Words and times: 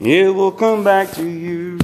it 0.00 0.34
will 0.34 0.52
come 0.52 0.84
back 0.84 1.10
to 1.12 1.26
you. 1.26 1.78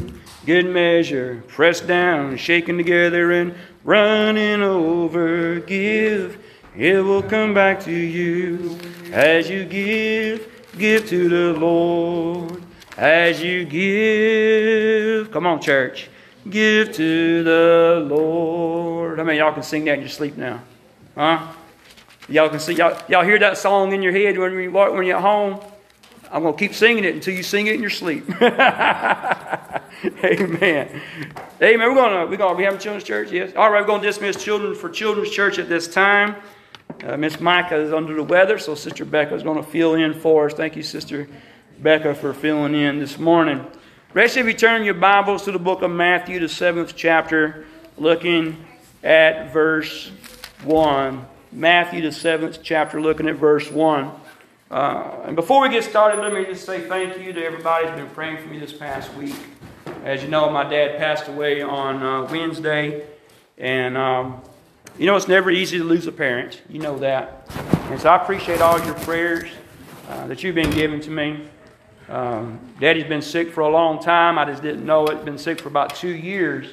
Good 0.47 0.66
measure, 0.66 1.43
pressed 1.48 1.86
down, 1.86 2.37
shaken 2.37 2.77
together, 2.77 3.33
and 3.33 3.55
running 3.83 4.62
over. 4.62 5.61
Give, 5.61 6.38
it 6.77 7.03
will 7.03 7.22
come 7.22 7.54
back 7.54 7.80
to 7.85 7.92
you. 7.92 8.79
As 9.11 9.48
you 9.48 9.64
give, 9.64 10.46
give 10.77 11.08
to 11.08 11.29
the 11.29 11.58
Lord. 11.58 12.62
As 12.96 13.42
you 13.42 13.65
give, 13.65 15.33
come 15.33 15.46
on, 15.46 15.60
church, 15.60 16.08
give 16.48 16.92
to 16.92 17.42
the 17.42 18.06
Lord. 18.08 19.18
How 19.18 19.24
many 19.24 19.38
y'all 19.38 19.52
can 19.52 19.62
sing 19.62 19.84
that 19.86 19.94
in 19.94 20.00
your 20.00 20.08
sleep 20.08 20.36
now? 20.36 20.62
Huh? 21.16 21.52
Y'all 22.28 22.48
can 22.48 22.60
see 22.60 22.74
y'all, 22.74 22.96
y'all 23.08 23.24
hear 23.24 23.38
that 23.38 23.58
song 23.58 23.92
in 23.92 24.02
your 24.02 24.12
head 24.12 24.38
when 24.38 24.52
you 24.52 24.70
when 24.70 25.06
you're 25.06 25.16
at 25.16 25.22
home. 25.22 25.60
I'm 26.34 26.42
going 26.42 26.54
to 26.54 26.58
keep 26.58 26.74
singing 26.74 27.04
it 27.04 27.14
until 27.14 27.32
you 27.32 27.44
sing 27.44 27.68
it 27.68 27.76
in 27.76 27.80
your 27.80 27.90
sleep. 27.90 28.28
Amen. 28.42 29.80
Amen. 30.25 31.00
We're 31.62 31.94
going 31.94 32.11
to 32.11 32.27
we're 32.29 32.37
going 32.37 32.55
to 32.55 32.59
be 32.59 32.65
having 32.65 32.80
children's 32.80 33.05
church. 33.05 33.30
Yes. 33.30 33.52
All 33.55 33.70
right. 33.70 33.80
We're 33.83 33.87
going 33.87 34.01
to 34.01 34.09
dismiss 34.09 34.42
children 34.42 34.75
for 34.75 34.91
children's 34.91 35.30
church 35.30 35.61
at 35.61 35.69
this 35.69 35.87
time. 35.87 36.34
Uh, 37.05 37.16
Miss 37.16 37.39
Micah 37.39 37.77
is 37.77 37.92
under 37.92 38.16
the 38.16 38.25
weather, 38.25 38.59
so 38.59 38.75
Sister 38.75 39.05
Becca 39.05 39.33
is 39.33 39.45
going 39.45 39.62
to 39.62 39.70
fill 39.70 39.95
in 39.95 40.12
for 40.12 40.47
us. 40.47 40.55
Thank 40.55 40.75
you, 40.75 40.83
Sister 40.83 41.28
Becca, 41.80 42.16
for 42.16 42.34
filling 42.34 42.75
in 42.75 42.98
this 42.98 43.16
morning. 43.16 43.64
Rest 44.12 44.37
of 44.37 44.48
you 44.48 44.55
turn 44.55 44.83
your 44.83 44.95
Bibles 44.95 45.45
to 45.45 45.53
the 45.53 45.61
book 45.61 45.83
of 45.83 45.92
Matthew, 45.92 46.41
the 46.41 46.48
seventh 46.48 46.97
chapter, 46.97 47.64
looking 47.97 48.64
at 49.05 49.53
verse 49.53 50.11
one. 50.64 51.27
Matthew, 51.53 52.03
the 52.03 52.11
seventh 52.11 52.59
chapter, 52.64 53.01
looking 53.01 53.28
at 53.28 53.37
verse 53.37 53.70
one. 53.70 54.11
Uh, 54.71 55.23
and 55.27 55.37
before 55.37 55.61
we 55.61 55.69
get 55.69 55.85
started, 55.85 56.21
let 56.21 56.33
me 56.33 56.45
just 56.45 56.65
say 56.65 56.81
thank 56.89 57.19
you 57.19 57.33
to 57.33 57.45
everybody 57.45 57.87
who's 57.87 57.97
been 57.97 58.11
praying 58.11 58.39
for 58.39 58.49
me 58.49 58.59
this 58.59 58.73
past 58.73 59.13
week. 59.15 59.37
As 60.05 60.23
you 60.23 60.29
know, 60.29 60.49
my 60.51 60.69
dad 60.69 60.99
passed 60.99 61.29
away 61.29 61.61
on 61.61 62.03
uh, 62.03 62.29
Wednesday, 62.31 63.06
and 63.59 63.97
um, 63.97 64.43
you 64.98 65.06
know 65.06 65.17
it's 65.17 65.29
never 65.29 65.51
easy 65.51 65.79
to 65.79 65.84
lose 65.84 66.06
a 66.06 66.12
parent. 66.12 66.62
You 66.69 66.79
know 66.79 66.98
that, 66.98 67.47
and 67.91 68.01
so 68.01 68.09
I 68.09 68.23
appreciate 68.23 68.62
all 68.62 68.83
your 68.84 68.95
prayers 68.95 69.51
uh, 70.09 70.27
that 70.27 70.43
you've 70.43 70.55
been 70.55 70.71
giving 70.71 71.01
to 71.01 71.11
me. 71.11 71.47
Um, 72.09 72.59
Daddy's 72.81 73.05
been 73.05 73.23
sick 73.23 73.51
for 73.51 73.61
a 73.61 73.69
long 73.69 74.03
time. 74.03 74.39
I 74.39 74.45
just 74.47 74.62
didn't 74.62 74.84
know 74.84 75.06
it. 75.06 75.25
Been 75.25 75.39
sick 75.39 75.61
for 75.61 75.69
about 75.69 75.95
two 75.95 76.15
years, 76.15 76.69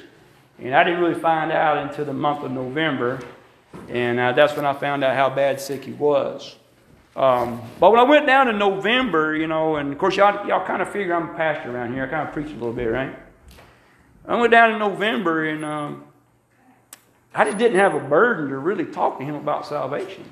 and 0.58 0.74
I 0.74 0.82
didn't 0.82 1.00
really 1.00 1.20
find 1.20 1.52
out 1.52 1.76
until 1.78 2.06
the 2.06 2.14
month 2.14 2.42
of 2.42 2.50
November, 2.50 3.20
and 3.88 4.18
uh, 4.18 4.32
that's 4.32 4.56
when 4.56 4.64
I 4.64 4.72
found 4.72 5.04
out 5.04 5.14
how 5.14 5.28
bad 5.28 5.60
sick 5.60 5.84
he 5.84 5.92
was. 5.92 6.56
Um, 7.14 7.60
but 7.78 7.90
when 7.90 8.00
I 8.00 8.04
went 8.04 8.26
down 8.26 8.48
in 8.48 8.58
November, 8.58 9.36
you 9.36 9.46
know, 9.46 9.76
and 9.76 9.92
of 9.92 9.98
course 9.98 10.16
y'all, 10.16 10.46
y'all 10.46 10.66
kind 10.66 10.80
of 10.80 10.90
figure 10.90 11.14
I'm 11.14 11.30
a 11.30 11.34
pastor 11.34 11.74
around 11.74 11.92
here. 11.92 12.04
I 12.04 12.08
kind 12.08 12.26
of 12.26 12.32
preach 12.32 12.46
a 12.46 12.54
little 12.54 12.72
bit, 12.72 12.86
right? 12.86 13.14
I 14.26 14.40
went 14.40 14.50
down 14.50 14.72
in 14.72 14.78
November 14.78 15.44
and 15.48 15.64
um, 15.64 16.04
I 17.34 17.44
just 17.44 17.58
didn't 17.58 17.78
have 17.78 17.94
a 17.94 18.00
burden 18.00 18.48
to 18.48 18.56
really 18.56 18.86
talk 18.86 19.18
to 19.18 19.24
him 19.24 19.34
about 19.34 19.66
salvation. 19.66 20.24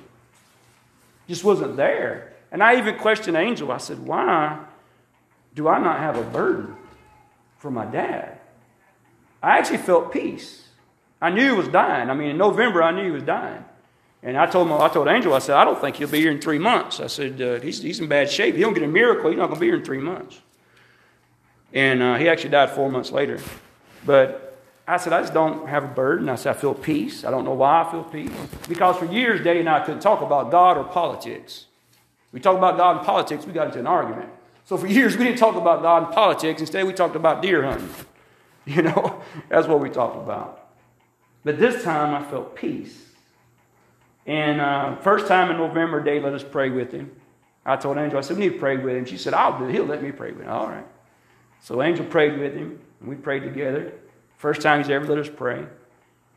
Just 1.29 1.45
wasn't 1.45 1.77
there. 1.77 2.33
And 2.51 2.63
I 2.63 2.79
even 2.79 2.97
questioned 2.97 3.37
Angel. 3.37 3.71
I 3.71 3.79
said, 3.79 3.99
why 4.01 4.59
do 5.55 5.69
I 5.69 5.79
not 5.79 5.99
have 5.99 6.17
a 6.17 6.23
burden 6.23 6.77
for 7.59 7.71
my 7.71 7.85
dad? 7.85 8.39
I 9.43 9.59
actually 9.59 9.79
felt 9.79 10.13
peace. 10.13 10.69
I 11.21 11.31
knew 11.31 11.51
he 11.51 11.57
was 11.57 11.69
dying. 11.69 12.11
I 12.11 12.15
mean, 12.15 12.31
in 12.31 12.39
November, 12.39 12.83
I 12.83 12.93
knew 12.93 13.05
he 13.05 13.11
was 13.11 13.23
dying. 13.23 13.65
And 14.23 14.37
I 14.37 14.47
told 14.47 14.69
him, 14.69 14.75
I 14.75 14.89
told 14.89 15.09
Angel, 15.09 15.33
I 15.33 15.39
said, 15.39 15.57
I 15.57 15.65
don't 15.65 15.81
think 15.81 15.97
he'll 15.97 16.09
be 16.09 16.21
here 16.21 16.31
in 16.31 16.41
three 16.41 16.59
months. 16.59 17.01
I 17.01 17.07
said, 17.07 17.41
uh, 17.41 17.59
he's, 17.61 17.81
he's 17.81 18.01
in 18.01 18.09
bad 18.09 18.31
shape. 18.31 18.55
He 18.55 18.61
don't 18.61 18.75
get 18.75 18.83
a 18.83 18.89
miracle. 18.89 19.31
He's 19.31 19.39
not 19.39 19.47
going 19.47 19.57
to 19.57 19.61
be 19.61 19.67
here 19.67 19.77
in 19.77 19.85
three 19.85 19.99
months. 19.99 20.41
And 21.73 22.03
uh, 22.03 22.17
he 22.17 22.29
actually 22.29 22.51
died 22.51 22.71
four 22.71 22.91
months 22.91 23.13
later. 23.13 23.41
But 24.05 24.59
I 24.87 24.99
said, 24.99 25.13
I 25.13 25.21
just 25.21 25.33
don't 25.33 25.69
have 25.69 25.85
a 25.85 25.89
burden. 25.89 26.29
I 26.29 26.35
said, 26.35 26.57
I 26.57 26.59
feel 26.59 26.75
peace. 26.75 27.25
I 27.25 27.31
don't 27.31 27.45
know 27.45 27.55
why 27.55 27.83
I 27.83 27.91
feel 27.91 28.05
peace. 28.05 28.33
Because 28.69 28.97
for 28.97 29.07
years, 29.07 29.43
Daddy 29.43 29.61
and 29.61 29.69
I 29.69 29.81
couldn't 29.85 30.01
talk 30.01 30.21
about 30.21 30.51
God 30.51 30.77
or 30.77 30.85
politics. 30.85 31.67
We 32.33 32.41
talked 32.41 32.59
about 32.59 32.77
God 32.77 32.99
and 32.99 33.07
politics, 33.07 33.47
we 33.47 33.53
got 33.53 33.69
into 33.69 33.79
an 33.79 33.87
argument. 33.87 34.31
So 34.65 34.77
for 34.77 34.87
years, 34.87 35.17
we 35.17 35.25
didn't 35.25 35.39
talk 35.39 35.57
about 35.57 35.83
God 35.83 36.05
and 36.05 36.13
politics. 36.13 36.61
Instead, 36.61 36.87
we 36.87 36.93
talked 36.93 37.17
about 37.17 37.43
deer 37.43 37.65
hunting. 37.65 37.89
You 38.67 38.83
know, 38.83 39.23
that's 39.49 39.67
what 39.67 39.81
we 39.81 39.89
talked 39.89 40.19
about. 40.19 40.69
But 41.45 41.59
this 41.59 41.83
time, 41.83 42.15
I 42.15 42.23
felt 42.31 42.55
peace. 42.55 43.10
And 44.27 44.61
uh, 44.61 44.97
first 44.97 45.27
time 45.27 45.51
in 45.51 45.57
November, 45.57 46.03
Dave 46.03 46.25
let 46.25 46.35
us 46.35 46.45
pray 46.45 46.71
with 46.71 46.93
him. 46.93 47.11
I 47.65 47.77
told 47.77 47.99
Angel, 47.99 48.19
I 48.19 48.23
said, 48.23 48.37
we 48.37 48.45
need 48.47 48.55
to 48.55 48.59
pray 48.59 48.77
with 48.77 48.97
him. 48.97 49.05
She 49.05 49.19
said, 49.19 49.35
I'll 49.35 49.59
do 49.59 49.69
it. 49.69 49.73
He'll 49.73 49.85
let 49.85 50.03
me 50.03 50.13
pray 50.13 50.33
with 50.33 50.43
him. 50.43 50.51
All 50.51 50.69
right. 50.69 50.87
So 51.63 51.83
Angel 51.83 52.05
prayed 52.07 52.39
with 52.39 52.55
him, 52.55 52.81
and 53.01 53.09
we 53.09 53.17
prayed 53.17 53.43
together. 53.43 53.93
First 54.39 54.63
time 54.63 54.81
he's 54.81 54.91
ever 54.91 55.05
let 55.07 55.19
us 55.19 55.29
pray. 55.35 55.67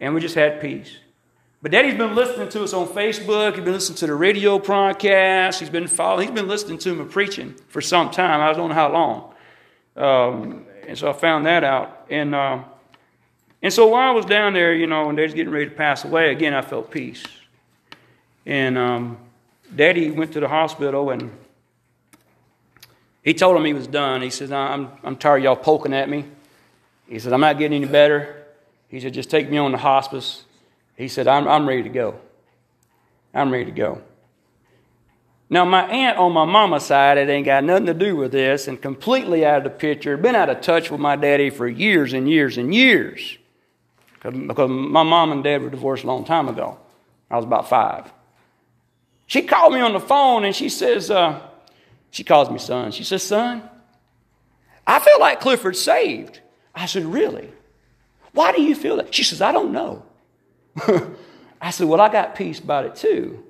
And 0.02 0.14
we 0.14 0.20
just 0.20 0.36
had 0.36 0.60
peace. 0.60 0.98
But 1.62 1.72
Daddy's 1.72 1.96
been 1.96 2.14
listening 2.14 2.50
to 2.50 2.64
us 2.64 2.74
on 2.74 2.88
Facebook. 2.88 3.56
He's 3.56 3.64
been 3.64 3.74
listening 3.74 3.96
to 3.98 4.08
the 4.08 4.16
radio 4.16 4.60
broadcast. 4.60 5.62
He's 5.62 5.70
been 5.70 5.88
following. 5.88 6.28
He's 6.28 6.36
been 6.36 6.50
listening 6.50 6.78
to 6.80 6.94
me 6.94 7.06
preaching 7.06 7.56
for 7.70 7.80
some 7.80 8.12
time. 8.12 8.42
I 8.42 8.52
don't 8.52 8.68
know 8.68 8.76
how 8.76 8.92
long. 8.92 9.34
Um, 9.96 10.66
and 10.86 10.98
so 10.98 11.10
I 11.10 11.14
found 11.14 11.46
that 11.46 11.64
out. 11.64 12.08
And, 12.10 12.36
uh, 12.36 12.64
and 13.62 13.72
so 13.72 13.88
while 13.88 14.10
I 14.10 14.12
was 14.12 14.26
down 14.26 14.52
there, 14.52 14.74
you 14.74 14.88
know, 14.88 15.08
and 15.08 15.18
Daddy's 15.18 15.34
getting 15.34 15.54
ready 15.54 15.70
to 15.70 15.72
pass 15.72 16.04
away, 16.04 16.34
again, 16.34 16.54
I 16.54 16.62
felt 16.62 16.92
peace. 16.92 17.24
And 18.46 18.78
um, 18.78 19.18
Daddy 19.76 20.12
went 20.12 20.34
to 20.34 20.40
the 20.40 20.48
hospital 20.48 21.09
and 21.09 21.31
he 23.24 23.34
told 23.34 23.56
him 23.56 23.64
he 23.64 23.74
was 23.74 23.88
done. 23.88 24.22
He 24.22 24.30
said, 24.30 24.52
I'm, 24.52 24.90
I'm 25.04 25.16
tired 25.16 25.38
of 25.38 25.44
y'all 25.44 25.56
poking 25.56 25.94
at 25.94 26.09
me. 26.09 26.26
He 27.08 27.20
said, 27.20 27.32
I'm 27.34 27.42
not 27.42 27.58
getting 27.58 27.82
any 27.82 27.92
better. 27.92 28.46
He 28.90 29.00
said, 29.00 29.14
just 29.14 29.30
take 29.30 29.50
me 29.50 29.58
on 29.58 29.72
the 29.72 29.78
hospice. 29.78 30.44
He 30.98 31.08
said, 31.08 31.28
I'm, 31.28 31.48
I'm 31.48 31.68
ready 31.68 31.84
to 31.84 31.90
go. 31.90 32.20
I'm 33.34 33.52
ready 33.52 33.66
to 33.66 33.72
go. 33.72 34.02
Now, 35.50 35.66
my 35.66 35.84
aunt 35.84 36.18
on 36.18 36.32
my 36.32 36.46
mama's 36.46 36.84
side, 36.84 37.18
it 37.18 37.30
ain't 37.30 37.46
got 37.46 37.64
nothing 37.64 37.86
to 37.86 37.94
do 37.94 38.16
with 38.16 38.32
this 38.32 38.68
and 38.68 38.82
completely 38.82 39.46
out 39.46 39.59
of 39.59 39.64
the 39.64 39.70
picture. 39.70 40.18
Been 40.18 40.36
out 40.36 40.50
of 40.50 40.62
touch 40.62 40.90
with 40.90 41.00
my 41.00 41.16
daddy 41.16 41.50
for 41.50 41.68
years 41.68 42.14
and 42.14 42.30
years 42.30 42.58
and 42.58 42.74
years. 42.74 43.38
Because 44.22 44.70
my 44.70 45.03
mom 45.03 45.32
and 45.32 45.44
dad 45.44 45.62
were 45.62 45.70
divorced 45.70 46.03
a 46.03 46.08
long 46.08 46.26
time 46.26 46.50
ago. 46.50 46.80
I 47.30 47.36
was 47.36 47.46
about 47.46 47.70
five. 47.70 48.12
She 49.28 49.41
called 49.41 49.73
me 49.73 49.79
on 49.79 49.94
the 49.94 50.00
phone 50.00 50.45
and 50.45 50.56
she 50.56 50.69
says, 50.69 51.09
uh, 51.09 51.41
she 52.11 52.23
calls 52.23 52.50
me 52.50 52.59
son. 52.59 52.91
She 52.91 53.03
says, 53.03 53.23
son, 53.23 53.67
I 54.85 55.00
feel 55.00 55.19
like 55.19 55.39
Clifford's 55.39 55.81
saved. 55.81 56.39
I 56.75 56.85
said, 56.85 57.06
really? 57.06 57.51
Why 58.34 58.51
do 58.51 58.61
you 58.61 58.75
feel 58.75 58.97
that? 58.97 59.13
She 59.13 59.23
says, 59.23 59.41
I 59.41 59.51
don't 59.51 59.72
know. 59.72 60.03
I 61.61 61.72
said, 61.72 61.88
well, 61.88 62.01
I 62.01 62.09
got 62.09 62.35
peace 62.35 62.59
about 62.59 62.85
it 62.85 62.95
too. 62.95 63.44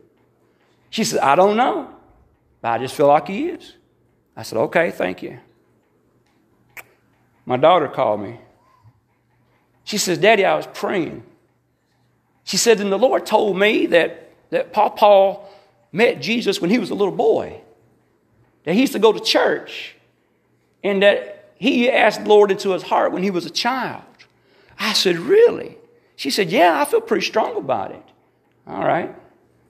She 0.89 1.03
said, 1.03 1.19
I 1.19 1.35
don't 1.35 1.57
know, 1.57 1.89
but 2.61 2.69
I 2.69 2.77
just 2.77 2.93
feel 2.95 3.07
like 3.07 3.27
he 3.27 3.47
is. 3.47 3.73
I 4.35 4.43
said, 4.43 4.59
okay, 4.59 4.91
thank 4.91 5.23
you. 5.23 5.39
My 7.45 7.57
daughter 7.57 7.87
called 7.87 8.21
me. 8.21 8.39
She 9.83 9.97
says, 9.97 10.17
Daddy, 10.17 10.45
I 10.45 10.55
was 10.55 10.67
praying. 10.73 11.23
She 12.43 12.57
said, 12.57 12.79
and 12.79 12.91
the 12.91 12.97
Lord 12.97 13.25
told 13.25 13.57
me 13.57 13.87
that, 13.87 14.33
that 14.49 14.73
Paul 14.73 15.49
met 15.93 16.21
Jesus 16.21 16.59
when 16.59 16.69
he 16.69 16.79
was 16.79 16.89
a 16.89 16.95
little 16.95 17.15
boy, 17.15 17.61
that 18.65 18.73
he 18.73 18.81
used 18.81 18.93
to 18.93 18.99
go 18.99 19.13
to 19.13 19.19
church, 19.19 19.95
and 20.83 21.01
that 21.01 21.53
he 21.55 21.89
asked 21.89 22.23
the 22.23 22.29
Lord 22.29 22.51
into 22.51 22.71
his 22.71 22.83
heart 22.83 23.13
when 23.13 23.23
he 23.23 23.31
was 23.31 23.45
a 23.45 23.49
child. 23.49 24.03
I 24.77 24.91
said, 24.91 25.17
Really? 25.17 25.77
She 26.17 26.29
said, 26.29 26.49
Yeah, 26.49 26.81
I 26.81 26.85
feel 26.85 26.99
pretty 26.99 27.25
strong 27.25 27.55
about 27.55 27.91
it. 27.91 28.03
All 28.67 28.83
right. 28.85 29.15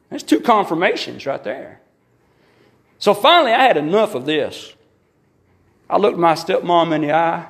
There's 0.09 0.23
two 0.23 0.39
confirmations 0.39 1.25
right 1.25 1.43
there. 1.43 1.81
So 2.99 3.13
finally, 3.13 3.51
I 3.51 3.63
had 3.63 3.77
enough 3.77 4.15
of 4.15 4.25
this. 4.25 4.73
I 5.89 5.97
looked 5.97 6.17
my 6.17 6.33
stepmom 6.33 6.93
in 6.93 7.01
the 7.01 7.13
eye. 7.13 7.47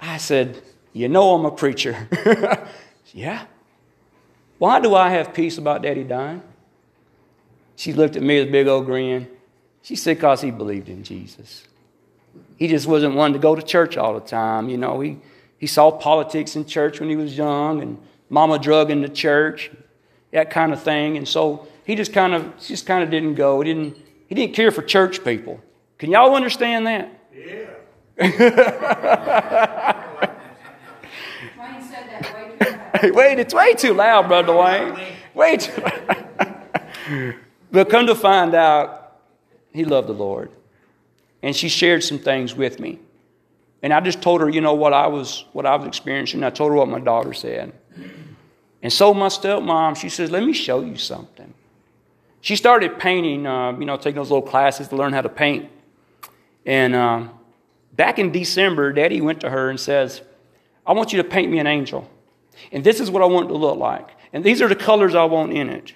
I 0.00 0.16
said, 0.16 0.60
You 0.92 1.08
know 1.08 1.34
I'm 1.34 1.44
a 1.44 1.50
preacher. 1.50 2.08
yeah. 3.12 3.46
Why 4.58 4.80
do 4.80 4.94
I 4.94 5.10
have 5.10 5.32
peace 5.32 5.58
about 5.58 5.82
daddy 5.82 6.04
dying? 6.04 6.42
She 7.76 7.92
looked 7.92 8.16
at 8.16 8.22
me 8.22 8.38
with 8.38 8.48
a 8.48 8.52
big 8.52 8.66
old 8.66 8.86
grin. 8.86 9.28
She 9.82 9.96
said, 9.96 10.16
because 10.16 10.40
he 10.40 10.50
believed 10.50 10.88
in 10.88 11.02
Jesus. 11.02 11.64
He 12.56 12.68
just 12.68 12.86
wasn't 12.86 13.14
one 13.14 13.32
to 13.32 13.38
go 13.38 13.54
to 13.54 13.62
church 13.62 13.96
all 13.96 14.14
the 14.14 14.20
time. 14.20 14.68
You 14.68 14.78
know, 14.78 15.00
he, 15.00 15.18
he 15.58 15.66
saw 15.66 15.90
politics 15.90 16.56
in 16.56 16.64
church 16.64 17.00
when 17.00 17.10
he 17.10 17.16
was 17.16 17.36
young 17.36 17.82
and 17.82 17.98
mama 18.28 18.58
drug 18.58 18.90
in 18.90 19.02
the 19.02 19.08
church, 19.08 19.70
that 20.30 20.50
kind 20.50 20.72
of 20.72 20.82
thing. 20.82 21.16
And 21.16 21.28
so 21.28 21.68
he 21.84 21.94
just 21.94 22.12
kind 22.12 22.34
of 22.34 22.58
just 22.58 22.86
kind 22.86 23.04
of 23.04 23.10
didn't 23.10 23.34
go. 23.34 23.60
He 23.60 23.72
didn't, 23.72 23.96
he 24.28 24.34
didn't 24.34 24.54
care 24.54 24.70
for 24.70 24.82
church 24.82 25.22
people. 25.24 25.60
Can 25.98 26.10
y'all 26.10 26.34
understand 26.34 26.86
that? 26.86 27.10
Yeah. 27.34 27.70
Wait, 33.02 33.38
it's 33.38 33.52
way 33.52 33.74
too 33.74 33.92
loud, 33.92 34.28
Brother 34.28 34.56
Wayne. 34.56 34.96
Way 35.34 35.56
too 35.56 35.82
loud. 35.82 37.36
But 37.74 37.90
come 37.90 38.06
to 38.06 38.14
find 38.14 38.54
out, 38.54 39.18
he 39.72 39.84
loved 39.84 40.06
the 40.06 40.12
Lord. 40.12 40.52
And 41.42 41.56
she 41.56 41.68
shared 41.68 42.04
some 42.04 42.20
things 42.20 42.54
with 42.54 42.78
me. 42.78 43.00
And 43.82 43.92
I 43.92 44.00
just 44.00 44.22
told 44.22 44.42
her, 44.42 44.48
you 44.48 44.60
know, 44.60 44.74
what 44.74 44.92
I 44.92 45.08
was, 45.08 45.44
what 45.52 45.66
I 45.66 45.74
was 45.74 45.88
experiencing. 45.88 46.44
I 46.44 46.50
told 46.50 46.70
her 46.70 46.76
what 46.76 46.86
my 46.86 47.00
daughter 47.00 47.34
said. 47.34 47.72
And 48.80 48.92
so 48.92 49.12
my 49.12 49.26
stepmom, 49.26 49.96
she 49.96 50.08
says, 50.08 50.30
let 50.30 50.44
me 50.44 50.52
show 50.52 50.82
you 50.82 50.96
something. 50.96 51.52
She 52.42 52.54
started 52.54 53.00
painting, 53.00 53.44
uh, 53.44 53.72
you 53.72 53.86
know, 53.86 53.96
taking 53.96 54.16
those 54.16 54.30
little 54.30 54.48
classes 54.48 54.86
to 54.88 54.96
learn 54.96 55.12
how 55.12 55.22
to 55.22 55.28
paint. 55.28 55.68
And 56.64 56.94
um, 56.94 57.30
back 57.92 58.20
in 58.20 58.30
December, 58.30 58.92
Daddy 58.92 59.20
went 59.20 59.40
to 59.40 59.50
her 59.50 59.68
and 59.68 59.80
says, 59.80 60.20
I 60.86 60.92
want 60.92 61.12
you 61.12 61.20
to 61.20 61.28
paint 61.28 61.50
me 61.50 61.58
an 61.58 61.66
angel. 61.66 62.08
And 62.70 62.84
this 62.84 63.00
is 63.00 63.10
what 63.10 63.20
I 63.24 63.26
want 63.26 63.46
it 63.46 63.48
to 63.48 63.58
look 63.58 63.78
like. 63.78 64.10
And 64.32 64.44
these 64.44 64.62
are 64.62 64.68
the 64.68 64.76
colors 64.76 65.16
I 65.16 65.24
want 65.24 65.52
in 65.52 65.68
it. 65.68 65.94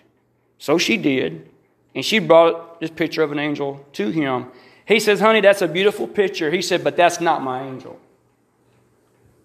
So 0.58 0.76
she 0.76 0.96
did. 0.96 1.48
And 1.94 2.04
she 2.04 2.18
brought 2.18 2.80
this 2.80 2.90
picture 2.90 3.22
of 3.22 3.32
an 3.32 3.38
angel 3.38 3.84
to 3.94 4.10
him. 4.10 4.46
He 4.86 5.00
says, 5.00 5.20
Honey, 5.20 5.40
that's 5.40 5.62
a 5.62 5.68
beautiful 5.68 6.06
picture. 6.06 6.50
He 6.50 6.62
said, 6.62 6.84
But 6.84 6.96
that's 6.96 7.20
not 7.20 7.42
my 7.42 7.62
angel. 7.66 7.98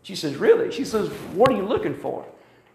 She 0.04 0.16
says, 0.16 0.36
Really? 0.36 0.72
She 0.72 0.86
says, 0.86 1.10
What 1.34 1.52
are 1.52 1.56
you 1.56 1.64
looking 1.64 1.96
for? 1.96 2.26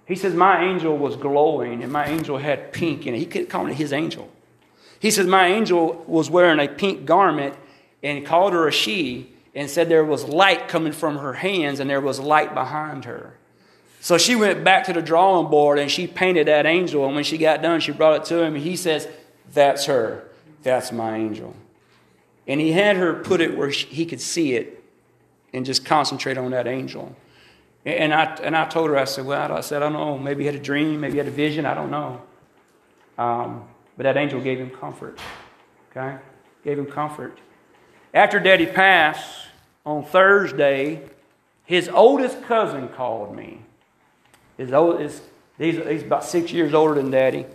He 0.07 0.17
says, 0.17 0.35
My 0.35 0.65
angel 0.65 0.97
was 0.97 1.17
glowing 1.17 1.83
and 1.83 1.93
my 1.93 2.07
angel 2.07 2.39
had 2.39 2.73
pink 2.73 3.07
in 3.07 3.15
it. 3.15 3.19
He 3.19 3.27
could 3.27 3.49
call 3.49 3.67
it 3.67 3.75
his 3.75 3.93
angel. 3.93 4.31
He 5.01 5.11
says, 5.11 5.27
My 5.27 5.49
angel 5.49 6.05
was 6.07 6.31
wearing 6.31 6.59
a 6.61 6.69
pink 6.69 7.05
garment 7.05 7.55
and 8.03 8.25
called 8.25 8.53
her 8.53 8.67
a 8.67 8.73
she 8.73 9.33
and 9.55 9.69
said 9.69 9.89
there 9.89 10.05
was 10.05 10.25
light 10.25 10.69
coming 10.69 10.93
from 10.93 11.19
her 11.19 11.35
hands 11.35 11.81
and 11.81 11.91
there 11.91 12.01
was 12.01 12.19
light 12.21 12.55
behind 12.55 13.05
her. 13.05 13.35
So 14.01 14.17
she 14.17 14.37
went 14.37 14.63
back 14.63 14.85
to 14.85 14.93
the 14.93 15.03
drawing 15.03 15.51
board 15.51 15.79
and 15.79 15.91
she 15.91 16.07
painted 16.07 16.47
that 16.47 16.67
angel. 16.67 17.05
And 17.07 17.15
when 17.15 17.25
she 17.25 17.37
got 17.37 17.63
done, 17.63 17.81
she 17.81 17.93
brought 17.93 18.17
it 18.17 18.25
to 18.27 18.43
him 18.43 18.55
and 18.55 18.63
he 18.63 18.77
says, 18.77 19.09
That's 19.53 19.87
her. 19.87 20.25
That's 20.63 20.93
my 20.93 21.17
angel. 21.17 21.55
And 22.47 22.61
he 22.61 22.73
had 22.73 22.97
her 22.97 23.15
put 23.15 23.41
it 23.41 23.57
where 23.57 23.69
he 23.69 24.07
could 24.07 24.21
see 24.21 24.55
it 24.55 24.83
and 25.53 25.65
just 25.65 25.85
concentrate 25.85 26.39
on 26.39 26.51
that 26.51 26.67
angel. 26.67 27.15
And 27.85 28.13
I, 28.13 28.35
and 28.43 28.57
I 28.57 28.67
told 28.67 28.91
her, 28.91 28.99
I 28.99 29.05
said, 29.05 29.25
Well, 29.25 29.53
I 29.53 29.61
said, 29.61 29.83
I 29.83 29.89
don't 29.89 29.95
know. 29.95 30.19
Maybe 30.19 30.43
he 30.43 30.47
had 30.47 30.55
a 30.55 30.61
dream, 30.61 31.01
maybe 31.01 31.13
he 31.13 31.19
had 31.19 31.29
a 31.29 31.31
vision. 31.31 31.65
I 31.65 31.75
don't 31.75 31.91
know. 31.91 32.23
Um, 33.17 33.65
but 33.97 34.05
that 34.05 34.17
angel 34.17 34.41
gave 34.41 34.59
him 34.59 34.71
comfort. 34.71 35.19
Okay? 35.91 36.17
Gave 36.65 36.79
him 36.79 36.87
comfort. 36.87 37.39
After 38.15 38.41
Daddy 38.41 38.67
passed 38.67 39.47
on 39.85 40.05
Thursday, 40.05 41.03
his 41.65 41.89
oldest 41.89 42.43
cousin 42.45 42.89
called 42.89 43.35
me. 43.35 43.63
His 44.57 44.73
old, 44.73 45.01
his, 45.01 45.21
he's, 45.59 45.77
he's 45.77 46.03
about 46.03 46.25
six 46.25 46.53
years 46.53 46.75
older 46.75 46.95
than 46.95 47.11
Daddy. 47.11 47.47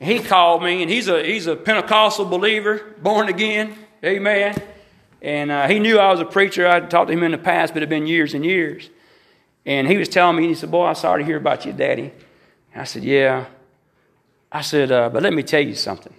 He 0.00 0.20
called 0.20 0.62
me, 0.62 0.82
and 0.82 0.90
he's 0.90 1.08
a, 1.08 1.24
he's 1.24 1.46
a 1.46 1.56
Pentecostal 1.56 2.24
believer, 2.24 2.94
born 3.02 3.28
again. 3.28 3.74
Amen. 4.04 4.60
And 5.20 5.50
uh, 5.50 5.66
he 5.66 5.80
knew 5.80 5.98
I 5.98 6.10
was 6.10 6.20
a 6.20 6.24
preacher. 6.24 6.66
I'd 6.66 6.90
talked 6.90 7.08
to 7.08 7.12
him 7.12 7.24
in 7.24 7.32
the 7.32 7.38
past, 7.38 7.74
but 7.74 7.78
it 7.78 7.82
had 7.82 7.88
been 7.90 8.06
years 8.06 8.34
and 8.34 8.44
years. 8.44 8.88
And 9.66 9.88
he 9.88 9.96
was 9.96 10.08
telling 10.08 10.36
me, 10.36 10.46
he 10.46 10.54
said, 10.54 10.70
Boy, 10.70 10.86
I'm 10.86 10.94
sorry 10.94 11.22
to 11.22 11.26
hear 11.26 11.36
about 11.36 11.66
you, 11.66 11.72
Daddy. 11.72 12.12
And 12.72 12.82
I 12.82 12.84
said, 12.84 13.02
Yeah. 13.02 13.46
I 14.52 14.60
said, 14.60 14.92
uh, 14.92 15.08
But 15.08 15.22
let 15.22 15.32
me 15.32 15.42
tell 15.42 15.60
you 15.60 15.74
something. 15.74 16.14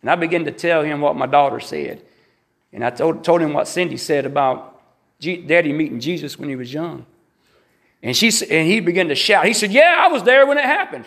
And 0.00 0.10
I 0.10 0.16
began 0.16 0.44
to 0.46 0.50
tell 0.50 0.82
him 0.82 1.00
what 1.00 1.14
my 1.14 1.26
daughter 1.26 1.60
said. 1.60 2.02
And 2.72 2.84
I 2.84 2.90
told, 2.90 3.22
told 3.22 3.40
him 3.40 3.52
what 3.52 3.68
Cindy 3.68 3.96
said 3.96 4.26
about 4.26 4.82
G- 5.20 5.42
Daddy 5.42 5.72
meeting 5.72 6.00
Jesus 6.00 6.38
when 6.38 6.48
he 6.48 6.56
was 6.56 6.72
young. 6.72 7.06
And, 8.02 8.16
she, 8.16 8.32
and 8.50 8.66
he 8.66 8.80
began 8.80 9.08
to 9.08 9.14
shout. 9.14 9.46
He 9.46 9.52
said, 9.52 9.70
Yeah, 9.70 10.02
I 10.04 10.08
was 10.08 10.24
there 10.24 10.44
when 10.46 10.58
it 10.58 10.64
happened. 10.64 11.04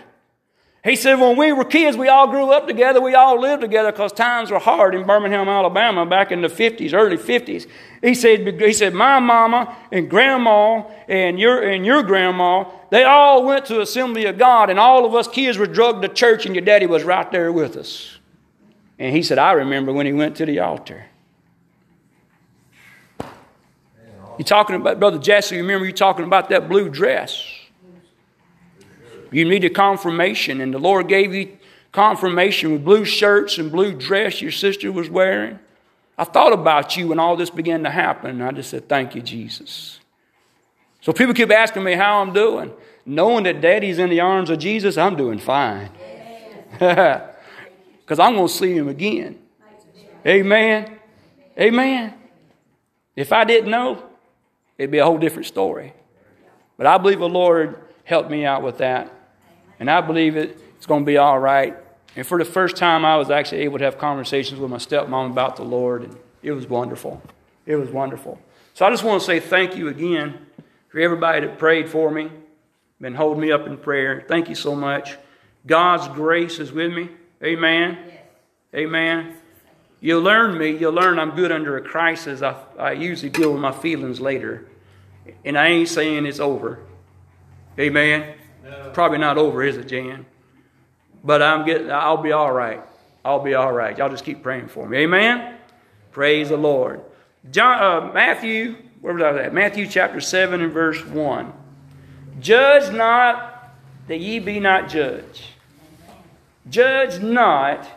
He 0.86 0.96
said, 0.96 1.20
when 1.20 1.36
we 1.36 1.52
were 1.52 1.66
kids, 1.66 1.98
we 1.98 2.10
all 2.10 2.28
grew 2.28 2.52
up 2.52 2.68
together. 2.68 3.02
We 3.02 3.16
all 3.16 3.42
lived 3.42 3.64
together 3.64 3.92
because 3.92 4.12
times 4.12 4.52
were 4.52 4.60
hard 4.60 4.94
in 4.94 5.04
Birmingham, 5.08 5.50
Alabama, 5.50 6.06
back 6.06 6.32
in 6.32 6.44
the 6.44 6.48
50s, 6.48 6.94
early 6.94 7.18
50s. 7.18 7.68
He 8.04 8.14
said, 8.14 8.62
he 8.62 8.72
said, 8.72 8.94
my 8.94 9.20
mama 9.20 9.76
and 9.92 10.08
grandma 10.08 10.84
and 11.08 11.40
your, 11.40 11.68
and 11.68 11.88
your 11.88 12.04
grandma, 12.04 12.66
they 12.92 13.04
all 13.04 13.44
went 13.44 13.66
to 13.66 13.82
Assembly 13.82 14.26
of 14.26 14.38
God, 14.38 14.70
and 14.70 14.78
all 14.78 15.08
of 15.08 15.16
us 15.16 15.28
kids 15.28 15.58
were 15.58 15.66
drugged 15.66 16.04
to 16.04 16.08
church, 16.08 16.46
and 16.46 16.54
your 16.54 16.64
daddy 16.64 16.86
was 16.86 17.04
right 17.04 17.32
there 17.32 17.52
with 17.52 17.78
us. 17.78 18.20
And 19.00 19.16
he 19.16 19.24
said, 19.24 19.40
I 19.40 19.54
remember 19.54 19.92
when 19.92 20.06
he 20.06 20.14
went 20.14 20.36
to 20.38 20.46
the 20.46 20.60
altar. 20.60 21.06
You're 24.38 24.46
talking 24.46 24.76
about, 24.76 25.00
Brother 25.00 25.18
Jesse, 25.18 25.56
you 25.56 25.64
remember 25.64 25.88
you 25.88 25.94
talking 25.94 26.26
about 26.26 26.50
that 26.50 26.70
blue 26.70 26.90
dress. 26.90 27.55
You 29.36 29.44
needed 29.44 29.76
confirmation, 29.76 30.62
and 30.62 30.74
the 30.74 30.80
Lord 30.80 31.10
gave 31.10 31.34
you 31.34 31.58
confirmation 31.92 32.72
with 32.72 32.86
blue 32.86 33.04
shirts 33.04 33.58
and 33.58 33.70
blue 33.70 33.94
dress 33.94 34.42
your 34.42 34.50
sister 34.50 34.90
was 34.94 35.10
wearing. 35.10 35.60
I 36.18 36.24
thought 36.24 36.54
about 36.54 36.96
you 36.96 37.10
when 37.10 37.20
all 37.20 37.36
this 37.36 37.50
began 37.50 37.84
to 37.84 37.90
happen, 37.90 38.42
I 38.42 38.54
just 38.54 38.70
said, 38.70 38.88
Thank 38.88 39.14
you, 39.14 39.22
Jesus. 39.22 40.00
So 41.02 41.12
people 41.12 41.34
keep 41.34 41.52
asking 41.52 41.84
me 41.84 41.96
how 41.96 42.22
I'm 42.22 42.32
doing. 42.32 42.72
Knowing 43.06 43.44
that 43.44 43.60
daddy's 43.60 44.00
in 44.00 44.10
the 44.10 44.22
arms 44.22 44.50
of 44.50 44.58
Jesus, 44.58 44.98
I'm 44.98 45.18
doing 45.18 45.40
fine. 45.40 45.90
Because 48.06 48.20
I'm 48.20 48.36
going 48.36 48.48
to 48.48 48.54
see 48.54 48.72
him 48.72 48.88
again. 48.88 49.40
Amen. 50.28 51.00
Amen. 51.60 52.14
If 53.16 53.34
I 53.34 53.44
didn't 53.46 53.72
know, 53.72 54.04
it'd 54.78 54.92
be 54.92 55.00
a 55.00 55.06
whole 55.06 55.18
different 55.18 55.48
story. 55.48 55.92
But 56.78 56.86
I 56.86 57.00
believe 57.00 57.18
the 57.18 57.28
Lord 57.28 57.80
helped 58.04 58.30
me 58.30 58.46
out 58.46 58.62
with 58.62 58.78
that. 58.78 59.12
And 59.80 59.90
I 59.90 60.02
believe 60.02 60.38
it, 60.38 60.60
it's 60.78 60.86
going 60.86 61.04
to 61.04 61.06
be 61.06 61.18
all 61.18 61.40
right. 61.40 61.76
And 62.16 62.26
for 62.26 62.38
the 62.38 62.46
first 62.46 62.78
time, 62.78 63.04
I 63.04 63.18
was 63.18 63.30
actually 63.30 63.62
able 63.62 63.78
to 63.80 63.86
have 63.86 63.98
conversations 63.98 64.60
with 64.60 64.72
my 64.72 64.78
stepmom 64.78 65.32
about 65.32 65.58
the 65.58 65.64
Lord, 65.64 66.04
and 66.04 66.18
it 66.42 66.52
was 66.52 66.68
wonderful. 66.68 67.22
It 67.66 67.76
was 67.76 67.90
wonderful. 67.90 68.40
So 68.74 68.86
I 68.86 68.90
just 68.90 69.04
want 69.04 69.22
to 69.22 69.26
say 69.26 69.40
thank 69.40 69.76
you 69.76 69.90
again 69.90 70.46
for 70.90 71.00
everybody 71.00 71.46
that 71.46 71.58
prayed 71.58 71.90
for 71.90 72.10
me, 72.10 72.30
been 73.02 73.16
holding 73.16 73.42
me 73.42 73.52
up 73.52 73.68
in 73.68 73.78
prayer. 73.78 74.24
Thank 74.28 74.48
you 74.48 74.56
so 74.56 74.76
much. 74.76 75.18
God's 75.66 76.08
grace 76.10 76.60
is 76.60 76.72
with 76.72 76.94
me. 76.94 77.10
Amen. 77.44 77.98
Amen. 78.74 79.36
You'll 80.00 80.22
learn 80.22 80.58
me. 80.58 80.78
You'll 80.78 80.94
learn 80.94 81.20
I'm 81.20 81.32
good 81.32 81.52
under 81.52 81.78
a 81.78 81.82
crisis. 81.82 82.42
I, 82.42 82.56
I 82.78 82.92
usually 82.92 83.30
deal 83.30 83.52
with 83.52 83.62
my 83.62 83.72
feelings 83.72 84.22
later. 84.22 84.68
And 85.44 85.58
I 85.58 85.68
ain't 85.68 85.90
saying 85.90 86.26
it's 86.26 86.40
over. 86.40 86.80
Amen. 87.80 88.36
Probably 88.94 89.18
not 89.18 89.38
over, 89.38 89.64
is 89.64 89.78
it, 89.78 89.88
Jan? 89.88 90.26
But 91.24 91.42
I'm 91.42 91.66
getting, 91.66 91.92
I'll 91.92 92.22
be 92.22 92.32
all 92.32 92.52
right. 92.52 92.82
I'll 93.24 93.44
be 93.44 93.56
all 93.56 93.74
right. 93.74 93.98
Y'all 93.98 94.10
just 94.10 94.24
keep 94.24 94.44
praying 94.44 94.68
for 94.68 94.88
me. 94.88 95.00
Amen? 95.00 95.58
Praise 96.12 96.50
the 96.50 96.58
Lord. 96.58 97.02
John, 97.52 97.82
uh, 97.82 98.14
Matthew, 98.14 98.76
where 99.02 99.14
was 99.14 99.24
I 99.24 99.44
at? 99.44 99.54
Matthew 99.54 99.88
chapter 99.88 100.22
7 100.22 100.62
and 100.62 100.72
verse 100.72 101.04
1. 101.06 101.52
Judge 102.40 102.94
not 102.94 103.74
that 104.08 104.20
ye 104.20 104.40
be 104.40 104.60
not 104.60 104.90
judged. 104.90 105.44
Judge 106.70 107.22
not 107.22 107.88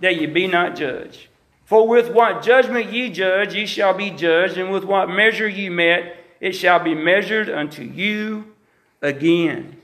that 0.00 0.16
ye 0.16 0.26
be 0.26 0.46
not 0.46 0.76
judged. 0.76 1.28
For 1.64 1.86
with 1.86 2.12
what 2.12 2.42
judgment 2.42 2.92
ye 2.92 3.08
judge, 3.10 3.54
ye 3.54 3.66
shall 3.66 3.94
be 3.94 4.10
judged, 4.10 4.58
and 4.58 4.70
with 4.70 4.84
what 4.84 5.08
measure 5.08 5.48
ye 5.48 5.68
met, 5.68 6.16
it 6.40 6.52
shall 6.52 6.80
be 6.80 6.94
measured 6.94 7.48
unto 7.48 7.82
you 7.82 8.54
again. 9.00 9.81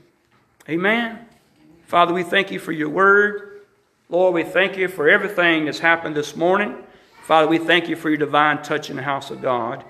Amen. 0.69 1.17
Father, 1.87 2.13
we 2.13 2.21
thank 2.21 2.51
you 2.51 2.59
for 2.59 2.71
your 2.71 2.89
word. 2.89 3.61
Lord, 4.07 4.35
we 4.35 4.43
thank 4.43 4.77
you 4.77 4.87
for 4.87 5.09
everything 5.09 5.65
that's 5.65 5.79
happened 5.79 6.15
this 6.15 6.35
morning. 6.35 6.75
Father, 7.23 7.47
we 7.47 7.57
thank 7.57 7.89
you 7.89 7.95
for 7.95 8.09
your 8.09 8.19
divine 8.19 8.61
touch 8.61 8.91
in 8.91 8.95
the 8.95 9.01
house 9.01 9.31
of 9.31 9.41
God. 9.41 9.83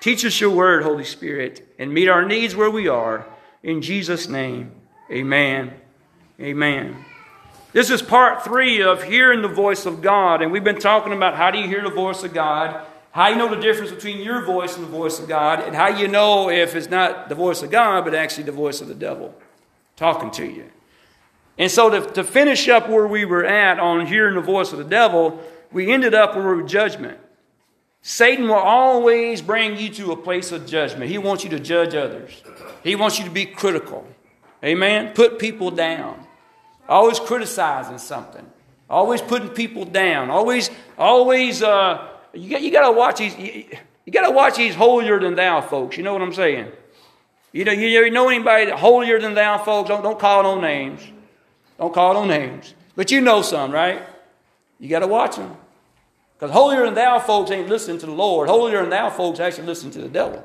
Teach 0.00 0.26
us 0.26 0.38
your 0.38 0.50
word, 0.50 0.82
Holy 0.82 1.04
Spirit, 1.04 1.74
and 1.78 1.94
meet 1.94 2.10
our 2.10 2.26
needs 2.26 2.54
where 2.54 2.70
we 2.70 2.88
are. 2.88 3.26
In 3.62 3.80
Jesus' 3.80 4.28
name, 4.28 4.72
amen. 5.10 5.72
Amen. 6.38 7.06
This 7.72 7.88
is 7.88 8.02
part 8.02 8.44
three 8.44 8.82
of 8.82 9.04
hearing 9.04 9.40
the 9.40 9.48
voice 9.48 9.86
of 9.86 10.02
God, 10.02 10.42
and 10.42 10.52
we've 10.52 10.62
been 10.62 10.78
talking 10.78 11.14
about 11.14 11.36
how 11.36 11.50
do 11.50 11.58
you 11.58 11.68
hear 11.68 11.82
the 11.82 11.88
voice 11.88 12.22
of 12.22 12.34
God, 12.34 12.84
how 13.12 13.28
you 13.28 13.36
know 13.36 13.48
the 13.48 13.62
difference 13.62 13.92
between 13.92 14.20
your 14.20 14.44
voice 14.44 14.76
and 14.76 14.84
the 14.84 14.90
voice 14.90 15.18
of 15.18 15.26
God, 15.26 15.60
and 15.60 15.74
how 15.74 15.88
you 15.88 16.06
know 16.06 16.50
if 16.50 16.76
it's 16.76 16.90
not 16.90 17.30
the 17.30 17.34
voice 17.34 17.62
of 17.62 17.70
God, 17.70 18.04
but 18.04 18.14
actually 18.14 18.44
the 18.44 18.52
voice 18.52 18.82
of 18.82 18.88
the 18.88 18.94
devil 18.94 19.34
talking 19.98 20.30
to 20.30 20.46
you. 20.46 20.70
And 21.58 21.70
so, 21.70 21.90
to, 21.90 22.12
to 22.12 22.24
finish 22.24 22.68
up 22.68 22.88
where 22.88 23.06
we 23.06 23.24
were 23.24 23.44
at 23.44 23.80
on 23.80 24.06
hearing 24.06 24.36
the 24.36 24.40
voice 24.40 24.72
of 24.72 24.78
the 24.78 24.84
devil, 24.84 25.42
we 25.72 25.92
ended 25.92 26.14
up 26.14 26.36
with 26.36 26.68
judgment. 26.68 27.18
Satan 28.00 28.46
will 28.46 28.54
always 28.54 29.42
bring 29.42 29.76
you 29.76 29.88
to 29.90 30.12
a 30.12 30.16
place 30.16 30.52
of 30.52 30.66
judgment. 30.66 31.10
He 31.10 31.18
wants 31.18 31.42
you 31.42 31.50
to 31.50 31.60
judge 31.60 31.94
others, 31.94 32.42
he 32.84 32.94
wants 32.94 33.18
you 33.18 33.24
to 33.24 33.30
be 33.30 33.44
critical. 33.44 34.06
Amen? 34.64 35.12
Put 35.14 35.38
people 35.38 35.70
down. 35.70 36.26
Always 36.88 37.20
criticizing 37.20 37.98
something. 37.98 38.44
Always 38.90 39.20
putting 39.20 39.50
people 39.50 39.84
down. 39.84 40.30
Always, 40.30 40.70
always, 40.96 41.62
uh, 41.62 42.08
you 42.32 42.50
got, 42.50 42.62
you 42.62 42.70
to 42.72 42.90
watch 42.90 43.18
these, 43.18 43.38
you, 43.38 43.66
you 44.04 44.12
got 44.12 44.26
to 44.26 44.32
watch 44.32 44.56
these 44.56 44.74
holier 44.74 45.20
than 45.20 45.36
thou 45.36 45.60
folks. 45.60 45.96
You 45.96 46.02
know 46.02 46.12
what 46.12 46.22
I'm 46.22 46.32
saying? 46.32 46.72
You 47.52 47.64
know, 47.64 47.72
you 47.72 48.10
know 48.10 48.28
anybody 48.28 48.70
holier 48.70 49.20
than 49.20 49.34
thou 49.34 49.58
folks? 49.58 49.88
Don't, 49.88 50.02
don't 50.02 50.18
call 50.18 50.42
no 50.42 50.60
names. 50.60 51.00
Don't 51.78 51.94
call 51.94 52.14
no 52.14 52.24
names. 52.24 52.74
But 52.94 53.10
you 53.10 53.20
know 53.20 53.42
some, 53.42 53.72
right? 53.72 54.02
You 54.78 54.88
got 54.88 55.00
to 55.00 55.06
watch 55.06 55.36
them. 55.36 55.56
Because 56.34 56.52
holier 56.52 56.84
than 56.84 56.94
thou 56.94 57.18
folks 57.18 57.50
ain't 57.50 57.68
listening 57.68 57.98
to 57.98 58.06
the 58.06 58.12
Lord. 58.12 58.48
Holier 58.48 58.82
than 58.82 58.90
thou 58.90 59.10
folks 59.10 59.40
actually 59.40 59.66
listen 59.66 59.90
to 59.92 60.00
the 60.00 60.08
devil. 60.08 60.44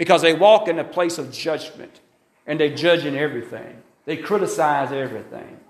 because 0.00 0.22
they 0.22 0.32
walk 0.32 0.66
in 0.66 0.78
a 0.78 0.84
place 0.84 1.18
of 1.18 1.30
judgment 1.30 2.00
and 2.46 2.58
they 2.58 2.70
judge 2.70 3.04
in 3.04 3.14
everything. 3.14 3.82
They 4.06 4.16
criticize 4.16 4.92
everything. 4.92 5.60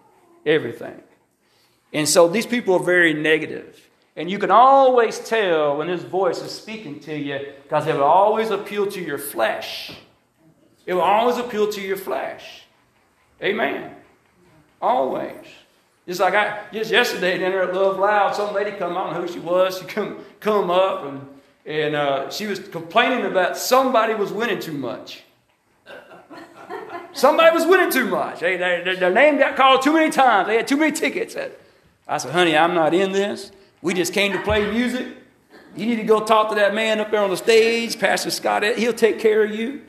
Everything. 0.47 1.03
And 1.93 2.09
so 2.09 2.29
these 2.29 2.47
people 2.47 2.75
are 2.75 2.85
very 2.85 3.13
negative. 3.13 3.91
And 4.15 4.31
you 4.31 4.39
can 4.39 4.53
always 4.53 5.19
tell 5.19 5.79
when 5.79 5.89
his 5.89 6.05
voice 6.05 6.41
is 6.43 6.53
speaking 6.53 7.01
to 7.01 7.19
you 7.19 7.41
because 7.65 7.89
it 7.89 7.95
will 7.97 8.05
always 8.05 8.51
appeal 8.51 8.87
to 8.93 9.01
your 9.01 9.19
flesh. 9.19 9.99
It 10.87 10.95
will 10.95 11.03
always 11.03 11.37
appeal 11.37 11.71
to 11.73 11.81
your 11.81 11.97
flesh. 11.97 12.63
Amen. 13.43 13.95
Always. 14.81 15.47
Just 16.07 16.21
like 16.21 16.35
I 16.35 16.63
just 16.73 16.91
yesterday 16.91 17.39
dinner 17.39 17.63
at 17.63 17.75
Love 17.75 17.99
Loud, 17.99 18.35
some 18.35 18.55
lady 18.55 18.73
come, 18.73 18.97
I 18.97 19.05
don't 19.05 19.15
know 19.15 19.21
who 19.23 19.33
she 19.33 19.39
was, 19.39 19.79
she 19.79 19.85
come 19.85 20.25
come 20.41 20.71
up 20.71 21.05
and 21.05 21.27
and 21.67 21.95
uh, 21.95 22.31
she 22.31 22.47
was 22.47 22.59
complaining 22.59 23.27
about 23.27 23.57
somebody 23.57 24.15
was 24.15 24.33
winning 24.33 24.61
too 24.61 24.73
much. 24.73 25.23
Somebody 27.13 27.55
was 27.55 27.67
winning 27.67 27.91
too 27.91 28.07
much. 28.07 28.41
They, 28.41 28.57
they, 28.57 28.97
their 28.99 29.13
name 29.13 29.39
got 29.39 29.57
called 29.57 29.83
too 29.83 29.93
many 29.93 30.11
times. 30.11 30.47
They 30.47 30.57
had 30.57 30.69
too 30.69 30.77
many 30.77 30.93
tickets. 30.93 31.37
I 32.07 32.19
said, 32.19 32.33
honey, 32.33 32.57
I'm 32.57 32.75
not 32.75 32.95
in 32.95 33.13
this. 33.13 33.51
We 33.83 33.95
just 33.95 34.13
came 34.13 34.33
to 34.33 34.43
play 34.43 34.71
music. 34.71 35.09
You 35.77 35.87
need 35.87 35.97
to 35.97 36.05
go 36.05 36.21
talk 36.25 36.49
to 36.51 36.55
that 36.55 36.75
man 36.75 37.01
up 37.01 37.11
there 37.11 37.21
on 37.21 37.31
the 37.31 37.37
stage, 37.37 37.99
Pastor 37.99 38.31
Scott. 38.31 38.65
He'll 38.77 38.93
take 38.93 39.19
care 39.19 39.45
of 39.45 39.55
you. 39.55 39.83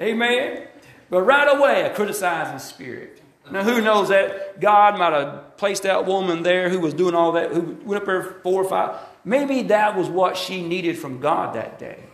Amen. 0.00 0.66
But 1.08 1.22
right 1.22 1.56
away, 1.56 1.82
a 1.82 1.94
criticizing 1.94 2.58
spirit. 2.58 3.20
Now, 3.50 3.64
who 3.64 3.80
knows 3.80 4.08
that 4.10 4.60
God 4.60 4.98
might 4.98 5.12
have 5.12 5.56
placed 5.56 5.82
that 5.82 6.06
woman 6.06 6.42
there 6.42 6.68
who 6.68 6.78
was 6.78 6.94
doing 6.94 7.14
all 7.14 7.32
that, 7.32 7.50
who 7.50 7.76
went 7.84 8.02
up 8.02 8.06
there 8.06 8.22
four 8.22 8.62
or 8.62 8.68
five. 8.68 8.96
Maybe 9.24 9.62
that 9.64 9.96
was 9.96 10.08
what 10.08 10.36
she 10.36 10.66
needed 10.66 10.96
from 10.96 11.20
God 11.20 11.54
that 11.54 11.78
day. 11.78 12.04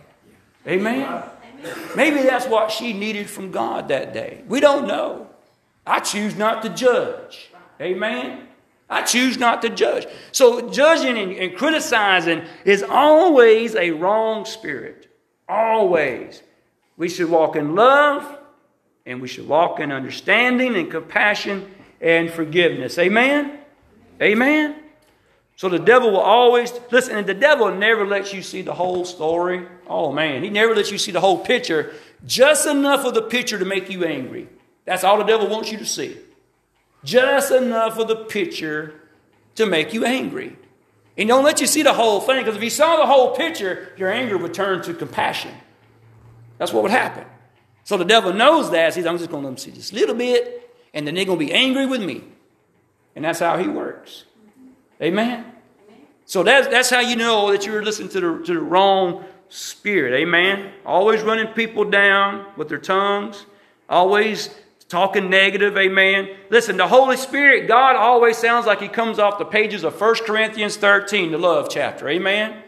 Amen. 0.67 1.23
Maybe 1.95 2.23
that's 2.23 2.47
what 2.47 2.71
she 2.71 2.93
needed 2.93 3.29
from 3.29 3.51
God 3.51 3.87
that 3.89 4.13
day. 4.13 4.43
We 4.47 4.59
don't 4.59 4.87
know. 4.87 5.29
I 5.85 5.99
choose 5.99 6.35
not 6.35 6.63
to 6.63 6.69
judge. 6.69 7.51
Amen. 7.79 8.47
I 8.89 9.03
choose 9.03 9.37
not 9.37 9.61
to 9.61 9.69
judge. 9.69 10.07
So, 10.31 10.69
judging 10.69 11.17
and, 11.17 11.33
and, 11.33 11.55
criticizing 11.57 12.45
is 12.63 12.83
always 12.83 13.75
a 13.75 13.91
wrong 13.91 14.45
spirit. 14.45 15.11
Always. 15.47 16.41
We 16.97 17.09
should 17.09 17.29
walk 17.29 17.55
in 17.55 17.75
love 17.75 18.37
and 19.05 19.21
we 19.21 19.27
should 19.27 19.47
walk 19.47 19.79
in 19.79 19.91
understanding 19.91 20.75
and 20.75 20.91
compassion 20.91 21.73
and 22.01 22.29
forgiveness. 22.29 22.97
Amen? 22.97 23.59
Amen? 24.21 24.75
So 25.55 25.69
the 25.69 25.79
devil 25.79 26.11
will 26.11 26.19
always, 26.19 26.71
listen, 26.91 27.17
and 27.17 27.25
the 27.25 27.33
devil 27.33 27.73
never 27.73 28.05
lets 28.05 28.33
you 28.33 28.43
see 28.43 28.61
the 28.61 28.73
whole 28.73 29.05
story. 29.05 29.65
Oh 29.87 30.11
man, 30.11 30.43
he 30.43 30.49
never 30.49 30.75
lets 30.75 30.91
you 30.91 30.97
see 30.97 31.11
the 31.11 31.21
whole 31.21 31.39
picture, 31.39 31.93
just 32.25 32.67
enough 32.67 33.05
of 33.05 33.13
the 33.13 33.23
picture 33.23 33.57
to 33.57 33.65
make 33.65 33.89
you 33.89 34.03
angry. 34.03 34.49
That's 34.85 35.03
all 35.03 35.17
the 35.17 35.23
devil 35.23 35.47
wants 35.47 35.71
you 35.71 35.77
to 35.79 35.85
see. 35.85 36.17
Just 37.03 37.51
enough 37.51 37.97
of 37.97 38.07
the 38.07 38.15
picture 38.15 39.01
to 39.55 39.65
make 39.65 39.93
you 39.93 40.05
angry. 40.05 40.55
And 41.17 41.27
don't 41.27 41.43
let 41.43 41.59
you 41.59 41.65
see 41.67 41.81
the 41.81 41.93
whole 41.93 42.21
thing, 42.21 42.39
because 42.39 42.55
if 42.55 42.63
you 42.63 42.69
saw 42.69 42.97
the 42.97 43.07
whole 43.07 43.35
picture, 43.35 43.93
your 43.97 44.11
anger 44.11 44.37
would 44.37 44.53
turn 44.53 44.83
to 44.83 44.93
compassion. 44.93 45.51
That's 46.57 46.73
what 46.73 46.83
would 46.83 46.91
happen. 46.91 47.25
So 47.83 47.97
the 47.97 48.05
devil 48.05 48.33
knows 48.33 48.71
that. 48.71 48.93
He 48.93 49.01
says, 49.01 49.05
I'm 49.07 49.17
just 49.17 49.29
going 49.29 49.43
to 49.43 49.49
let 49.49 49.55
them 49.55 49.57
see 49.57 49.71
this 49.71 49.93
little 49.93 50.15
bit, 50.15 50.75
and 50.93 51.07
then 51.07 51.15
they're 51.15 51.25
going 51.25 51.39
to 51.39 51.45
be 51.45 51.53
angry 51.53 51.85
with 51.85 52.01
me. 52.01 52.23
And 53.15 53.23
that's 53.25 53.39
how 53.39 53.57
he 53.57 53.67
works. 53.67 54.25
Amen? 55.01 55.45
So 56.25 56.43
that's, 56.43 56.67
that's 56.67 56.89
how 56.89 56.99
you 56.99 57.15
know 57.15 57.51
that 57.51 57.65
you're 57.65 57.83
listening 57.83 58.09
to 58.09 58.19
the, 58.19 58.43
to 58.45 58.53
the 58.55 58.59
wrong 58.59 59.23
spirit. 59.49 60.13
Amen? 60.19 60.71
Always 60.85 61.21
running 61.21 61.47
people 61.53 61.85
down 61.85 62.45
with 62.57 62.69
their 62.69 62.77
tongues, 62.77 63.45
always 63.89 64.53
talking 64.89 65.29
negative. 65.29 65.77
Amen? 65.77 66.35
Listen, 66.49 66.77
the 66.77 66.87
Holy 66.87 67.17
Spirit, 67.17 67.67
God 67.67 67.95
always 67.95 68.37
sounds 68.37 68.65
like 68.65 68.81
He 68.81 68.87
comes 68.87 69.19
off 69.19 69.37
the 69.37 69.45
pages 69.45 69.83
of 69.83 69.99
1 69.99 70.15
Corinthians 70.25 70.75
13, 70.75 71.31
the 71.31 71.37
love 71.37 71.69
chapter. 71.69 72.09
Amen? 72.09 72.63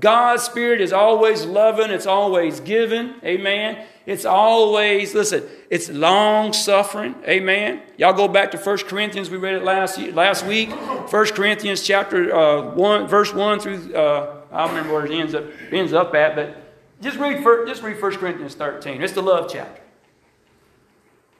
God's 0.00 0.42
Spirit 0.42 0.80
is 0.80 0.92
always 0.92 1.44
loving, 1.44 1.90
it's 1.90 2.06
always 2.06 2.60
giving. 2.60 3.14
Amen. 3.24 3.86
It's 4.04 4.24
always, 4.24 5.14
listen, 5.14 5.44
it's 5.70 5.88
long 5.88 6.52
suffering. 6.52 7.14
Amen. 7.26 7.82
Y'all 7.96 8.12
go 8.12 8.26
back 8.26 8.50
to 8.50 8.58
1 8.58 8.78
Corinthians. 8.78 9.30
We 9.30 9.36
read 9.36 9.54
it 9.54 9.62
last, 9.62 9.98
last 9.98 10.44
week. 10.44 10.70
1 10.70 11.26
Corinthians 11.28 11.82
chapter 11.82 12.34
uh, 12.34 12.74
1, 12.74 13.06
verse 13.06 13.32
1 13.32 13.60
through, 13.60 13.94
uh, 13.94 14.42
I 14.50 14.66
don't 14.66 14.74
remember 14.74 14.94
where 14.94 15.06
it 15.06 15.12
ends 15.12 15.34
up, 15.34 15.44
ends 15.70 15.92
up 15.92 16.14
at, 16.14 16.34
but 16.34 16.56
just 17.00 17.18
read, 17.18 17.44
just 17.66 17.82
read 17.82 18.00
1 18.00 18.12
Corinthians 18.16 18.54
13. 18.54 19.02
It's 19.02 19.12
the 19.12 19.22
love 19.22 19.50
chapter. 19.52 19.82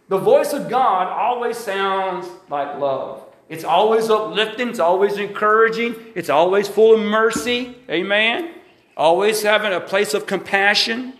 The 0.08 0.18
voice 0.18 0.52
of 0.52 0.68
God 0.68 1.08
always 1.08 1.56
sounds 1.56 2.28
like 2.48 2.78
love. 2.78 3.24
It's 3.52 3.64
always 3.64 4.08
uplifting, 4.08 4.70
it's 4.70 4.78
always 4.78 5.18
encouraging, 5.18 5.94
it's 6.14 6.30
always 6.30 6.68
full 6.68 6.94
of 6.94 7.00
mercy. 7.00 7.76
Amen. 7.90 8.54
Always 8.96 9.42
having 9.42 9.74
a 9.74 9.80
place 9.80 10.14
of 10.14 10.26
compassion. 10.26 11.12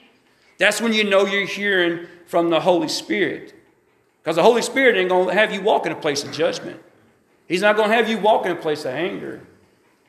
That's 0.56 0.80
when 0.80 0.94
you 0.94 1.04
know 1.04 1.26
you're 1.26 1.44
hearing 1.44 2.06
from 2.24 2.48
the 2.48 2.60
Holy 2.60 2.88
Spirit. 2.88 3.54
Because 4.22 4.36
the 4.36 4.42
Holy 4.42 4.62
Spirit 4.62 4.96
ain't 4.96 5.10
going 5.10 5.28
to 5.28 5.34
have 5.34 5.52
you 5.52 5.60
walk 5.60 5.84
in 5.84 5.92
a 5.92 5.96
place 5.96 6.24
of 6.24 6.32
judgment. 6.32 6.80
He's 7.48 7.60
not 7.60 7.76
going 7.76 7.90
to 7.90 7.94
have 7.94 8.08
you 8.08 8.16
walk 8.16 8.46
in 8.46 8.52
a 8.52 8.56
place 8.56 8.86
of 8.86 8.94
anger. 8.94 9.42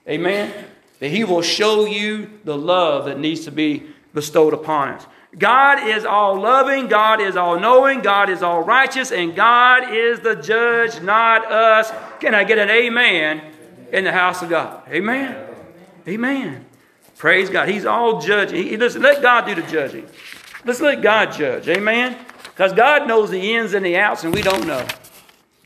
Amen. 0.08 0.54
That 1.00 1.10
He 1.10 1.26
will 1.26 1.42
show 1.42 1.86
you 1.86 2.40
the 2.46 2.58
love 2.58 3.04
that 3.04 3.20
needs 3.20 3.44
to 3.44 3.52
be 3.52 3.84
bestowed 4.14 4.54
upon 4.54 4.94
us. 4.94 5.06
God 5.38 5.88
is 5.88 6.06
all 6.06 6.40
loving, 6.40 6.88
God 6.88 7.20
is 7.20 7.36
all 7.36 7.60
knowing, 7.60 8.02
God 8.02 8.30
is 8.30 8.44
all 8.44 8.62
righteous, 8.62 9.12
and 9.12 9.36
God 9.36 9.92
is 9.92 10.20
the 10.20 10.36
judge, 10.36 11.02
not 11.02 11.52
us. 11.52 11.92
Can 12.20 12.36
I 12.36 12.44
get 12.44 12.60
an 12.60 12.70
amen 12.70 13.42
in 13.92 14.04
the 14.04 14.12
house 14.12 14.42
of 14.42 14.50
God? 14.50 14.84
Amen. 14.90 15.36
Amen. 16.08 16.66
Praise 17.18 17.50
God. 17.50 17.68
He's 17.68 17.86
all 17.86 18.22
judging. 18.22 18.68
He, 18.68 18.78
listen, 18.78 19.02
let 19.02 19.22
God 19.22 19.46
do 19.46 19.56
the 19.56 19.64
judging. 19.64 20.08
Let's 20.66 20.82
let 20.82 21.02
God 21.02 21.32
judge. 21.32 21.68
Amen. 21.68 22.18
Because 22.44 22.74
God 22.74 23.08
knows 23.08 23.32
the 23.32 23.56
ins 23.56 23.74
and 23.74 23.86
the 23.86 23.98
outs, 23.98 24.24
and 24.24 24.34
we 24.34 24.42
don't 24.42 24.68
know. 24.68 24.86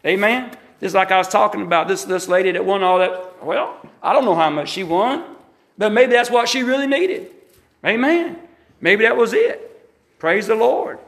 Amen. 0.06 0.56
Just 0.80 0.96
like 0.96 1.12
I 1.12 1.18
was 1.18 1.28
talking 1.28 1.62
about 1.62 1.88
this, 1.88 2.06
this 2.06 2.28
lady 2.28 2.52
that 2.52 2.64
won 2.64 2.84
all 2.84 3.00
that. 3.00 3.44
Well, 3.44 3.76
I 4.02 4.14
don't 4.14 4.24
know 4.24 4.36
how 4.36 4.50
much 4.50 4.70
she 4.70 4.84
won, 4.84 5.24
but 5.78 5.92
maybe 5.92 6.14
that's 6.14 6.30
what 6.30 6.48
she 6.48 6.64
really 6.64 6.88
needed. 6.88 7.32
Amen. 7.86 8.47
Maybe 8.82 9.04
that 9.04 9.18
was 9.18 9.34
it. 9.34 9.64
Praise 10.20 10.48
the 10.48 10.56
Lord. 10.56 11.00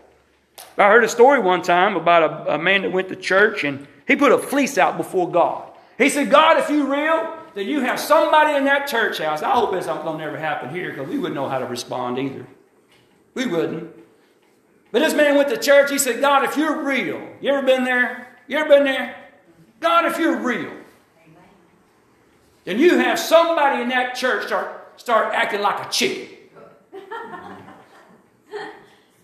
I 0.78 0.88
heard 0.88 1.04
a 1.04 1.10
story 1.10 1.40
one 1.40 1.62
time 1.62 1.96
about 1.96 2.48
a, 2.48 2.56
a, 2.56 2.58
man 2.58 2.84
that 2.84 2.92
went 2.92 3.10
to 3.10 3.16
church 3.16 3.64
and 3.64 3.88
he 4.08 4.16
put 4.16 4.32
a 4.32 4.38
fleece 4.38 4.78
out 4.78 4.98
before 4.98 5.30
God. 5.30 5.72
He 5.98 6.10
said, 6.10 6.30
God, 6.30 6.58
if 6.58 6.70
you're 6.70 6.88
real, 6.88 7.38
then 7.54 7.68
you 7.68 7.82
have 7.82 8.00
somebody 8.00 8.56
in 8.56 8.66
that 8.66 8.88
church 8.88 9.18
house. 9.18 9.42
I 9.42 9.52
hope 9.52 9.74
it's 9.74 9.88
not 9.88 10.04
going 10.04 10.18
to 10.20 10.26
never 10.26 10.38
happen 10.38 10.70
here 10.70 10.92
because 10.92 11.08
we 11.08 11.18
wouldn't 11.18 11.36
know 11.36 11.50
how 11.50 11.60
to 11.60 11.66
respond 11.66 12.18
either. 12.18 12.46
We 13.34 13.46
wouldn't. 13.46 13.94
But 14.92 15.00
this 15.00 15.14
man 15.14 15.36
went 15.36 15.50
to 15.50 15.58
church. 15.58 15.92
He 15.92 16.00
said, 16.00 16.22
God, 16.22 16.44
if 16.46 16.58
you're 16.58 16.84
real, 16.84 17.22
you 17.42 17.52
ever 17.52 17.66
been 17.66 17.84
there? 17.84 18.28
You 18.48 18.58
ever 18.58 18.70
been 18.70 18.86
there? 18.86 19.16
God, 19.80 20.06
if 20.06 20.18
you're 20.18 20.38
real, 20.38 20.72
then 22.66 22.80
you 22.80 22.98
have 22.98 23.20
somebody 23.20 23.82
in 23.82 23.90
that 23.90 24.16
church 24.16 24.48
start, 24.48 25.00
start 25.00 25.34
acting 25.34 25.62
like 25.62 25.86
a 25.86 25.90
chicken. 25.90 26.38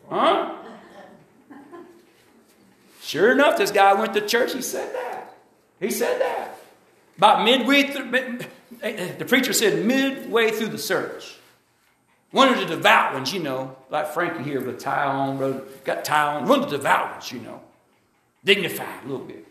Huh? 0.09 0.55
Sure 3.01 3.31
enough, 3.31 3.57
this 3.57 3.71
guy 3.71 3.93
went 3.93 4.13
to 4.15 4.21
church. 4.21 4.53
He 4.53 4.62
said 4.62 4.93
that. 4.93 5.38
He 5.79 5.91
said 5.91 6.19
that. 6.19 6.57
About 7.17 7.45
midway 7.45 7.83
through, 7.83 8.13
eh, 8.13 8.47
eh, 8.81 9.13
the 9.17 9.25
preacher 9.25 9.53
said 9.53 9.85
midway 9.85 10.51
through 10.51 10.69
the 10.69 10.77
service. 10.77 11.38
One 12.31 12.50
of 12.50 12.59
the 12.59 12.65
devout 12.65 13.13
ones, 13.13 13.31
you 13.31 13.41
know, 13.41 13.77
like 13.89 14.07
Frankie 14.09 14.43
here 14.43 14.59
with 14.59 14.75
a 14.75 14.77
tie 14.77 15.05
on, 15.05 15.62
got 15.85 16.03
tie 16.03 16.35
on. 16.35 16.47
One 16.47 16.63
of 16.63 16.69
the 16.69 16.77
devout 16.77 17.12
ones, 17.12 17.31
you 17.31 17.39
know, 17.39 17.62
dignified 18.43 19.05
a 19.05 19.07
little 19.07 19.25
bit. 19.25 19.47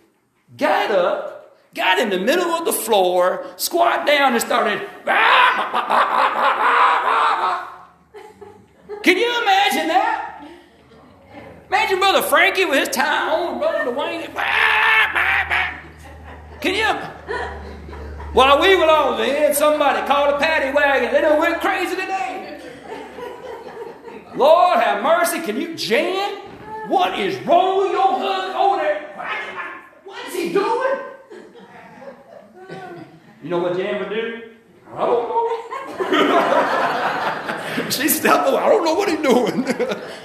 Got 0.58 0.90
up, 0.90 1.56
got 1.75 1.99
in 1.99 2.11
the 2.11 2.18
middle 2.18 2.50
of 2.50 2.66
the 2.66 2.73
floor, 2.73 3.46
squat 3.56 4.06
down, 4.06 4.32
and 4.32 4.42
started. 4.42 4.87
Ah, 5.06 5.70
ah, 5.73 5.87
ah, 7.49 7.88
Can 9.02 9.16
you 9.16 9.42
imagine 9.42 9.88
that? 9.88 10.34
Imagine 11.75 11.99
Brother 11.99 12.23
Frankie 12.23 12.64
with 12.66 12.78
his 12.78 12.88
tie 12.88 13.28
on, 13.35 13.59
Brother 13.59 13.90
Dwayne. 13.90 14.33
Can 16.61 16.75
you? 16.76 16.87
While 18.33 18.61
we 18.61 18.76
were 18.76 18.85
all 18.85 19.16
there, 19.16 19.52
somebody 19.52 20.07
called 20.07 20.37
a 20.37 20.38
paddy 20.38 20.73
wagon. 20.73 21.12
They 21.12 21.21
done 21.21 21.40
went 21.40 21.61
crazy 21.61 21.97
today. 21.97 22.61
Lord 24.37 24.78
have 24.78 25.02
mercy. 25.02 25.40
Can 25.40 25.61
you, 25.61 25.75
Jan? 25.75 26.43
What 26.87 27.19
is 27.19 27.45
wrong 27.45 27.78
with 27.83 27.90
your 27.90 28.21
husband 28.21 28.54
over 28.57 28.76
there? 28.76 29.12
What 30.04 30.28
is 30.28 30.35
he 30.35 30.52
doing? 30.52 31.00
You 33.43 33.50
know 33.50 33.59
what 33.59 33.76
Jan 33.76 33.99
would 33.99 34.11
do? 34.11 34.43
I 34.95 35.07
don't 35.07 35.28
know. 35.28 35.50
she 37.90 38.09
stepped. 38.09 38.47
I 38.47 38.69
don't 38.69 38.85
know 38.85 38.95
what 38.95 39.09
he's 39.09 39.21
doing. 39.21 39.64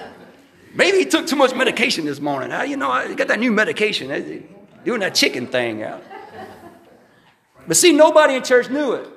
Maybe 0.79 0.99
he 0.99 1.05
took 1.05 1.27
too 1.27 1.35
much 1.35 1.53
medication 1.53 2.05
this 2.05 2.21
morning. 2.21 2.53
Ah, 2.53 2.63
you 2.63 2.77
know, 2.77 2.89
I 2.89 3.13
got 3.13 3.27
that 3.27 3.41
new 3.41 3.51
medication, 3.51 4.07
doing 4.85 5.01
that 5.01 5.13
chicken 5.13 5.45
thing 5.45 5.83
out. 5.83 6.01
But 7.67 7.75
see, 7.75 7.91
nobody 7.91 8.35
in 8.35 8.43
church 8.43 8.69
knew 8.69 8.93
it. 8.93 9.09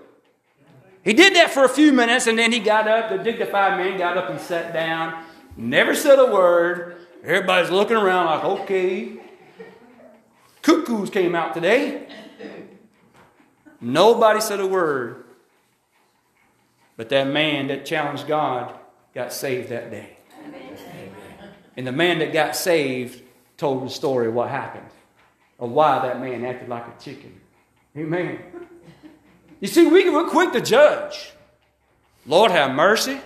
He 1.05 1.13
did 1.13 1.37
that 1.37 1.53
for 1.53 1.63
a 1.63 1.69
few 1.69 1.93
minutes 1.93 2.27
and 2.27 2.37
then 2.37 2.51
he 2.51 2.59
got 2.59 2.89
up, 2.89 3.11
the 3.11 3.19
dignified 3.19 3.79
man 3.79 3.97
got 3.97 4.17
up 4.17 4.29
and 4.29 4.41
sat 4.41 4.73
down, 4.73 5.23
never 5.57 5.95
said 5.95 6.19
a 6.19 6.27
word. 6.27 6.97
Everybody's 7.23 7.71
looking 7.71 7.97
around 7.97 8.27
like, 8.27 8.45
okay. 8.63 9.21
Cuckoos 10.63 11.11
came 11.11 11.37
out 11.37 11.55
today. 11.55 12.09
Nobody 13.81 14.41
said 14.41 14.59
a 14.59 14.67
word. 14.67 15.27
But 16.97 17.09
that 17.11 17.29
man 17.29 17.69
that 17.69 17.87
challenged 17.87 18.27
God 18.27 18.75
got 19.15 19.33
saved 19.33 19.69
that 19.69 19.93
day. 19.93 20.17
And 21.77 21.87
the 21.87 21.93
man 21.93 22.19
that 22.19 22.33
got 22.33 22.57
saved 22.57 23.23
told 23.57 23.85
the 23.85 23.91
story 23.91 24.29
of 24.29 24.35
what 24.35 24.51
happened, 24.51 24.89
of 25.59 25.71
why 25.71 26.07
that 26.07 26.21
man 26.21 26.45
acted 26.45 26.69
like 26.69 26.87
a 26.87 27.03
chicken. 27.03 27.41
Amen. 27.97 28.39
You 29.61 29.69
see, 29.69 29.87
we, 29.87 30.11
we're 30.11 30.29
quick 30.29 30.53
to 30.53 30.61
judge. 30.61 31.33
Lord 32.27 32.51
have 32.51 32.73
mercy. 32.73 33.21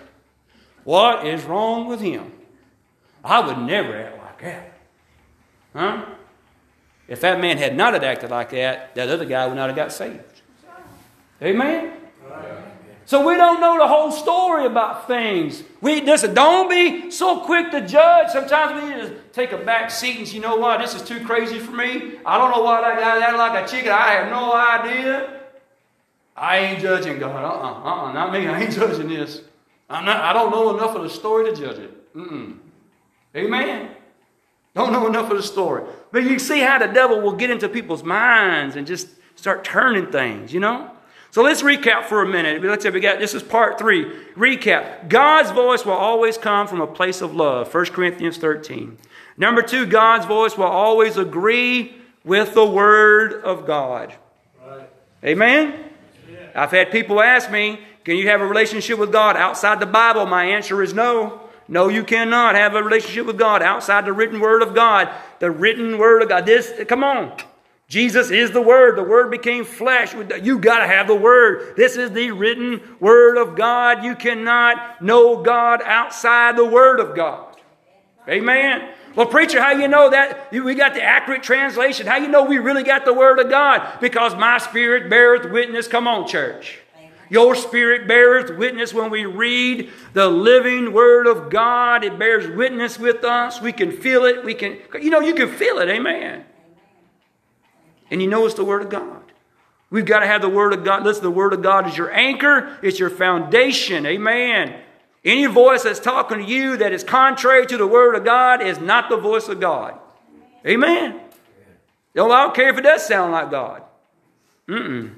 What 0.85 1.27
is 1.27 1.43
wrong 1.45 1.87
with 1.87 2.01
him? 2.01 2.33
I 3.25 3.45
would 3.45 3.59
never 3.59 3.97
act 3.97 4.19
like 4.19 4.43
that. 4.43 4.73
Huh? 5.75 6.05
If 7.09 7.21
that 7.21 7.41
man 7.41 7.59
had 7.59 7.77
not 7.77 7.95
acted 8.03 8.31
like 8.31 8.51
that, 8.51 8.95
that 8.95 9.09
other 9.09 9.25
guy 9.25 9.47
would 9.47 9.57
not 9.57 9.69
have 9.69 9.77
got 9.77 9.93
saved. 9.93 10.43
Amen? 11.43 11.93
So 13.07 13.25
we 13.25 13.37
don't 13.37 13.61
know 13.61 13.79
the 13.79 13.87
whole 13.87 14.11
story 14.11 14.67
about 14.67 15.07
things. 15.07 15.63
We 15.81 16.01
listen, 16.01 16.35
don't 16.35 16.69
be 16.69 17.13
so 17.13 17.41
quick 17.41 17.71
to 17.71 17.87
judge. 17.87 18.31
Sometimes 18.31 18.83
we 18.83 18.91
need 18.91 19.01
to 19.03 19.15
take 19.33 19.53
a 19.53 19.59
back 19.59 19.93
seat 19.93 20.19
and 20.19 20.27
say, 20.27 20.35
you 20.35 20.41
know 20.41 20.57
what, 20.57 20.81
this 20.81 20.95
is 20.95 21.03
too 21.03 21.25
crazy 21.25 21.61
for 21.61 21.71
me. 21.71 22.19
I 22.27 22.37
don't 22.37 22.51
know 22.51 22.65
why 22.65 22.81
that 22.81 22.99
guy 22.99 23.23
acted 23.23 23.39
like 23.39 23.65
a 23.65 23.69
chicken. 23.69 23.93
I 23.93 24.09
have 24.11 24.31
no 24.31 24.53
idea. 24.53 25.41
I 26.37 26.59
ain't 26.59 26.81
judging 26.81 27.21
God. 27.21 27.45
Uh-uh, 27.45 27.89
uh-uh, 27.89 28.13
not 28.13 28.33
me. 28.33 28.49
I 28.49 28.63
ain't 28.63 28.73
judging 28.75 29.09
this. 29.09 29.41
I'm 29.89 30.05
not, 30.05 30.17
I 30.17 30.33
don't 30.33 30.51
know 30.51 30.77
enough 30.77 30.97
of 30.97 31.03
the 31.05 31.11
story 31.11 31.49
to 31.49 31.57
judge 31.57 31.79
it. 31.79 32.15
Mm-mm. 32.15 32.59
Amen. 33.37 33.91
Don't 34.75 34.93
know 34.93 35.07
enough 35.07 35.31
of 35.31 35.37
the 35.37 35.45
story. 35.45 35.85
But 36.11 36.25
you 36.25 36.41
see 36.41 36.59
how 36.59 36.79
the 36.79 36.89
devil 36.89 37.21
will 37.21 37.37
get 37.37 37.51
into 37.51 37.69
people's 37.69 38.03
minds 38.03 38.75
and 38.75 38.85
just 38.85 39.09
start 39.37 39.63
turning 39.63 40.11
things, 40.11 40.53
you 40.53 40.59
know? 40.59 40.91
So 41.37 41.43
let's 41.43 41.61
recap 41.61 42.07
for 42.07 42.23
a 42.23 42.27
minute. 42.27 42.65
Let's 42.65 42.83
say 42.83 42.89
we 42.89 42.99
got 42.99 43.19
this 43.19 43.35
is 43.35 43.43
part 43.43 43.79
three. 43.79 44.07
Recap. 44.37 45.11
God's 45.11 45.51
voice 45.51 45.85
will 45.85 45.93
always 45.93 46.39
come 46.39 46.67
from 46.67 46.81
a 46.81 46.87
place 46.87 47.21
of 47.21 47.35
love. 47.37 47.75
1 47.75 47.85
Corinthians 47.89 48.39
13. 48.39 48.97
Number 49.37 49.61
two, 49.61 49.85
God's 49.85 50.25
voice 50.25 50.57
will 50.57 50.65
always 50.65 51.19
agree 51.19 51.95
with 52.25 52.55
the 52.55 52.65
word 52.65 53.45
of 53.45 53.67
God. 53.67 54.15
Right. 54.67 54.89
Amen? 55.23 55.75
Yeah. 56.27 56.39
I've 56.55 56.71
had 56.71 56.91
people 56.91 57.21
ask 57.21 57.51
me, 57.51 57.81
can 58.05 58.17
you 58.17 58.29
have 58.31 58.41
a 58.41 58.47
relationship 58.47 58.99
with 58.99 59.13
God 59.13 59.37
outside 59.37 59.79
the 59.79 59.85
Bible? 59.85 60.25
My 60.25 60.47
answer 60.47 60.83
is 60.83 60.95
no. 60.95 61.43
No, 61.69 61.89
you 61.89 62.03
cannot 62.03 62.55
have 62.55 62.75
a 62.75 62.83
relationship 62.83 63.27
with 63.27 63.37
God 63.37 63.61
outside 63.61 64.07
the 64.07 64.15
written 64.15 64.41
word 64.41 64.63
of 64.63 64.75
God. 64.75 65.11
The 65.41 65.51
written 65.51 65.99
word 65.99 66.23
of 66.23 66.31
God. 66.31 66.47
This, 66.47 66.73
come 66.89 67.05
on. 67.05 67.37
Jesus 67.89 68.31
is 68.31 68.51
the 68.51 68.63
Word. 68.63 68.97
The 68.97 69.05
Word 69.05 69.31
became 69.31 69.65
flesh. 69.65 70.13
You 70.43 70.59
got 70.59 70.81
to 70.81 70.87
have 70.87 71.07
the 71.07 71.15
Word. 71.15 71.77
This 71.77 71.97
is 71.97 72.11
the 72.11 72.33
written 72.33 72.81
Word 72.99 73.37
of 73.37 73.55
God. 73.55 74.05
You 74.05 74.17
cannot 74.17 75.01
know 75.01 75.43
God 75.43 75.83
outside 75.85 76.57
the 76.57 76.65
Word 76.65 76.99
of 76.99 77.15
God. 77.15 77.57
Amen. 78.29 78.93
Well, 79.15 79.27
preacher, 79.27 79.63
how 79.63 79.71
you 79.71 79.87
know 79.87 80.11
that 80.11 80.51
we 80.51 80.75
got 80.75 80.95
the 80.95 81.03
accurate 81.03 81.45
translation? 81.45 82.09
How 82.09 82.17
you 82.17 82.27
know 82.27 82.45
we 82.45 82.59
really 82.59 82.83
got 82.83 83.05
the 83.05 83.15
Word 83.15 83.39
of 83.39 83.49
God? 83.49 84.01
Because 84.01 84.35
my 84.35 84.59
spirit 84.59 85.09
beareth 85.09 85.51
witness. 85.53 85.87
Come 85.87 86.09
on, 86.09 86.27
church. 86.27 86.81
Your 87.31 87.55
spirit 87.55 88.07
beareth 88.09 88.57
witness 88.57 88.93
when 88.93 89.11
we 89.11 89.27
read 89.27 89.91
the 90.13 90.29
living 90.29 90.93
Word 90.93 91.29
of 91.29 91.51
God. 91.51 92.03
It 92.03 92.19
bears 92.19 92.49
witness 92.49 92.99
with 92.99 93.23
us. 93.25 93.61
We 93.61 93.73
can 93.73 93.93
feel 93.93 94.25
it. 94.25 94.45
We 94.45 94.55
can, 94.55 94.79
you 95.01 95.11
know, 95.11 95.21
you 95.21 95.35
can 95.35 95.49
feel 95.49 95.79
it. 95.79 95.89
Amen. 95.89 96.45
And 98.11 98.23
you 98.23 98.29
know 98.29 98.47
it's 98.47 98.55
the 98.55 98.65
Word 98.65 98.83
of 98.83 98.89
God. 98.89 99.23
We've 99.91 100.05
got 100.05 100.21
to 100.21 100.27
have 100.27 100.43
the 100.43 100.49
Word 100.49 100.73
of 100.73 100.85
God. 100.85 101.05
Listen, 101.05 101.23
the 101.23 101.31
Word 101.31 101.53
of 101.53 101.63
God 101.63 101.87
is 101.87 101.97
your 101.97 102.13
anchor, 102.13 102.77
it's 102.83 102.99
your 102.99 103.11
foundation. 103.11 104.07
Amen. 104.07 104.81
Any 105.25 105.47
voice 105.47 105.83
that's 105.83 105.99
talking 105.99 106.39
to 106.39 106.45
you 106.45 106.77
that 106.77 106.93
is 106.93 107.03
contrary 107.03 107.67
to 107.67 107.77
the 107.77 107.87
Word 107.87 108.15
of 108.15 108.25
God 108.25 108.63
is 108.63 108.79
not 108.79 109.09
the 109.09 109.17
voice 109.17 109.49
of 109.49 109.61
God. 109.61 109.99
Amen. 110.67 111.21
I 112.15 112.19
don't 112.19 112.55
care 112.55 112.71
if 112.71 112.79
it 112.79 112.83
does 112.83 113.07
sound 113.07 113.33
like 113.33 113.51
God. 113.51 113.83
Mm-mm. 114.69 115.15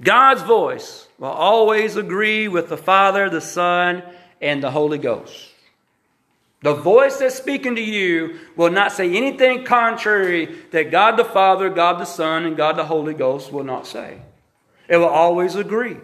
God's 0.00 0.42
voice 0.42 1.08
will 1.18 1.28
always 1.28 1.96
agree 1.96 2.48
with 2.48 2.68
the 2.68 2.76
Father, 2.76 3.30
the 3.30 3.40
Son, 3.40 4.02
and 4.40 4.62
the 4.62 4.70
Holy 4.70 4.98
Ghost. 4.98 5.53
The 6.64 6.72
voice 6.72 7.18
that's 7.18 7.34
speaking 7.34 7.74
to 7.74 7.82
you 7.82 8.38
will 8.56 8.70
not 8.70 8.90
say 8.90 9.14
anything 9.14 9.66
contrary 9.66 10.46
that 10.70 10.90
God 10.90 11.18
the 11.18 11.24
Father, 11.24 11.68
God 11.68 12.00
the 12.00 12.06
Son, 12.06 12.46
and 12.46 12.56
God 12.56 12.76
the 12.76 12.86
Holy 12.86 13.12
Ghost 13.12 13.52
will 13.52 13.64
not 13.64 13.86
say. 13.86 14.22
It 14.88 14.96
will 14.96 15.04
always 15.04 15.56
agree. 15.56 15.98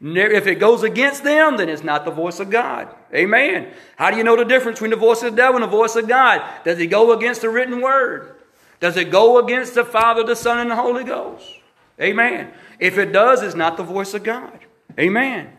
If 0.00 0.46
it 0.46 0.54
goes 0.54 0.82
against 0.82 1.24
them, 1.24 1.58
then 1.58 1.68
it's 1.68 1.84
not 1.84 2.06
the 2.06 2.10
voice 2.10 2.40
of 2.40 2.48
God. 2.48 2.88
Amen. 3.12 3.70
How 3.96 4.10
do 4.10 4.16
you 4.16 4.24
know 4.24 4.34
the 4.34 4.46
difference 4.46 4.78
between 4.78 4.92
the 4.92 4.96
voice 4.96 5.22
of 5.22 5.32
the 5.32 5.36
devil 5.36 5.56
and 5.56 5.64
the 5.64 5.76
voice 5.76 5.94
of 5.94 6.08
God? 6.08 6.42
Does 6.64 6.78
it 6.78 6.86
go 6.86 7.12
against 7.12 7.42
the 7.42 7.50
written 7.50 7.82
word? 7.82 8.34
Does 8.80 8.96
it 8.96 9.10
go 9.10 9.38
against 9.44 9.74
the 9.74 9.84
Father, 9.84 10.24
the 10.24 10.36
Son, 10.36 10.56
and 10.56 10.70
the 10.70 10.76
Holy 10.76 11.04
Ghost? 11.04 11.52
Amen. 12.00 12.50
If 12.78 12.96
it 12.96 13.12
does, 13.12 13.42
it's 13.42 13.54
not 13.54 13.76
the 13.76 13.82
voice 13.82 14.14
of 14.14 14.24
God. 14.24 14.58
Amen. 14.98 15.52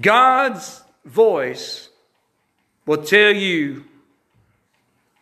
God's 0.00 0.84
voice 1.04 1.88
will 2.90 3.04
tell 3.04 3.32
you, 3.32 3.84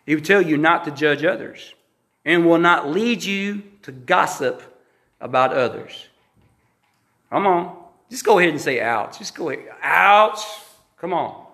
he 0.07 0.15
will 0.15 0.23
tell 0.23 0.41
you 0.41 0.57
not 0.57 0.87
to 0.87 0.91
judge 0.91 1.23
others 1.23 1.75
and 2.25 2.47
will 2.47 2.57
not 2.57 2.89
lead 2.89 3.23
you 3.23 3.63
to 3.83 3.93
gossip 3.93 4.63
about 5.21 5.53
others. 5.53 6.07
Come 7.29 7.47
on. 7.47 7.77
Just 8.09 8.25
go 8.25 8.39
ahead 8.39 8.53
and 8.53 8.59
say 8.59 8.81
ouch. 8.81 9.19
Just 9.19 9.35
go 9.35 9.51
ahead. 9.51 9.67
Ouch. 9.83 10.41
Come 10.99 11.13
on. 11.13 11.45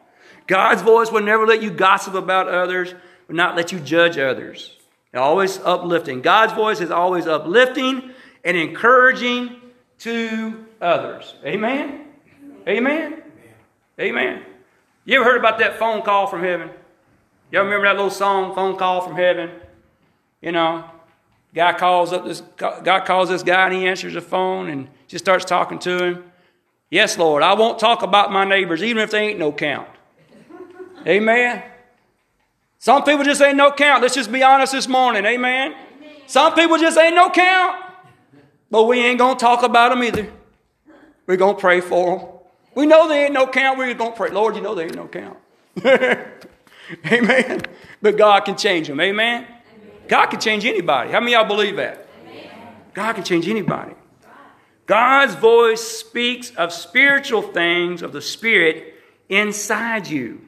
God's 0.46 0.82
voice 0.82 1.10
will 1.10 1.24
never 1.24 1.48
let 1.48 1.60
you 1.60 1.70
gossip 1.72 2.14
about 2.14 2.46
others, 2.46 2.94
will 3.26 3.34
not 3.34 3.56
let 3.56 3.72
you 3.72 3.80
judge 3.80 4.16
others. 4.16 4.76
It's 5.12 5.20
always 5.20 5.58
uplifting. 5.64 6.22
God's 6.22 6.52
voice 6.52 6.80
is 6.80 6.92
always 6.92 7.26
uplifting 7.26 8.12
and 8.44 8.56
encouraging 8.56 9.56
to 9.98 10.64
others. 10.80 11.34
Amen? 11.44 12.06
Amen? 12.68 13.20
Amen. 13.98 14.44
You 15.04 15.20
ever 15.20 15.24
heard 15.24 15.38
about 15.38 15.58
that 15.58 15.78
phone 15.78 16.02
call 16.02 16.26
from 16.26 16.42
heaven? 16.42 16.70
Y'all 17.50 17.64
remember 17.64 17.86
that 17.86 17.96
little 17.96 18.10
song, 18.10 18.54
Phone 18.54 18.76
Call 18.76 19.02
from 19.02 19.16
Heaven? 19.16 19.50
You 20.40 20.52
know, 20.52 20.84
guy 21.54 21.72
calls 21.74 22.12
up 22.12 22.24
this 22.24 22.42
guy 22.56 23.00
calls 23.04 23.28
this 23.28 23.42
guy 23.42 23.66
and 23.66 23.74
he 23.74 23.86
answers 23.86 24.14
the 24.14 24.20
phone 24.20 24.68
and 24.68 24.88
just 25.06 25.24
starts 25.24 25.44
talking 25.44 25.78
to 25.80 26.02
him. 26.02 26.32
Yes, 26.90 27.18
Lord, 27.18 27.42
I 27.42 27.54
won't 27.54 27.78
talk 27.78 28.02
about 28.02 28.32
my 28.32 28.44
neighbors, 28.44 28.82
even 28.82 29.02
if 29.02 29.10
they 29.10 29.28
ain't 29.28 29.38
no 29.38 29.52
count. 29.52 29.88
Amen. 31.06 31.62
Some 32.78 33.04
people 33.04 33.24
just 33.24 33.40
ain't 33.40 33.56
no 33.56 33.70
count. 33.72 34.02
Let's 34.02 34.14
just 34.14 34.32
be 34.32 34.42
honest 34.42 34.72
this 34.72 34.88
morning. 34.88 35.24
Amen. 35.24 35.74
Some 36.26 36.54
people 36.54 36.78
just 36.78 36.98
ain't 36.98 37.14
no 37.14 37.30
count. 37.30 37.82
But 38.70 38.84
we 38.84 39.00
ain't 39.00 39.18
gonna 39.18 39.38
talk 39.38 39.62
about 39.62 39.90
them 39.90 40.02
either. 40.02 40.30
We're 41.26 41.36
gonna 41.36 41.58
pray 41.58 41.80
for 41.80 42.18
them. 42.18 42.28
We 42.74 42.86
know 42.86 43.08
there 43.08 43.24
ain't 43.24 43.34
no 43.34 43.46
count. 43.46 43.78
We're 43.78 43.94
going 43.94 44.12
to 44.12 44.16
pray, 44.16 44.30
Lord, 44.30 44.56
you 44.56 44.62
know 44.62 44.74
there 44.74 44.86
ain't 44.86 44.96
no 44.96 45.08
count. 45.08 45.38
Amen. 47.06 47.62
But 48.02 48.16
God 48.16 48.40
can 48.40 48.56
change 48.56 48.88
them. 48.88 49.00
Amen. 49.00 49.46
God 50.08 50.26
can 50.26 50.40
change 50.40 50.64
anybody. 50.64 51.10
How 51.10 51.20
many 51.20 51.32
y'all 51.32 51.46
believe 51.46 51.76
that? 51.76 52.06
God 52.92 53.14
can 53.14 53.24
change 53.24 53.48
anybody. 53.48 53.94
God's 54.86 55.34
voice 55.34 55.80
speaks 55.80 56.50
of 56.50 56.72
spiritual 56.72 57.42
things 57.42 58.02
of 58.02 58.12
the 58.12 58.20
Spirit 58.20 58.94
inside 59.28 60.06
you. 60.08 60.46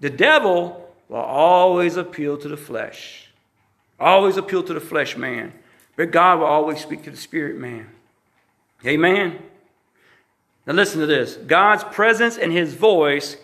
The 0.00 0.10
devil 0.10 0.88
will 1.08 1.16
always 1.16 1.96
appeal 1.96 2.36
to 2.38 2.48
the 2.48 2.56
flesh, 2.56 3.28
always 4.00 4.36
appeal 4.36 4.62
to 4.64 4.74
the 4.74 4.80
flesh 4.80 5.16
man. 5.16 5.52
But 5.96 6.10
God 6.10 6.40
will 6.40 6.46
always 6.46 6.80
speak 6.80 7.04
to 7.04 7.10
the 7.10 7.16
spirit 7.16 7.56
man. 7.56 7.88
Amen. 8.84 9.38
Now, 10.66 10.74
listen 10.74 11.00
to 11.00 11.06
this 11.06 11.36
God's 11.36 11.84
presence 11.84 12.36
and 12.36 12.52
his 12.52 12.74
voice 12.74 13.36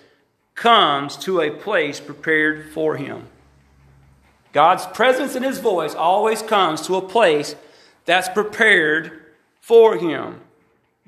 comes 0.55 1.17
to 1.19 1.41
a 1.41 1.51
place 1.51 2.01
prepared 2.01 2.71
for 2.73 2.97
him. 2.97 3.27
God's 4.53 4.87
presence 4.87 5.35
and 5.35 5.45
his 5.45 5.59
voice 5.59 5.95
always 5.95 6.43
comes 6.43 6.83
to 6.83 6.97
a 6.97 7.03
place 7.03 7.57
that's 8.05 8.29
prepared 8.29 9.23
for 9.61 9.97
him. 9.97 10.41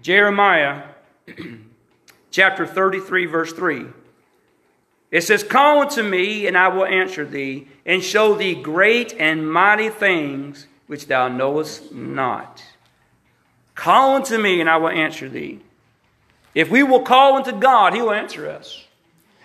Jeremiah 0.01 0.85
chapter 2.31 2.67
33, 2.67 3.27
verse 3.27 3.53
3. 3.53 3.87
It 5.11 5.23
says, 5.23 5.45
Call 5.45 5.83
unto 5.83 6.03
me, 6.03 6.47
and 6.47 6.57
I 6.57 6.69
will 6.69 6.87
answer 6.87 7.25
thee, 7.25 7.69
and 7.87 8.03
show 8.03 8.35
thee 8.35 8.55
great 8.55 9.15
and 9.19 9.51
mighty 9.51 9.89
things 9.89 10.67
which 10.87 11.07
thou 11.07 11.29
knowest 11.29 11.93
not. 11.93 12.65
Call 13.75 14.17
unto 14.17 14.39
me, 14.39 14.61
and 14.61 14.69
I 14.69 14.77
will 14.79 14.89
answer 14.89 15.29
thee. 15.29 15.61
If 16.55 16.71
we 16.71 16.83
will 16.83 17.03
call 17.03 17.37
unto 17.37 17.53
God, 17.53 17.95
He 17.95 18.03
will 18.03 18.13
answer 18.13 18.49
us. 18.49 18.85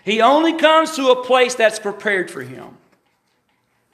He 0.03 0.21
only 0.21 0.53
comes 0.53 0.95
to 0.95 1.09
a 1.09 1.23
place 1.23 1.55
that's 1.55 1.79
prepared 1.79 2.29
for 2.29 2.41
Him. 2.41 2.77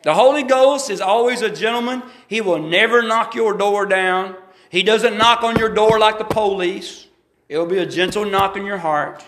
The 0.04 0.14
Holy 0.14 0.44
Ghost 0.44 0.90
is 0.90 1.02
always 1.02 1.42
a 1.42 1.50
gentleman. 1.50 2.04
He 2.28 2.40
will 2.42 2.60
never 2.60 3.02
knock 3.02 3.34
your 3.34 3.58
door 3.58 3.86
down. 3.86 4.36
He 4.70 4.84
doesn't 4.84 5.18
knock 5.18 5.44
on 5.44 5.58
your 5.58 5.74
door 5.74 5.98
like 5.98 6.20
the 6.20 6.26
police. 6.26 7.08
It 7.50 7.58
will 7.58 7.66
be 7.66 7.80
a 7.80 7.86
gentle 7.86 8.26
knock 8.26 8.56
in 8.56 8.66
your 8.66 8.78
heart. 8.78 9.24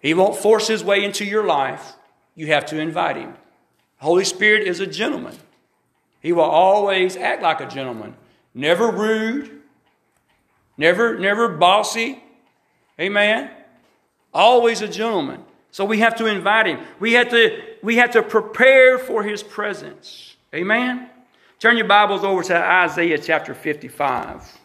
He 0.00 0.14
won't 0.14 0.36
force 0.36 0.68
his 0.68 0.84
way 0.84 1.04
into 1.04 1.24
your 1.24 1.44
life. 1.44 1.94
You 2.34 2.46
have 2.48 2.66
to 2.66 2.78
invite 2.78 3.16
him. 3.16 3.34
Holy 3.96 4.24
Spirit 4.24 4.66
is 4.66 4.78
a 4.78 4.86
gentleman. 4.86 5.34
He 6.20 6.32
will 6.32 6.42
always 6.42 7.16
act 7.16 7.42
like 7.42 7.60
a 7.60 7.66
gentleman. 7.66 8.14
Never 8.54 8.90
rude, 8.90 9.60
never, 10.76 11.18
never 11.18 11.48
bossy. 11.48 12.22
Amen. 13.00 13.50
Always 14.34 14.82
a 14.82 14.88
gentleman. 14.88 15.44
So 15.70 15.84
we 15.84 15.98
have 15.98 16.16
to 16.16 16.26
invite 16.26 16.66
him. 16.66 16.80
We 16.98 17.12
have 17.12 17.30
to, 17.30 17.62
we 17.82 17.96
have 17.96 18.10
to 18.12 18.22
prepare 18.22 18.98
for 18.98 19.22
his 19.22 19.42
presence. 19.42 20.36
Amen. 20.54 21.10
Turn 21.60 21.76
your 21.76 21.86
Bibles 21.86 22.24
over 22.24 22.42
to 22.44 22.56
Isaiah 22.56 23.18
chapter 23.18 23.54
55. 23.54 24.58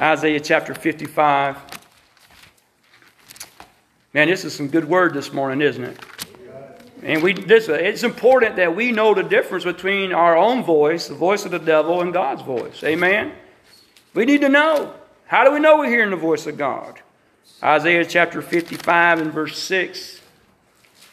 Isaiah 0.00 0.40
chapter 0.40 0.74
55. 0.74 1.56
Man, 4.12 4.28
this 4.28 4.44
is 4.44 4.54
some 4.54 4.68
good 4.68 4.88
word 4.88 5.14
this 5.14 5.32
morning, 5.32 5.60
isn't 5.60 5.84
it? 5.84 5.98
And 7.02 7.22
we, 7.22 7.34
this, 7.34 7.68
it's 7.68 8.02
important 8.02 8.56
that 8.56 8.74
we 8.74 8.90
know 8.90 9.14
the 9.14 9.22
difference 9.22 9.64
between 9.64 10.12
our 10.12 10.36
own 10.36 10.64
voice, 10.64 11.08
the 11.08 11.14
voice 11.14 11.44
of 11.44 11.50
the 11.50 11.58
devil, 11.58 12.00
and 12.00 12.12
God's 12.12 12.42
voice. 12.42 12.82
Amen? 12.82 13.32
We 14.14 14.24
need 14.24 14.40
to 14.40 14.48
know. 14.48 14.94
How 15.26 15.44
do 15.44 15.52
we 15.52 15.60
know 15.60 15.78
we're 15.78 15.88
hearing 15.88 16.10
the 16.10 16.16
voice 16.16 16.46
of 16.46 16.56
God? 16.56 17.00
Isaiah 17.62 18.04
chapter 18.04 18.42
55 18.42 19.20
and 19.20 19.32
verse 19.32 19.58
6. 19.58 20.20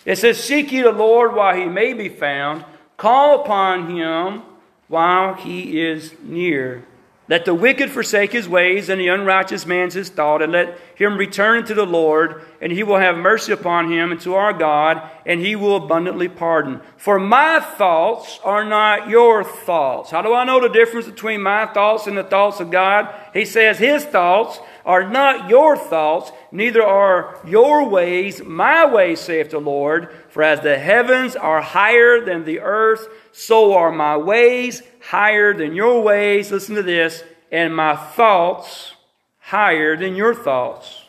It 0.06 0.18
says, 0.18 0.44
Seek 0.44 0.72
ye 0.72 0.82
the 0.82 0.92
Lord 0.92 1.34
while 1.34 1.56
he 1.56 1.66
may 1.66 1.94
be 1.94 2.10
found, 2.10 2.66
call 2.98 3.42
upon 3.42 3.96
him 3.96 4.44
while 4.88 5.34
he 5.34 5.82
is 5.82 6.14
near. 6.22 6.84
Let 7.30 7.46
the 7.46 7.56
wicked 7.56 7.90
forsake 7.90 8.34
his 8.34 8.50
ways, 8.50 8.90
and 8.90 9.00
the 9.00 9.08
unrighteous 9.08 9.66
man's 9.66 9.94
his 9.94 10.10
thought, 10.10 10.42
and 10.42 10.52
let 10.52 10.78
him 10.96 11.18
return 11.18 11.60
unto 11.60 11.74
the 11.74 11.86
Lord, 11.86 12.42
and 12.60 12.70
he 12.70 12.84
will 12.84 12.98
have 12.98 13.18
mercy 13.18 13.54
upon 13.54 13.90
him 13.90 14.12
and 14.12 14.20
to 14.22 14.36
our 14.36 14.52
God, 14.52 15.10
and 15.26 15.40
he 15.40 15.56
will 15.56 15.78
abundantly 15.78 16.28
pardon. 16.28 16.82
For 16.98 17.18
my 17.20 17.62
thoughts 17.62 18.42
are 18.44 18.66
not 18.66 19.08
your 19.08 19.42
thoughts. 19.46 20.12
How 20.12 20.22
do 20.22 20.34
I 20.34 20.44
know 20.44 20.60
the 20.60 20.68
difference 20.68 21.06
between 21.06 21.42
my 21.42 21.66
thoughts 21.68 22.08
and 22.08 22.18
the 22.18 22.26
thoughts 22.26 22.60
of 22.60 22.70
God? 22.70 23.08
He 23.34 23.46
says 23.46 23.78
his 23.78 24.04
thoughts 24.04 24.60
are 24.86 25.08
not 25.10 25.50
your 25.50 25.78
thoughts, 25.78 26.32
neither 26.52 26.84
are 26.84 27.40
your 27.46 27.88
ways 27.88 28.44
my 28.44 28.86
ways, 28.86 29.20
saith 29.20 29.52
the 29.52 29.60
Lord. 29.60 30.10
For 30.30 30.44
as 30.44 30.62
the 30.62 30.78
heavens 30.78 31.36
are 31.36 31.62
higher 31.62 32.24
than 32.24 32.46
the 32.46 32.60
earth, 32.60 33.08
so 33.32 33.74
are 33.74 33.92
my 33.92 34.18
ways 34.18 34.84
higher 35.02 35.54
than 35.54 35.74
your 35.76 36.02
ways. 36.02 36.52
Listen 36.52 36.76
to 36.76 36.84
this. 36.84 37.24
And 37.52 37.76
my 37.76 37.96
thoughts 37.96 38.94
higher 39.40 39.96
than 39.96 40.16
your 40.16 40.34
thoughts. 40.34 41.04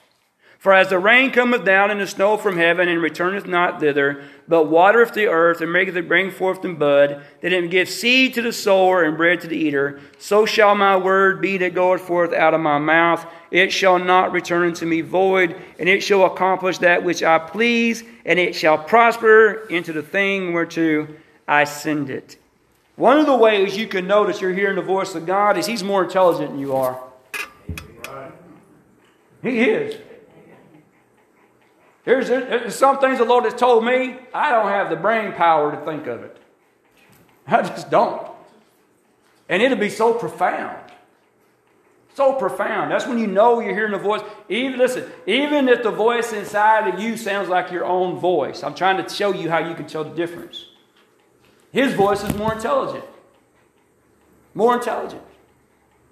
For 0.58 0.72
as 0.72 0.88
the 0.88 0.98
rain 0.98 1.30
cometh 1.30 1.64
down 1.64 1.90
and 1.90 2.00
the 2.00 2.06
snow 2.06 2.36
from 2.36 2.56
heaven 2.56 2.88
and 2.88 3.02
returneth 3.02 3.46
not 3.46 3.80
thither, 3.80 4.24
but 4.46 4.64
watereth 4.64 5.14
the 5.14 5.26
earth 5.26 5.60
and 5.60 5.72
maketh 5.72 5.96
it 5.96 6.08
bring 6.08 6.30
forth 6.30 6.64
and 6.64 6.78
bud, 6.78 7.22
that 7.40 7.52
it 7.52 7.70
give 7.70 7.88
seed 7.88 8.34
to 8.34 8.42
the 8.42 8.52
sower 8.52 9.02
and 9.02 9.16
bread 9.16 9.40
to 9.40 9.46
the 9.46 9.56
eater, 9.56 10.00
so 10.18 10.44
shall 10.44 10.74
my 10.74 10.96
word 10.96 11.40
be 11.40 11.56
that 11.58 11.74
goeth 11.74 12.02
forth 12.02 12.32
out 12.32 12.54
of 12.54 12.60
my 12.60 12.78
mouth. 12.78 13.26
It 13.50 13.72
shall 13.72 13.98
not 13.98 14.32
return 14.32 14.66
unto 14.68 14.86
me 14.86 15.00
void, 15.00 15.56
and 15.78 15.88
it 15.88 16.02
shall 16.02 16.24
accomplish 16.24 16.78
that 16.78 17.04
which 17.04 17.22
I 17.22 17.38
please, 17.38 18.04
and 18.24 18.38
it 18.38 18.54
shall 18.54 18.78
prosper 18.78 19.66
into 19.68 19.92
the 19.92 20.02
thing 20.02 20.52
whereto 20.52 21.08
I 21.48 21.64
send 21.64 22.10
it. 22.10 22.36
One 22.96 23.18
of 23.18 23.26
the 23.26 23.36
ways 23.36 23.76
you 23.76 23.86
can 23.88 24.06
notice 24.06 24.40
you're 24.40 24.52
hearing 24.52 24.76
the 24.76 24.82
voice 24.82 25.14
of 25.14 25.26
God 25.26 25.58
is 25.58 25.66
He's 25.66 25.82
more 25.82 26.04
intelligent 26.04 26.50
than 26.50 26.60
you 26.60 26.74
are. 26.74 27.00
He 29.42 29.60
is. 29.60 30.00
There's, 32.04 32.28
there's 32.28 32.74
some 32.74 32.98
things 32.98 33.18
the 33.18 33.24
Lord 33.24 33.44
has 33.44 33.54
told 33.54 33.84
me, 33.84 34.18
I 34.32 34.50
don't 34.50 34.68
have 34.68 34.90
the 34.90 34.96
brain 34.96 35.32
power 35.32 35.74
to 35.74 35.84
think 35.84 36.06
of 36.06 36.22
it. 36.22 36.36
I 37.46 37.62
just 37.62 37.90
don't. 37.90 38.30
And 39.48 39.62
it'll 39.62 39.78
be 39.78 39.90
so 39.90 40.14
profound. 40.14 40.78
So 42.14 42.34
profound. 42.34 42.92
That's 42.92 43.06
when 43.06 43.18
you 43.18 43.26
know 43.26 43.60
you're 43.60 43.74
hearing 43.74 43.92
the 43.92 43.98
voice. 43.98 44.20
Even 44.48 44.78
listen, 44.78 45.10
even 45.26 45.68
if 45.68 45.82
the 45.82 45.90
voice 45.90 46.32
inside 46.32 46.92
of 46.92 47.00
you 47.00 47.16
sounds 47.16 47.48
like 47.48 47.72
your 47.72 47.84
own 47.84 48.18
voice, 48.18 48.62
I'm 48.62 48.74
trying 48.74 49.04
to 49.04 49.12
show 49.12 49.32
you 49.32 49.50
how 49.50 49.58
you 49.58 49.74
can 49.74 49.86
tell 49.86 50.04
the 50.04 50.14
difference. 50.14 50.66
His 51.72 51.92
voice 51.94 52.22
is 52.22 52.34
more 52.36 52.54
intelligent. 52.54 53.04
More 54.54 54.76
intelligent. 54.76 55.22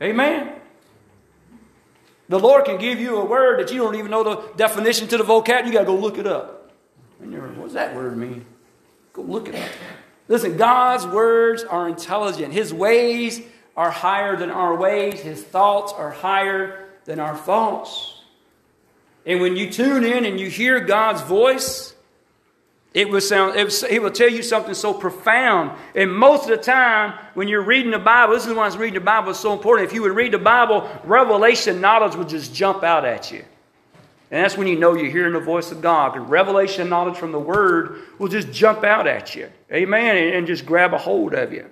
Amen. 0.03 0.55
The 2.33 2.39
Lord 2.39 2.65
can 2.65 2.79
give 2.79 2.99
you 2.99 3.19
a 3.19 3.25
word 3.27 3.61
that 3.61 3.71
you 3.71 3.83
don't 3.83 3.95
even 3.95 4.11
know 4.11 4.25
the 4.25 4.37
definition 4.57 5.07
to 5.09 5.19
the 5.19 5.23
vocab. 5.23 5.67
You 5.67 5.73
got 5.73 5.81
to 5.81 5.85
go 5.85 5.95
look 5.95 6.17
it 6.17 6.27
up. 6.27 6.73
What 7.19 7.65
does 7.65 7.75
that 7.75 7.95
word 7.95 8.17
mean? 8.17 8.47
Go 9.13 9.21
look 9.21 9.51
it 9.51 9.55
up. 9.55 9.69
Listen, 10.29 10.57
God's 10.57 11.07
words 11.07 11.63
are 11.63 11.87
intelligent. 11.87 12.55
His 12.55 12.73
ways 12.73 13.43
are 13.77 13.91
higher 13.91 14.35
than 14.35 14.49
our 14.49 14.75
ways. 14.75 15.21
His 15.21 15.43
thoughts 15.43 15.93
are 15.93 16.11
higher 16.11 16.89
than 17.05 17.21
our 17.21 17.37
thoughts. 17.37 18.23
And 19.27 19.43
when 19.43 19.55
you 19.55 19.71
tune 19.71 20.03
in 20.03 20.25
and 20.25 20.41
you 20.41 20.49
hear 20.49 20.81
God's 20.81 21.21
voice, 21.21 21.95
it 22.95 23.09
will 23.09 23.21
sound, 23.21 23.57
it 23.57 23.65
will, 23.65 23.91
it 23.91 24.03
will 24.03 24.11
tell 24.11 24.29
you 24.29 24.43
something 24.43 24.75
so 24.75 24.93
profound. 24.93 25.79
And 25.95 26.15
most 26.15 26.45
of 26.45 26.51
the 26.51 26.63
time, 26.63 27.19
when 27.35 27.49
you're 27.49 27.63
reading 27.63 27.91
the 27.91 27.99
Bible, 27.99 28.35
this 28.35 28.47
is 28.47 28.53
why 28.53 28.69
reading 28.77 28.95
the 28.95 29.01
Bible 29.01 29.31
is 29.31 29.39
so 29.39 29.53
important. 29.53 29.89
If 29.89 29.95
you 29.95 30.03
would 30.03 30.15
read 30.15 30.33
the 30.33 30.39
Bible, 30.39 30.89
revelation 31.05 31.81
knowledge 31.81 32.17
will 32.17 32.27
just 32.27 32.55
jump 32.55 32.83
out 32.83 33.05
at 33.05 33.31
you. 33.31 33.45
And 34.31 34.43
that's 34.43 34.57
when 34.57 34.67
you 34.67 34.79
know 34.79 34.95
you're 34.95 35.11
hearing 35.11 35.35
the 35.35 35.41
voice 35.41 35.71
of 35.73 35.83
God. 35.83 36.13
Because 36.15 36.29
revelation 36.29 36.89
knowledge 36.89 37.17
from 37.17 37.33
the 37.33 37.39
Word 37.39 37.99
will 38.19 38.29
just 38.29 38.51
jump 38.51 38.83
out 38.83 39.07
at 39.07 39.35
you. 39.35 39.51
Amen. 39.71 40.35
And 40.35 40.47
just 40.47 40.65
grab 40.65 40.95
a 40.95 40.99
hold 40.99 41.35
of 41.35 41.53
you. 41.53 41.69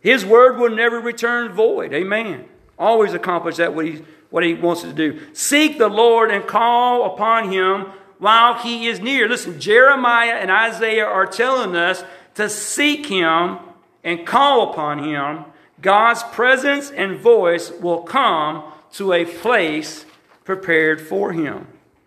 His 0.00 0.24
Word 0.24 0.58
will 0.58 0.70
never 0.70 1.00
return 1.00 1.52
void. 1.52 1.92
Amen. 1.92 2.44
Always 2.78 3.12
accomplish 3.12 3.56
that 3.56 3.74
what 3.74 3.86
he, 3.86 4.04
what 4.30 4.44
he 4.44 4.54
wants 4.54 4.82
to 4.82 4.92
do. 4.92 5.20
Seek 5.32 5.78
the 5.78 5.88
Lord 5.88 6.30
and 6.30 6.46
call 6.46 7.12
upon 7.12 7.52
Him 7.52 7.86
while 8.20 8.54
he 8.54 8.86
is 8.86 9.00
near. 9.00 9.28
Listen, 9.28 9.58
Jeremiah 9.58 10.34
and 10.34 10.50
Isaiah 10.50 11.06
are 11.06 11.26
telling 11.26 11.74
us 11.74 12.04
to 12.34 12.48
seek 12.48 13.06
him 13.06 13.58
and 14.04 14.26
call 14.26 14.70
upon 14.70 15.02
him. 15.02 15.46
God's 15.80 16.22
presence 16.22 16.90
and 16.90 17.18
voice 17.18 17.72
will 17.72 18.02
come 18.02 18.70
to 18.92 19.12
a 19.14 19.24
place 19.24 20.04
prepared 20.44 21.00
for 21.00 21.32
him. 21.32 21.66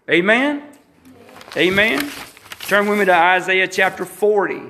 Amen? 0.10 0.64
Amen. 1.58 2.12
Turn 2.62 2.88
with 2.88 3.00
me 3.00 3.06
to 3.06 3.14
Isaiah 3.14 3.68
chapter 3.68 4.06
40. 4.06 4.62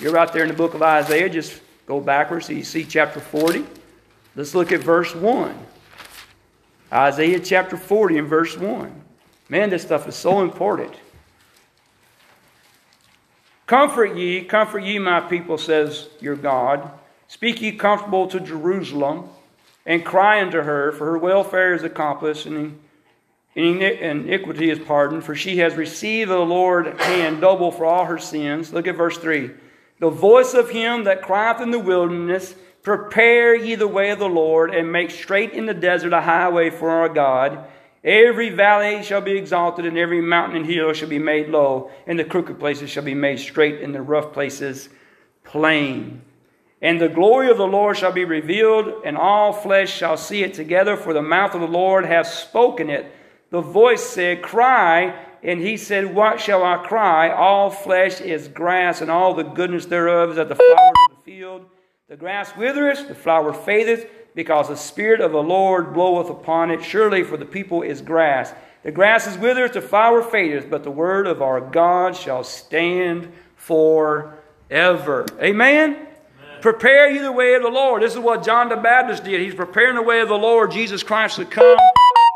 You're 0.00 0.12
right 0.12 0.32
there 0.32 0.42
in 0.42 0.48
the 0.48 0.54
book 0.54 0.74
of 0.74 0.82
Isaiah. 0.82 1.28
Just 1.28 1.60
go 1.86 2.00
backwards 2.00 2.46
so 2.46 2.52
you 2.52 2.64
see 2.64 2.84
chapter 2.84 3.20
40. 3.20 3.64
Let's 4.34 4.54
look 4.54 4.72
at 4.72 4.80
verse 4.80 5.14
1. 5.14 5.66
Isaiah 6.92 7.40
chapter 7.40 7.76
40 7.76 8.18
and 8.18 8.28
verse 8.28 8.56
1. 8.56 9.02
Man, 9.52 9.68
this 9.68 9.82
stuff 9.82 10.08
is 10.08 10.14
so 10.14 10.40
important. 10.40 10.94
Comfort 13.66 14.16
ye, 14.16 14.44
comfort 14.44 14.78
ye, 14.78 14.98
my 14.98 15.20
people, 15.20 15.58
says 15.58 16.08
your 16.20 16.36
God. 16.36 16.90
Speak 17.28 17.60
ye 17.60 17.72
comfortable 17.72 18.26
to 18.28 18.40
Jerusalem, 18.40 19.28
and 19.84 20.06
cry 20.06 20.40
unto 20.40 20.62
her, 20.62 20.90
for 20.92 21.04
her 21.04 21.18
welfare 21.18 21.74
is 21.74 21.82
accomplished, 21.82 22.46
and 22.46 22.80
iniquity 23.54 24.70
is 24.70 24.78
pardoned, 24.78 25.22
for 25.22 25.34
she 25.34 25.58
has 25.58 25.74
received 25.74 26.30
the 26.30 26.38
Lord 26.38 26.86
hand 27.02 27.42
double 27.42 27.70
for 27.70 27.84
all 27.84 28.06
her 28.06 28.18
sins. 28.18 28.72
Look 28.72 28.86
at 28.86 28.96
verse 28.96 29.18
3. 29.18 29.50
The 30.00 30.08
voice 30.08 30.54
of 30.54 30.70
him 30.70 31.04
that 31.04 31.20
crieth 31.20 31.60
in 31.60 31.72
the 31.72 31.78
wilderness, 31.78 32.54
Prepare 32.82 33.54
ye 33.54 33.74
the 33.74 33.86
way 33.86 34.08
of 34.12 34.18
the 34.18 34.30
Lord, 34.30 34.74
and 34.74 34.90
make 34.90 35.10
straight 35.10 35.52
in 35.52 35.66
the 35.66 35.74
desert 35.74 36.14
a 36.14 36.22
highway 36.22 36.70
for 36.70 36.88
our 36.88 37.10
God. 37.10 37.66
Every 38.04 38.50
valley 38.50 39.02
shall 39.02 39.20
be 39.20 39.38
exalted, 39.38 39.86
and 39.86 39.96
every 39.96 40.20
mountain 40.20 40.56
and 40.56 40.66
hill 40.66 40.92
shall 40.92 41.08
be 41.08 41.20
made 41.20 41.48
low, 41.48 41.90
and 42.06 42.18
the 42.18 42.24
crooked 42.24 42.58
places 42.58 42.90
shall 42.90 43.04
be 43.04 43.14
made 43.14 43.38
straight, 43.38 43.80
and 43.80 43.94
the 43.94 44.02
rough 44.02 44.32
places 44.32 44.88
plain. 45.44 46.22
And 46.80 47.00
the 47.00 47.08
glory 47.08 47.48
of 47.48 47.58
the 47.58 47.66
Lord 47.66 47.96
shall 47.96 48.10
be 48.10 48.24
revealed, 48.24 49.02
and 49.04 49.16
all 49.16 49.52
flesh 49.52 49.96
shall 49.96 50.16
see 50.16 50.42
it 50.42 50.52
together, 50.52 50.96
for 50.96 51.12
the 51.12 51.22
mouth 51.22 51.54
of 51.54 51.60
the 51.60 51.68
Lord 51.68 52.04
hath 52.04 52.26
spoken 52.26 52.90
it. 52.90 53.06
the 53.50 53.60
voice 53.60 54.02
said, 54.02 54.42
Cry. 54.42 55.14
And 55.44 55.60
he 55.60 55.76
said, 55.76 56.14
What 56.14 56.40
shall 56.40 56.62
I 56.62 56.78
cry? 56.78 57.30
All 57.30 57.70
flesh 57.70 58.20
is 58.20 58.48
grass, 58.48 59.00
and 59.00 59.10
all 59.10 59.34
the 59.34 59.42
goodness 59.42 59.86
thereof 59.86 60.30
is 60.30 60.38
at 60.38 60.48
the 60.48 60.54
flowers 60.54 60.92
of 61.10 61.16
the 61.16 61.22
field. 61.24 61.66
The 62.08 62.16
grass 62.16 62.56
withereth, 62.56 63.08
the 63.08 63.14
flower 63.14 63.52
fadeth, 63.52 64.08
because 64.34 64.68
the 64.68 64.76
Spirit 64.76 65.20
of 65.20 65.32
the 65.32 65.42
Lord 65.42 65.92
bloweth 65.92 66.30
upon 66.30 66.70
it. 66.70 66.82
Surely 66.82 67.22
for 67.22 67.36
the 67.36 67.44
people 67.44 67.82
is 67.82 68.00
grass. 68.00 68.52
The 68.82 68.90
grass 68.90 69.26
is 69.26 69.38
withered, 69.38 69.72
the 69.74 69.80
flower 69.80 70.22
fadeth, 70.22 70.68
but 70.68 70.82
the 70.82 70.90
word 70.90 71.26
of 71.26 71.40
our 71.40 71.60
God 71.60 72.16
shall 72.16 72.42
stand 72.42 73.32
forever. 73.54 75.26
Amen? 75.40 75.94
Amen? 75.94 76.06
Prepare 76.60 77.10
you 77.10 77.22
the 77.22 77.32
way 77.32 77.54
of 77.54 77.62
the 77.62 77.68
Lord. 77.68 78.02
This 78.02 78.14
is 78.14 78.18
what 78.18 78.44
John 78.44 78.68
the 78.68 78.76
Baptist 78.76 79.24
did. 79.24 79.40
He's 79.40 79.54
preparing 79.54 79.94
the 79.94 80.02
way 80.02 80.20
of 80.20 80.28
the 80.28 80.38
Lord, 80.38 80.72
Jesus 80.72 81.02
Christ 81.02 81.36
to 81.36 81.44
come. 81.44 81.78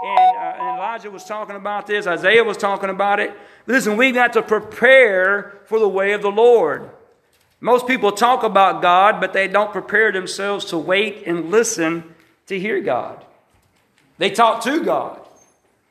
And, 0.05 0.37
uh, 0.37 0.55
and 0.59 0.77
Elijah 0.77 1.11
was 1.11 1.25
talking 1.25 1.57
about 1.57 1.87
this, 1.87 2.07
Isaiah 2.07 2.45
was 2.45 2.57
talking 2.57 2.91
about 2.91 3.19
it. 3.19 3.37
Listen, 3.67 3.97
we've 3.97 4.15
got 4.15 4.33
to 4.35 4.43
prepare 4.43 5.59
for 5.65 5.81
the 5.81 5.89
way 5.89 6.13
of 6.13 6.23
the 6.23 6.31
Lord. 6.31 6.91
Most 7.61 7.87
people 7.87 8.13
talk 8.13 8.43
about 8.43 8.83
God, 8.83 9.21
but 9.21 9.33
they 9.33 9.49
don't 9.49 9.73
prepare 9.73 10.13
themselves 10.13 10.67
to 10.67 10.79
wait 10.79 11.27
and 11.27 11.51
listen 11.51 12.15
to 12.47 12.59
hear 12.59 12.81
God. 12.81 13.25
They 14.19 14.31
talk 14.31 14.63
to 14.65 14.83
God, 14.85 15.21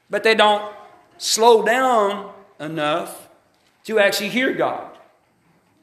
but 0.09 0.23
they 0.23 0.35
don't 0.35 0.73
slow 1.17 1.63
down 1.63 2.31
enough 2.59 3.29
to 3.85 3.99
actually 3.99 4.29
hear 4.29 4.53
God. 4.53 4.91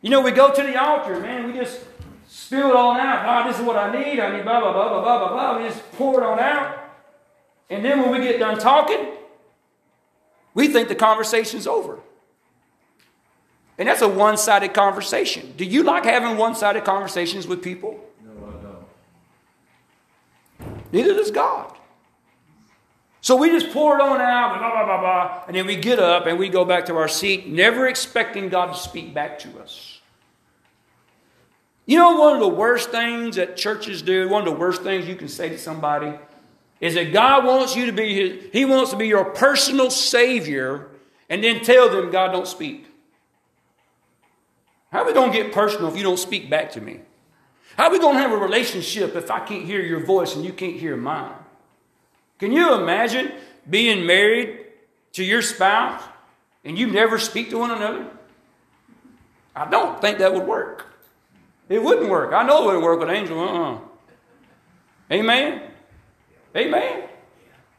You 0.00 0.10
know, 0.10 0.20
we 0.20 0.30
go 0.30 0.52
to 0.52 0.62
the 0.62 0.80
altar, 0.80 1.20
man, 1.20 1.46
we 1.46 1.52
just 1.52 1.80
spill 2.28 2.70
it 2.70 2.76
on 2.76 2.98
out. 2.98 3.24
God, 3.24 3.48
this 3.48 3.58
is 3.60 3.64
what 3.64 3.76
I 3.76 3.92
need. 3.92 4.18
I 4.18 4.36
need 4.36 4.42
blah, 4.42 4.60
blah, 4.60 4.72
blah, 4.72 4.88
blah, 4.88 5.02
blah, 5.02 5.18
blah, 5.18 5.32
blah. 5.32 5.58
We 5.58 5.68
just 5.68 5.92
pour 5.92 6.20
it 6.20 6.26
on 6.26 6.38
out. 6.38 6.78
And 7.70 7.84
then 7.84 8.00
when 8.00 8.10
we 8.10 8.18
get 8.18 8.38
done 8.38 8.58
talking, 8.58 9.08
we 10.54 10.68
think 10.68 10.88
the 10.88 10.94
conversation's 10.94 11.66
over. 11.66 12.00
And 13.78 13.88
that's 13.88 14.02
a 14.02 14.08
one 14.08 14.36
sided 14.36 14.74
conversation. 14.74 15.54
Do 15.56 15.64
you 15.64 15.82
like 15.82 16.04
having 16.04 16.36
one 16.36 16.54
sided 16.54 16.84
conversations 16.84 17.46
with 17.46 17.62
people? 17.62 17.98
No, 18.24 18.32
I 18.46 18.50
don't. 18.62 18.84
Neither 20.92 21.14
does 21.14 21.30
God. 21.30 21.74
So 23.22 23.36
we 23.36 23.50
just 23.50 23.72
pour 23.72 23.96
it 23.96 24.02
on 24.02 24.20
out, 24.20 24.58
blah, 24.58 24.70
blah, 24.70 24.84
blah, 24.84 25.00
blah, 25.00 25.44
and 25.46 25.56
then 25.56 25.64
we 25.64 25.76
get 25.76 26.00
up 26.00 26.26
and 26.26 26.40
we 26.40 26.48
go 26.48 26.64
back 26.64 26.86
to 26.86 26.96
our 26.96 27.06
seat, 27.06 27.46
never 27.46 27.86
expecting 27.86 28.48
God 28.48 28.72
to 28.72 28.74
speak 28.74 29.14
back 29.14 29.38
to 29.40 29.60
us. 29.60 30.00
You 31.86 31.98
know, 31.98 32.18
one 32.18 32.34
of 32.34 32.40
the 32.40 32.48
worst 32.48 32.90
things 32.90 33.36
that 33.36 33.56
churches 33.56 34.02
do, 34.02 34.28
one 34.28 34.46
of 34.46 34.52
the 34.52 34.58
worst 34.58 34.82
things 34.82 35.06
you 35.06 35.14
can 35.14 35.28
say 35.28 35.48
to 35.50 35.58
somebody 35.58 36.12
is 36.80 36.94
that 36.94 37.12
God 37.12 37.44
wants 37.44 37.76
you 37.76 37.86
to 37.86 37.92
be 37.92 38.14
his, 38.14 38.52
He 38.52 38.64
wants 38.64 38.90
to 38.90 38.96
be 38.96 39.06
your 39.06 39.26
personal 39.26 39.88
Savior, 39.88 40.88
and 41.28 41.44
then 41.44 41.62
tell 41.62 41.88
them 41.88 42.10
God 42.10 42.32
don't 42.32 42.46
speak. 42.46 42.86
How 44.92 45.02
are 45.02 45.06
we 45.06 45.14
going 45.14 45.32
to 45.32 45.36
get 45.36 45.52
personal 45.52 45.88
if 45.88 45.96
you 45.96 46.02
don't 46.02 46.18
speak 46.18 46.50
back 46.50 46.72
to 46.72 46.80
me? 46.80 47.00
How 47.76 47.86
are 47.86 47.90
we 47.90 47.98
going 47.98 48.14
to 48.16 48.20
have 48.20 48.30
a 48.30 48.36
relationship 48.36 49.16
if 49.16 49.30
I 49.30 49.40
can't 49.40 49.64
hear 49.64 49.80
your 49.80 50.04
voice 50.04 50.36
and 50.36 50.44
you 50.44 50.52
can't 50.52 50.76
hear 50.76 50.96
mine? 50.96 51.32
Can 52.38 52.52
you 52.52 52.74
imagine 52.74 53.32
being 53.68 54.04
married 54.04 54.66
to 55.14 55.24
your 55.24 55.40
spouse 55.40 56.02
and 56.62 56.78
you 56.78 56.88
never 56.88 57.18
speak 57.18 57.48
to 57.50 57.58
one 57.58 57.70
another? 57.70 58.06
I 59.56 59.70
don't 59.70 59.98
think 60.00 60.18
that 60.18 60.34
would 60.34 60.46
work. 60.46 60.86
It 61.70 61.82
wouldn't 61.82 62.10
work. 62.10 62.34
I 62.34 62.42
know 62.42 62.62
it 62.62 62.66
wouldn't 62.66 62.84
work 62.84 63.00
with 63.00 63.08
Angel. 63.08 63.40
Uh-uh. 63.40 63.78
Amen. 65.10 65.62
Amen. 66.54 67.04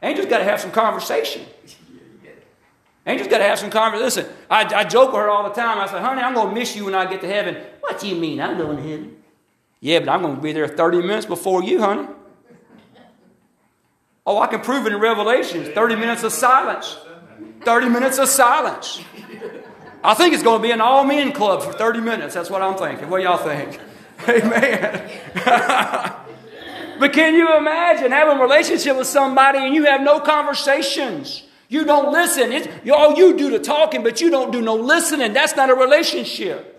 Angels 0.02 0.26
got 0.26 0.38
to 0.38 0.44
have 0.44 0.60
some 0.60 0.72
conversation. 0.72 1.46
Angel's 3.06 3.28
got 3.28 3.38
to 3.38 3.44
have 3.44 3.58
some 3.58 3.70
conversation. 3.70 4.04
Listen, 4.04 4.26
I, 4.50 4.64
I 4.74 4.84
joke 4.84 5.12
with 5.12 5.20
her 5.20 5.28
all 5.28 5.44
the 5.44 5.54
time. 5.54 5.78
I 5.78 5.86
say, 5.86 6.00
honey, 6.00 6.22
I'm 6.22 6.34
going 6.34 6.48
to 6.48 6.54
miss 6.54 6.74
you 6.74 6.86
when 6.86 6.94
I 6.94 7.08
get 7.08 7.20
to 7.20 7.28
heaven. 7.28 7.56
What 7.80 8.00
do 8.00 8.08
you 8.08 8.16
mean? 8.16 8.40
I'm 8.40 8.56
going 8.56 8.76
to 8.78 8.82
heaven. 8.82 9.16
Yeah, 9.80 9.98
but 9.98 10.08
I'm 10.08 10.22
going 10.22 10.36
to 10.36 10.40
be 10.40 10.52
there 10.52 10.66
30 10.66 11.02
minutes 11.02 11.26
before 11.26 11.62
you, 11.62 11.80
honey. 11.80 12.08
Oh, 14.26 14.38
I 14.38 14.46
can 14.46 14.60
prove 14.60 14.86
it 14.86 14.92
in 14.92 15.00
Revelations 15.00 15.68
30 15.68 15.96
minutes 15.96 16.22
of 16.22 16.32
silence. 16.32 16.96
30 17.62 17.88
minutes 17.90 18.18
of 18.18 18.28
silence. 18.28 19.02
I 20.02 20.14
think 20.14 20.32
it's 20.34 20.42
going 20.42 20.60
to 20.60 20.62
be 20.62 20.70
an 20.70 20.80
all 20.80 21.04
men 21.04 21.32
club 21.32 21.62
for 21.62 21.72
30 21.72 22.00
minutes. 22.00 22.34
That's 22.34 22.48
what 22.48 22.62
I'm 22.62 22.76
thinking. 22.76 23.10
What 23.10 23.22
y'all 23.22 23.36
think? 23.36 23.78
Amen. 24.28 25.10
but 26.98 27.12
can 27.12 27.34
you 27.34 27.54
imagine 27.56 28.12
having 28.12 28.38
a 28.38 28.40
relationship 28.40 28.96
with 28.96 29.06
somebody 29.06 29.58
and 29.58 29.74
you 29.74 29.84
have 29.84 30.00
no 30.00 30.20
conversations? 30.20 31.42
You 31.74 31.84
don't 31.84 32.12
listen. 32.12 32.52
It's, 32.52 32.68
all 32.88 33.14
oh, 33.14 33.16
you 33.16 33.36
do 33.36 33.50
the 33.50 33.58
talking, 33.58 34.04
but 34.04 34.20
you 34.20 34.30
don't 34.30 34.52
do 34.52 34.62
no 34.62 34.76
listening. 34.76 35.32
That's 35.32 35.56
not 35.56 35.70
a 35.70 35.74
relationship. 35.74 36.70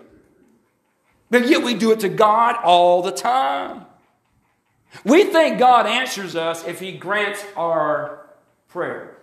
But 1.30 1.50
yet 1.50 1.64
we 1.64 1.74
do 1.74 1.92
it 1.92 2.00
to 2.00 2.08
God 2.08 2.56
all 2.64 3.02
the 3.02 3.12
time. 3.12 3.88
We 5.04 5.26
think 5.26 5.60
God 5.60 5.86
answers 5.86 6.38
us 6.38 6.66
if 6.66 6.80
He 6.80 6.94
grants 6.94 7.44
our 7.58 8.26
prayer. 8.70 9.18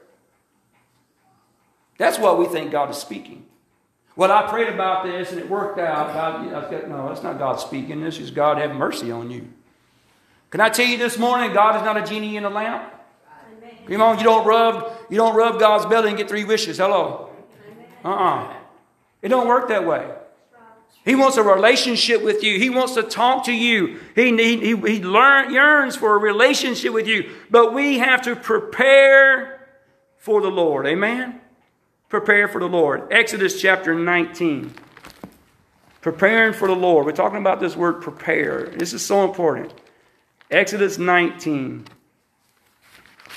That's 1.97 2.19
what 2.19 2.39
we 2.39 2.45
think 2.45 2.71
God 2.71 2.91
is 2.91 2.99
speaking. 2.99 3.47
Well, 4.15 4.31
I 4.31 4.51
prayed 4.51 4.69
about 4.69 5.07
this 5.07 5.31
and 5.31 5.41
it 5.41 5.49
worked 5.49 5.79
out. 5.79 6.13
God, 6.13 6.87
no, 6.87 7.09
that's 7.09 7.23
not 7.23 7.39
God 7.39 7.61
speaking. 7.61 8.03
This 8.03 8.19
is 8.19 8.31
God 8.31 8.59
having 8.59 8.77
mercy 8.77 9.11
on 9.11 9.31
you. 9.31 9.49
Can 10.51 10.61
I 10.61 10.69
tell 10.69 10.85
you 10.85 10.99
this 10.99 11.17
morning, 11.17 11.55
God 11.55 11.77
is 11.77 11.83
not 11.83 11.97
a 11.97 12.05
genie 12.05 12.37
in 12.37 12.45
a 12.45 12.51
lamp? 12.51 12.93
Come 13.87 14.01
on, 14.01 14.19
you 14.19 14.25
don't 14.25 14.47
rub, 14.47 14.93
you 15.13 15.19
don't 15.19 15.37
rub 15.37 15.61
God's 15.61 15.85
belly 15.85 16.09
and 16.09 16.17
get 16.17 16.27
three 16.27 16.45
wishes. 16.45 16.79
Hello. 16.79 17.29
Uh-uh. 18.03 18.51
It 19.21 19.29
don't 19.29 19.47
work 19.47 19.69
that 19.69 19.87
way. 19.87 20.11
He 21.05 21.15
wants 21.15 21.37
a 21.37 21.43
relationship 21.43 22.23
with 22.23 22.43
you. 22.43 22.59
He 22.59 22.71
wants 22.71 22.95
to 22.95 23.03
talk 23.03 23.45
to 23.45 23.53
you. 23.53 24.01
He, 24.15 24.35
he, 24.35 24.57
he, 24.57 24.75
he 24.75 25.03
learn, 25.05 25.53
yearns 25.53 25.97
for 25.97 26.15
a 26.15 26.19
relationship 26.19 26.95
with 26.95 27.07
you. 27.07 27.31
But 27.51 27.75
we 27.75 27.99
have 27.99 28.23
to 28.23 28.35
prepare 28.35 29.69
for 30.17 30.41
the 30.41 30.49
Lord. 30.49 30.87
Amen? 30.87 31.43
Prepare 32.09 32.49
for 32.49 32.63
the 32.63 32.67
Lord. 32.67 33.13
Exodus 33.13 33.61
chapter 33.61 33.95
19. 33.95 34.73
Preparing 36.01 36.55
for 36.55 36.69
the 36.69 36.75
Lord. 36.75 37.05
We're 37.05 37.13
talking 37.13 37.39
about 37.39 37.61
this 37.61 37.77
word 37.77 38.01
prepare. 38.01 38.71
This 38.71 38.95
is 38.95 39.05
so 39.05 39.27
important. 39.27 39.75
Exodus 40.51 40.97
19 40.97 41.85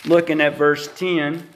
looking 0.05 0.39
at 0.39 0.57
verse 0.57 0.87
10. 0.95 1.49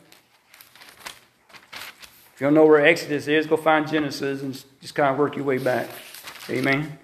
If 2.40 2.44
you 2.44 2.48
don't 2.48 2.54
know 2.54 2.66
where 2.66 2.86
Exodus 2.86 3.28
is, 3.28 3.48
go 3.48 3.58
find 3.58 3.86
Genesis 3.86 4.42
and 4.44 4.54
just 4.80 4.96
kind 4.96 5.12
of 5.12 5.20
work 5.20 5.36
your 5.36 5.44
way 5.44 5.58
back. 5.58 5.90
Amen. 6.50 6.98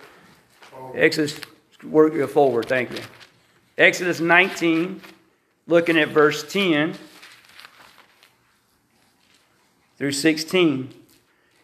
Exodus, 0.94 1.42
work 1.84 2.14
your 2.14 2.30
forward. 2.30 2.70
Thank 2.70 2.92
you. 2.92 3.04
Exodus 3.78 4.22
19, 4.22 5.02
looking 5.68 5.98
at 5.98 6.08
verse 6.08 6.42
10 6.50 6.96
through 9.98 10.14
16. 10.14 10.94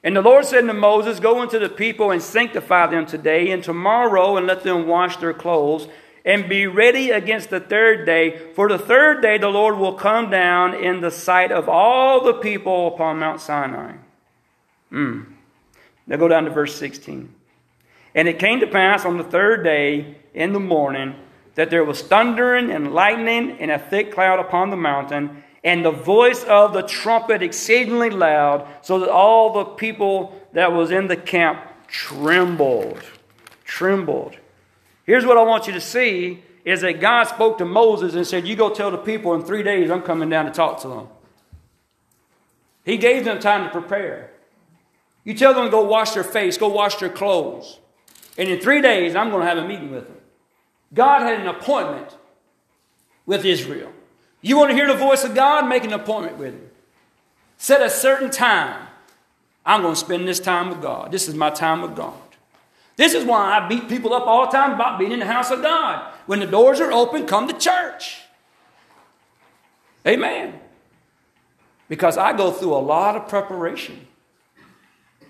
And 0.04 0.18
the 0.18 0.22
Lord 0.22 0.44
said 0.44 0.68
to 0.68 0.74
Moses, 0.74 1.22
Go 1.22 1.42
into 1.42 1.58
the 1.58 1.70
people 1.70 2.12
and 2.12 2.22
sanctify 2.22 2.88
them 2.88 3.06
today 3.06 3.52
and 3.52 3.64
tomorrow, 3.64 4.36
and 4.36 4.48
let 4.48 4.64
them 4.64 4.86
wash 4.86 5.16
their 5.16 5.34
clothes 5.34 5.88
and 6.24 6.48
be 6.48 6.68
ready 6.68 7.12
against 7.12 7.50
the 7.50 7.60
third 7.60 8.06
day. 8.06 8.54
For 8.54 8.70
the 8.70 8.78
third 8.78 9.22
day 9.22 9.38
the 9.38 9.50
Lord 9.50 9.78
will 9.78 9.94
come 9.94 10.30
down 10.30 10.74
in 10.74 11.02
the 11.02 11.12
sight 11.12 11.52
of 11.52 11.68
all 11.68 12.24
the 12.24 12.34
people 12.34 12.88
upon 12.88 13.20
Mount 13.20 13.42
Sinai. 13.42 13.96
Mm. 14.92 15.26
Now 16.08 16.18
go 16.18 16.28
down 16.28 16.46
to 16.46 16.52
verse 16.52 16.76
16. 16.76 17.34
And 18.14 18.28
it 18.28 18.40
came 18.40 18.60
to 18.60 18.68
pass 18.68 19.06
on 19.06 19.18
the 19.18 19.24
third 19.24 19.64
day 19.64 20.18
in 20.34 20.54
the 20.54 20.60
morning 20.60 21.16
that 21.56 21.70
there 21.70 21.84
was 21.84 22.02
thundering 22.02 22.72
and 22.72 22.94
lightning 22.94 23.58
and 23.60 23.72
a 23.72 23.80
thick 23.80 24.14
cloud 24.14 24.40
upon 24.40 24.70
the 24.70 24.78
mountain, 24.78 25.44
and 25.64 25.86
the 25.86 25.92
voice 25.92 26.44
of 26.46 26.74
the 26.74 26.82
trumpet 26.82 27.44
exceedingly 27.44 28.10
loud, 28.10 28.68
so 28.82 29.00
that 29.00 29.10
all 29.10 29.54
the 29.54 29.66
people 29.66 30.36
that 30.54 30.72
was 30.72 30.92
in 30.92 31.08
the 31.08 31.16
camp 31.16 31.62
trembled. 31.88 33.04
Trembled. 33.64 34.38
Here's 35.12 35.26
what 35.26 35.38
I 35.38 35.44
want 35.44 35.68
you 35.68 35.74
to 35.74 35.82
see 35.82 36.42
is 36.64 36.80
that 36.80 37.02
God 37.02 37.26
spoke 37.26 37.58
to 37.58 37.66
Moses 37.66 38.16
and 38.16 38.26
said, 38.26 38.48
You 38.48 38.56
go 38.56 38.70
tell 38.70 38.92
the 38.92 38.98
people 38.98 39.34
in 39.34 39.44
three 39.44 39.62
days 39.62 39.92
I'm 39.92 40.04
coming 40.04 40.30
down 40.30 40.46
to 40.46 40.52
talk 40.52 40.80
to 40.84 40.88
them. 40.88 41.08
He 42.86 42.96
gave 42.96 43.26
them 43.26 43.38
time 43.42 43.66
to 43.66 43.70
prepare. 43.70 44.32
You 45.26 45.34
tell 45.34 45.54
them 45.54 45.66
to 45.66 45.70
go 45.70 45.82
wash 45.82 46.12
their 46.12 46.24
face, 46.24 46.58
go 46.58 46.70
wash 46.70 46.96
their 46.96 47.10
clothes. 47.10 47.78
And 48.38 48.48
in 48.48 48.62
three 48.62 48.82
days, 48.82 49.14
I'm 49.14 49.32
going 49.32 49.42
to 49.42 49.48
have 49.50 49.58
a 49.58 49.68
meeting 49.68 49.92
with 49.92 50.08
them. 50.08 50.16
God 50.94 51.24
had 51.24 51.42
an 51.42 51.48
appointment 51.48 52.16
with 53.26 53.44
Israel. 53.44 53.92
You 54.42 54.56
want 54.56 54.70
to 54.70 54.76
hear 54.76 54.88
the 54.88 54.94
voice 54.94 55.26
of 55.26 55.36
God? 55.36 55.68
Make 55.68 55.84
an 55.84 55.92
appointment 55.92 56.38
with 56.38 56.54
Him. 56.54 56.70
Set 57.58 57.82
a 57.82 57.90
certain 57.90 58.30
time. 58.30 58.88
I'm 59.66 59.82
going 59.82 59.96
to 59.96 60.00
spend 60.00 60.26
this 60.26 60.40
time 60.40 60.70
with 60.70 60.82
God. 60.82 61.12
This 61.12 61.28
is 61.28 61.36
my 61.36 61.50
time 61.50 61.82
with 61.82 61.98
God. 61.98 62.31
This 63.02 63.16
is 63.16 63.26
why 63.26 63.58
I 63.58 63.68
beat 63.68 63.90
people 63.90 64.14
up 64.14 64.28
all 64.28 64.46
the 64.46 64.52
time 64.52 64.74
about 64.74 65.00
being 65.00 65.12
in 65.12 65.18
the 65.18 65.26
house 65.26 65.50
of 65.50 65.64
God. 65.64 66.14
When 66.28 66.40
the 66.40 66.46
doors 66.46 66.80
are 66.80 66.92
open, 66.92 67.26
come 67.26 67.48
to 67.48 67.54
church. 67.58 68.20
Amen. 70.06 70.60
Because 71.90 72.16
I 72.16 72.38
go 72.38 72.52
through 72.52 72.76
a 72.76 72.78
lot 72.78 73.16
of 73.16 73.28
preparation. 73.28 74.06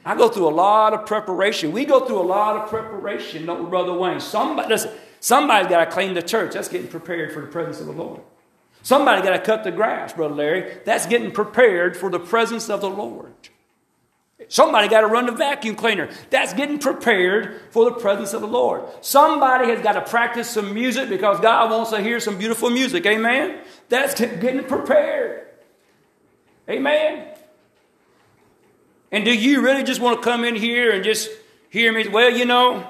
I 0.03 0.17
go 0.17 0.27
through 0.27 0.49
a 0.49 0.51
lot 0.51 0.93
of 0.93 1.05
preparation. 1.05 1.71
We 1.71 1.85
go 1.85 2.05
through 2.05 2.19
a 2.19 2.27
lot 2.27 2.57
of 2.57 2.69
preparation, 2.69 3.45
don't 3.45 3.63
we, 3.63 3.69
Brother 3.69 3.93
Wayne? 3.93 4.19
Somebody, 4.19 4.67
listen, 4.67 4.91
somebody's 5.21 5.69
got 5.69 5.85
to 5.85 5.89
clean 5.89 6.13
the 6.13 6.21
church. 6.21 6.55
That's 6.55 6.67
getting 6.67 6.89
prepared 6.89 7.31
for 7.31 7.39
the 7.39 7.47
presence 7.47 7.79
of 7.79 7.85
the 7.85 7.93
Lord. 7.93 8.19
Somebody 8.83 9.21
got 9.21 9.29
to 9.29 9.39
cut 9.39 9.63
the 9.63 9.71
grass, 9.71 10.11
Brother 10.11 10.35
Larry. 10.35 10.79
That's 10.83 11.05
getting 11.05 11.31
prepared 11.31 11.95
for 11.95 12.09
the 12.09 12.19
presence 12.19 12.69
of 12.69 12.81
the 12.81 12.89
Lord. 12.89 13.31
Somebody 14.51 14.89
got 14.89 14.99
to 14.99 15.07
run 15.07 15.27
the 15.27 15.31
vacuum 15.31 15.77
cleaner. 15.77 16.09
That's 16.29 16.53
getting 16.53 16.77
prepared 16.77 17.61
for 17.69 17.85
the 17.85 17.93
presence 17.93 18.33
of 18.33 18.41
the 18.41 18.49
Lord. 18.49 18.83
Somebody 18.99 19.69
has 19.69 19.81
got 19.81 19.93
to 19.93 20.01
practice 20.01 20.49
some 20.49 20.73
music 20.73 21.07
because 21.07 21.39
God 21.39 21.71
wants 21.71 21.91
to 21.91 22.01
hear 22.01 22.19
some 22.19 22.37
beautiful 22.37 22.69
music. 22.69 23.05
Amen? 23.05 23.61
That's 23.87 24.19
getting 24.19 24.65
prepared. 24.65 25.47
Amen? 26.69 27.29
And 29.09 29.23
do 29.23 29.33
you 29.33 29.61
really 29.61 29.83
just 29.83 30.01
want 30.01 30.21
to 30.21 30.21
come 30.21 30.43
in 30.43 30.55
here 30.55 30.91
and 30.91 31.01
just 31.01 31.29
hear 31.69 31.93
me? 31.93 32.09
Well, 32.09 32.29
you 32.29 32.43
know, 32.43 32.85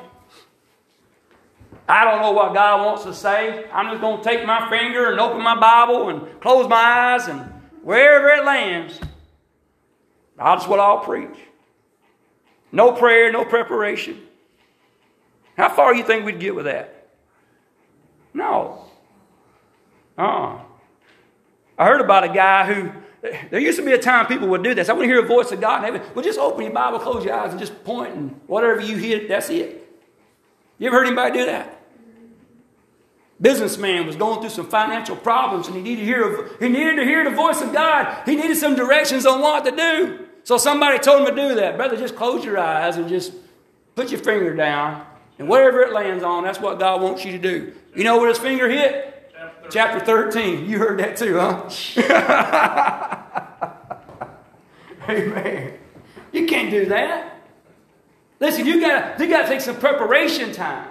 I 1.88 2.06
don't 2.06 2.24
know 2.24 2.32
what 2.32 2.56
God 2.56 2.84
wants 2.84 3.04
to 3.04 3.14
say. 3.14 3.70
I'm 3.72 3.92
just 3.92 4.02
going 4.02 4.18
to 4.18 4.24
take 4.28 4.48
my 4.48 4.68
finger 4.68 5.12
and 5.12 5.20
open 5.20 5.44
my 5.44 5.60
Bible 5.60 6.10
and 6.10 6.42
close 6.42 6.68
my 6.68 6.76
eyes 6.76 7.28
and 7.28 7.42
wherever 7.84 8.30
it 8.30 8.46
lands, 8.46 9.00
that's 10.36 10.66
what 10.66 10.80
I'll 10.80 11.02
preach. 11.02 11.38
No 12.72 12.94
prayer, 12.94 13.32
no 13.32 13.46
preparation. 13.46 14.22
How 15.58 15.70
far 15.70 15.94
do 15.94 16.00
you 16.00 16.06
think 16.06 16.26
we'd 16.26 16.40
get 16.40 16.56
with 16.56 16.66
that? 16.66 17.10
No. 18.34 18.86
uh 20.18 20.22
uh 20.22 20.60
I 21.78 21.86
heard 21.86 22.02
about 22.02 22.24
a 22.24 22.30
guy 22.30 22.72
who 22.72 22.92
there 23.50 23.60
used 23.60 23.78
to 23.78 23.86
be 23.86 23.92
a 23.92 23.98
time 23.98 24.26
people 24.28 24.48
would 24.50 24.64
do 24.64 24.74
this. 24.74 24.90
I 24.90 24.94
want 24.94 25.04
to 25.04 25.08
hear 25.08 25.24
a 25.24 25.28
voice 25.28 25.52
of 25.52 25.62
God 25.62 25.84
in 25.84 25.94
heaven. 25.94 26.10
Well, 26.16 26.24
just 26.24 26.40
open 26.40 26.64
your 26.64 26.74
Bible, 26.74 27.00
close 27.00 27.24
your 27.24 27.36
eyes, 27.36 27.52
and 27.52 27.60
just 27.60 27.84
point, 27.84 28.16
and 28.16 28.40
whatever 28.48 28.82
you 28.82 28.98
hear, 28.98 29.28
that's 29.28 29.50
it. 29.50 29.88
You 30.80 30.88
ever 30.88 30.98
heard 30.98 31.08
anybody 31.08 31.40
do 31.40 31.46
that? 31.46 31.80
Businessman 33.40 34.06
was 34.06 34.16
going 34.16 34.40
through 34.40 34.50
some 34.50 34.68
financial 34.68 35.16
problems, 35.16 35.68
and 35.68 35.76
he 35.76 35.82
needed 35.82 36.02
to 36.02 36.06
hear. 36.06 36.50
He 36.60 36.70
needed 36.70 36.96
to 36.98 37.04
hear 37.04 37.24
the 37.24 37.36
voice 37.36 37.62
of 37.62 37.74
God. 37.74 38.24
He 38.26 38.36
needed 38.36 38.58
some 38.58 38.76
directions 38.76 39.26
on 39.26 39.42
what 39.42 39.66
to 39.66 39.72
do. 39.72 40.28
So 40.44 40.58
somebody 40.58 41.00
told 41.00 41.28
him 41.28 41.36
to 41.36 41.50
do 41.50 41.56
that. 41.56 41.78
Brother, 41.78 41.98
just 41.98 42.16
close 42.16 42.44
your 42.44 42.58
eyes 42.58 42.98
and 42.98 43.08
just 43.08 43.34
put 43.96 44.12
your 44.12 44.20
finger 44.20 44.56
down, 44.56 45.06
and 45.38 45.48
wherever 45.48 45.82
it 45.82 45.94
lands 45.94 46.24
on, 46.24 46.44
that's 46.44 46.60
what 46.60 46.80
God 46.80 47.02
wants 47.02 47.26
you 47.26 47.32
to 47.34 47.38
do. 47.40 47.74
You 47.96 48.04
know 48.04 48.18
where 48.18 48.30
his 48.30 48.38
finger 48.38 48.70
hit? 48.70 49.08
Chapter 49.70 50.04
13. 50.06 50.70
You 50.70 50.80
heard 50.80 51.00
that 51.00 51.18
too, 51.18 51.38
huh? 51.40 51.70
Amen. 55.10 55.74
You 56.32 56.46
can't 56.46 56.70
do 56.70 56.86
that. 56.88 57.42
Listen, 58.40 58.66
you 58.66 58.82
got 58.82 59.20
you 59.20 59.28
got 59.28 59.44
to 59.44 59.48
take 59.48 59.62
some 59.62 59.78
preparation 59.78 60.52
time. 60.52 60.91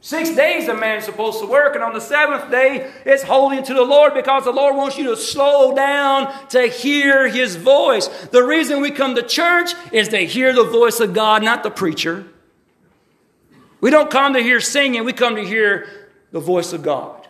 Six 0.00 0.30
days 0.36 0.68
a 0.68 0.74
man's 0.74 1.04
supposed 1.04 1.40
to 1.40 1.46
work, 1.46 1.74
and 1.74 1.82
on 1.82 1.92
the 1.92 2.00
seventh 2.00 2.50
day, 2.50 2.92
it's 3.04 3.22
holy 3.22 3.62
to 3.62 3.74
the 3.74 3.82
Lord 3.82 4.14
because 4.14 4.44
the 4.44 4.52
Lord 4.52 4.76
wants 4.76 4.96
you 4.98 5.04
to 5.10 5.16
slow 5.16 5.74
down 5.74 6.32
to 6.50 6.68
hear 6.68 7.28
His 7.28 7.56
voice. 7.56 8.06
The 8.30 8.44
reason 8.44 8.80
we 8.80 8.90
come 8.90 9.14
to 9.16 9.22
church 9.22 9.72
is 9.92 10.08
to 10.08 10.18
hear 10.18 10.52
the 10.52 10.64
voice 10.64 11.00
of 11.00 11.12
God, 11.12 11.42
not 11.42 11.62
the 11.62 11.70
preacher. 11.70 12.26
We 13.80 13.90
don't 13.90 14.10
come 14.10 14.34
to 14.34 14.40
hear 14.40 14.60
singing, 14.60 15.04
we 15.04 15.12
come 15.12 15.36
to 15.36 15.44
hear 15.44 15.88
the 16.30 16.40
voice 16.40 16.72
of 16.72 16.82
God. 16.82 17.26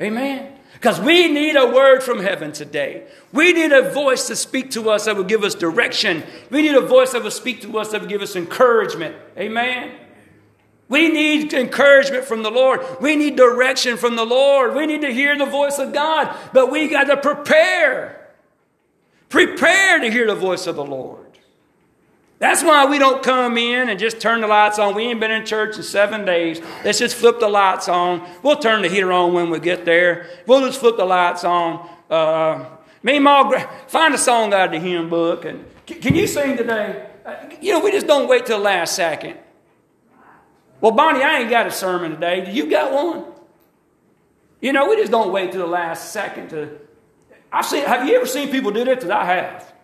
Amen. 0.00 0.52
Because 0.74 1.00
we 1.00 1.32
need 1.32 1.56
a 1.56 1.66
word 1.66 2.02
from 2.02 2.20
heaven 2.20 2.52
today. 2.52 3.06
We 3.32 3.54
need 3.54 3.72
a 3.72 3.90
voice 3.90 4.26
to 4.26 4.36
speak 4.36 4.70
to 4.72 4.90
us 4.90 5.06
that 5.06 5.16
will 5.16 5.24
give 5.24 5.42
us 5.42 5.54
direction. 5.54 6.22
We 6.50 6.60
need 6.60 6.74
a 6.74 6.82
voice 6.82 7.12
that 7.12 7.22
will 7.22 7.30
speak 7.30 7.62
to 7.62 7.78
us 7.78 7.92
that 7.92 8.02
will 8.02 8.08
give 8.08 8.20
us 8.20 8.36
encouragement. 8.36 9.16
Amen. 9.38 9.92
We 10.88 11.08
need 11.08 11.52
encouragement 11.52 12.24
from 12.24 12.42
the 12.42 12.50
Lord. 12.50 12.80
We 13.00 13.16
need 13.16 13.36
direction 13.36 13.96
from 13.96 14.14
the 14.14 14.24
Lord. 14.24 14.74
We 14.74 14.86
need 14.86 15.00
to 15.00 15.12
hear 15.12 15.36
the 15.36 15.46
voice 15.46 15.78
of 15.78 15.92
God. 15.92 16.36
But 16.52 16.70
we 16.70 16.88
got 16.88 17.04
to 17.04 17.16
prepare. 17.16 18.28
Prepare 19.28 19.98
to 20.00 20.10
hear 20.10 20.26
the 20.26 20.36
voice 20.36 20.66
of 20.66 20.76
the 20.76 20.84
Lord. 20.84 21.26
That's 22.38 22.62
why 22.62 22.84
we 22.84 22.98
don't 22.98 23.22
come 23.22 23.56
in 23.56 23.88
and 23.88 23.98
just 23.98 24.20
turn 24.20 24.42
the 24.42 24.46
lights 24.46 24.78
on. 24.78 24.94
We 24.94 25.04
ain't 25.04 25.20
been 25.20 25.30
in 25.30 25.46
church 25.46 25.76
in 25.76 25.82
seven 25.82 26.24
days. 26.24 26.60
Let's 26.84 26.98
just 26.98 27.16
flip 27.16 27.40
the 27.40 27.48
lights 27.48 27.88
on. 27.88 28.28
We'll 28.42 28.56
turn 28.56 28.82
the 28.82 28.88
heater 28.88 29.10
on 29.10 29.32
when 29.32 29.48
we 29.48 29.58
get 29.58 29.84
there. 29.86 30.28
We'll 30.46 30.60
just 30.60 30.78
flip 30.78 30.98
the 30.98 31.06
lights 31.06 31.44
on. 31.44 31.88
Uh, 32.10 32.66
me 33.02 33.16
and 33.16 33.24
Ma, 33.24 33.50
find 33.88 34.14
a 34.14 34.18
song 34.18 34.52
out 34.52 34.66
of 34.66 34.72
the 34.72 34.86
hymn 34.86 35.08
book. 35.08 35.46
And 35.46 35.64
can 35.86 36.14
you 36.14 36.26
sing 36.26 36.56
today? 36.56 37.08
Uh, 37.24 37.36
you 37.60 37.72
know, 37.72 37.80
we 37.80 37.90
just 37.90 38.06
don't 38.06 38.28
wait 38.28 38.46
till 38.46 38.58
the 38.58 38.64
last 38.64 38.94
second. 38.94 39.38
Well, 40.86 40.94
Bonnie, 40.94 41.20
I 41.20 41.40
ain't 41.40 41.50
got 41.50 41.66
a 41.66 41.72
sermon 41.72 42.12
today. 42.12 42.44
Do 42.44 42.52
you 42.52 42.70
got 42.70 42.92
one? 42.92 43.24
You 44.60 44.72
know, 44.72 44.88
we 44.88 44.94
just 44.94 45.10
don't 45.10 45.32
wait 45.32 45.50
to 45.50 45.58
the 45.58 45.66
last 45.66 46.12
second 46.12 46.50
to. 46.50 46.78
I've 47.50 47.66
seen. 47.66 47.84
Have 47.84 48.06
you 48.06 48.14
ever 48.14 48.24
seen 48.24 48.52
people 48.52 48.70
do 48.70 48.84
that? 48.84 48.94
Because 48.94 49.10
I 49.10 49.24
have. 49.24 49.74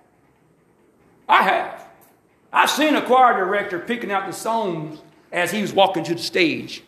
I 1.29 1.43
have. 1.43 1.89
I've 2.53 2.71
seen 2.71 2.95
a 2.95 3.03
choir 3.03 3.37
director 3.37 3.81
picking 3.81 4.13
out 4.13 4.29
the 4.29 4.33
songs 4.33 5.01
as 5.33 5.51
he 5.51 5.61
was 5.61 5.73
walking 5.73 6.05
to 6.05 6.15
the 6.15 6.23
stage. 6.23 6.85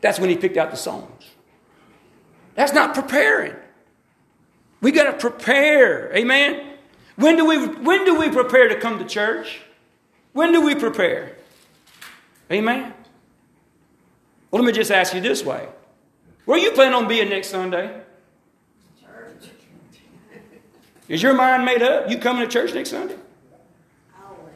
That's 0.00 0.18
when 0.18 0.28
he 0.28 0.34
picked 0.34 0.56
out 0.56 0.72
the 0.72 0.76
songs. 0.76 1.30
That's 2.56 2.72
not 2.72 2.92
preparing. 2.92 3.54
We 4.80 4.90
got 4.90 5.04
to 5.04 5.12
prepare. 5.12 6.12
Amen. 6.12 6.72
When 7.14 7.36
do 7.36 7.44
we 7.44 7.68
when 7.68 8.04
do 8.04 8.18
we 8.18 8.30
prepare 8.30 8.68
to 8.68 8.80
come 8.80 8.98
to 8.98 9.04
church? 9.04 9.60
When 10.32 10.50
do 10.50 10.60
we 10.60 10.74
prepare? 10.74 11.36
Amen. 12.50 12.92
Well, 14.50 14.62
let 14.62 14.66
me 14.66 14.72
just 14.72 14.90
ask 14.90 15.14
you 15.14 15.20
this 15.20 15.44
way. 15.44 15.68
Where 16.44 16.58
you 16.58 16.72
plan 16.72 16.92
on 16.94 17.06
being 17.06 17.28
next 17.28 17.48
Sunday? 17.48 18.00
Church. 19.00 19.50
Is 21.08 21.22
your 21.22 21.34
mind 21.34 21.64
made 21.64 21.82
up? 21.82 22.10
You 22.10 22.18
coming 22.18 22.42
to 22.42 22.48
church 22.48 22.74
next 22.74 22.90
Sunday? 22.90 23.16
Always. 24.20 24.54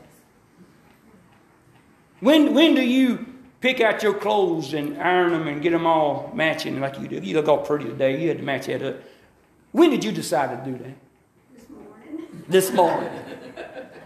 When, 2.18 2.54
when 2.54 2.74
do 2.74 2.82
you 2.82 3.26
pick 3.60 3.80
out 3.80 4.02
your 4.02 4.14
clothes 4.14 4.74
and 4.74 5.00
iron 5.00 5.30
them 5.30 5.46
and 5.46 5.62
get 5.62 5.70
them 5.70 5.86
all 5.86 6.32
matching 6.34 6.80
like 6.80 6.98
you 6.98 7.06
do? 7.06 7.16
You 7.16 7.36
look 7.36 7.46
all 7.46 7.58
pretty 7.58 7.84
today. 7.84 8.20
You 8.20 8.28
had 8.28 8.38
to 8.38 8.42
match 8.42 8.66
that 8.66 8.82
up. 8.82 8.96
When 9.70 9.90
did 9.90 10.02
you 10.02 10.10
decide 10.10 10.64
to 10.64 10.70
do 10.70 10.78
that? 10.78 10.94
This 11.54 11.68
morning. 11.70 12.44
This 12.48 12.72
morning. 12.72 13.10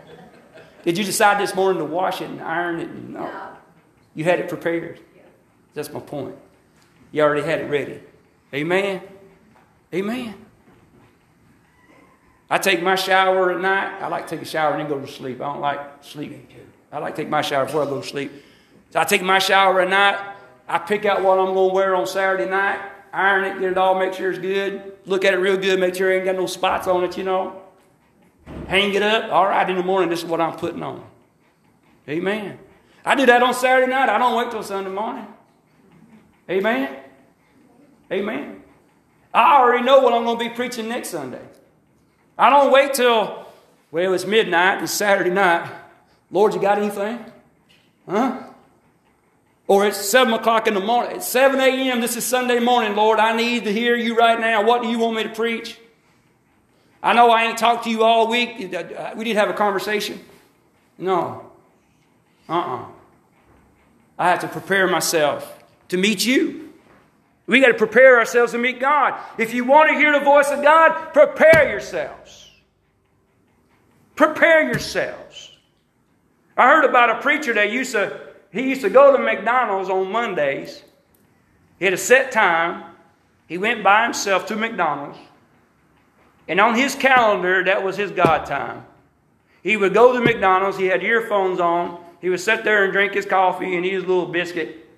did 0.85 0.99
you 0.99 1.05
decide 1.05 1.41
this 1.41 1.55
morning 1.55 1.79
to 1.79 1.87
wash 1.87 2.21
it 2.21 2.29
and 2.29 2.43
iron 2.43 2.81
it? 2.81 2.95
No. 2.95 3.21
no. 3.21 3.58
You 4.19 4.25
had 4.25 4.41
it 4.41 4.49
prepared. 4.49 4.99
That's 5.75 5.93
my 5.93 6.01
point. 6.01 6.35
You 7.13 7.23
already 7.23 7.47
had 7.47 7.61
it 7.61 7.71
ready. 7.71 8.01
Amen. 8.53 9.01
Amen. 9.95 10.35
I 12.51 12.59
take 12.59 12.83
my 12.83 12.97
shower 12.97 13.53
at 13.53 13.61
night. 13.61 14.03
I 14.03 14.09
like 14.09 14.27
to 14.27 14.35
take 14.35 14.43
a 14.43 14.45
shower 14.45 14.73
and 14.73 14.81
then 14.81 14.89
go 14.89 14.99
to 14.99 15.07
sleep. 15.07 15.41
I 15.41 15.45
don't 15.45 15.61
like 15.61 16.03
sleeping. 16.03 16.49
I 16.91 16.99
like 16.99 17.15
to 17.15 17.23
take 17.23 17.29
my 17.29 17.43
shower 17.43 17.67
before 17.67 17.85
I 17.85 17.85
go 17.85 18.01
to 18.01 18.07
sleep. 18.09 18.33
So 18.91 18.99
I 18.99 19.05
take 19.05 19.23
my 19.23 19.39
shower 19.39 19.83
at 19.83 19.89
night. 19.89 20.19
I 20.67 20.79
pick 20.79 21.05
out 21.05 21.23
what 21.23 21.39
I'm 21.39 21.55
going 21.55 21.69
to 21.69 21.75
wear 21.77 21.95
on 21.95 22.05
Saturday 22.09 22.51
night, 22.51 22.81
iron 23.13 23.45
it, 23.45 23.61
get 23.61 23.71
it 23.71 23.79
all, 23.79 23.97
make 23.97 24.15
sure 24.15 24.31
it's 24.31 24.41
good. 24.41 24.95
Look 25.07 25.25
at 25.25 25.33
it 25.33 25.37
real 25.37 25.57
good, 25.57 25.79
make 25.79 25.95
sure 25.95 26.11
it 26.11 26.17
ain't 26.17 26.25
got 26.25 26.35
no 26.35 26.47
spots 26.47 26.89
on 26.89 27.05
it, 27.05 27.17
you 27.17 27.23
know. 27.23 27.63
Hang 28.67 28.93
it 28.95 29.03
up. 29.03 29.31
All 29.31 29.47
right, 29.47 29.71
in 29.71 29.77
the 29.77 29.85
morning, 29.85 30.11
this 30.11 30.25
is 30.25 30.25
what 30.25 30.41
I'm 30.41 30.57
putting 30.57 30.83
on. 30.83 31.09
Amen. 32.09 32.59
I 33.09 33.15
do 33.15 33.25
that 33.25 33.43
on 33.43 33.55
Saturday 33.55 33.91
night. 33.91 34.11
I 34.11 34.19
don't 34.19 34.37
wait 34.37 34.51
till 34.51 34.63
Sunday 34.63 34.91
morning. 34.91 35.27
Amen. 36.51 36.95
Amen. 38.13 38.63
I 39.33 39.57
already 39.57 39.83
know 39.83 40.01
what 40.01 40.13
I'm 40.13 40.25
going 40.25 40.39
to 40.39 40.45
be 40.45 40.51
preaching 40.51 40.91
next 40.91 41.09
Sunday. 41.09 41.41
I 42.37 42.51
don't 42.51 42.71
wait 42.71 42.93
till, 42.93 43.47
well, 43.91 44.13
it's 44.13 44.27
midnight, 44.27 44.83
it's 44.83 44.93
Saturday 44.93 45.31
night. 45.31 45.73
Lord, 46.31 46.53
you 46.53 46.61
got 46.61 46.77
anything? 46.77 47.25
Huh? 48.07 48.43
Or 49.69 49.87
it's 49.87 49.97
7 49.97 50.35
o'clock 50.35 50.69
in 50.69 50.75
the 50.75 50.81
morning. 50.81 51.17
It's 51.17 51.29
7 51.29 51.59
a.m. 51.59 52.03
This 52.03 52.15
is 52.15 52.27
Sunday 52.27 52.59
morning. 52.59 52.95
Lord, 52.95 53.21
I 53.21 53.35
need 53.35 53.65
to 53.65 53.73
hear 53.73 53.97
you 53.97 54.19
right 54.19 54.39
now. 54.39 54.67
What 54.67 54.83
do 54.83 54.89
you 54.89 54.99
want 54.99 55.17
me 55.17 55.23
to 55.23 55.31
preach? 55.31 55.79
I 57.03 57.15
know 57.15 57.31
I 57.31 57.45
ain't 57.45 57.57
talked 57.57 57.85
to 57.85 57.91
you 57.91 58.05
all 58.05 58.29
week. 58.29 58.59
We 58.59 58.67
didn't 58.67 59.37
have 59.37 59.49
a 59.49 59.55
conversation. 59.55 60.23
No. 60.99 61.51
Uh 62.51 62.53
uh-uh. 62.53 62.83
uh 62.83 62.98
I 64.19 64.29
have 64.31 64.41
to 64.41 64.49
prepare 64.49 64.89
myself 64.89 65.63
to 65.89 65.97
meet 65.97 66.27
you. 66.27 66.73
We 67.47 67.61
got 67.61 67.69
to 67.69 67.75
prepare 67.75 68.19
ourselves 68.19 68.53
to 68.53 68.59
meet 68.59 68.81
God. 68.81 69.19
If 69.39 69.55
you 69.55 69.65
want 69.65 69.91
to 69.91 69.97
hear 69.97 70.13
the 70.13 70.25
voice 70.25 70.51
of 70.51 70.63
God, 70.63 71.15
prepare 71.15 71.71
yourselves. 71.71 72.51
Prepare 74.17 74.65
yourselves. 74.65 75.53
I 76.57 76.69
heard 76.69 76.85
about 76.85 77.11
a 77.11 77.21
preacher 77.21 77.55
that 77.55 77.71
used 77.71 77.93
to, 77.93 78.21
he 78.51 78.69
used 78.69 78.83
to 78.83 78.91
go 78.91 79.17
to 79.17 79.23
McDonald's 79.23 79.89
on 79.89 80.11
Mondays. 80.11 80.83
He 81.79 81.85
had 81.85 81.95
a 81.95 81.99
set 81.99 82.33
time. 82.33 82.85
He 83.47 83.57
went 83.57 83.83
by 83.83 84.03
himself 84.03 84.47
to 84.47 84.57
McDonald's. 84.57 85.19
And 86.49 86.61
on 86.61 86.75
his 86.75 86.95
calendar, 86.95 87.65
that 87.65 87.83
was 87.85 87.97
his 87.97 88.11
God 88.11 88.45
time. 88.45 88.85
He 89.63 89.77
would 89.77 89.95
go 89.95 90.13
to 90.13 90.21
McDonald's, 90.21 90.79
he 90.79 90.87
had 90.87 91.03
earphones 91.03 91.61
on, 91.61 92.03
he 92.21 92.31
would 92.31 92.41
sit 92.41 92.65
there 92.65 92.85
and 92.85 92.93
drink 92.93 93.15
his 93.15 93.27
coffee 93.27 93.77
and 93.77 93.85
eat 93.85 93.93
his 93.93 94.05
little 94.05 94.27
biscuit, 94.27 94.89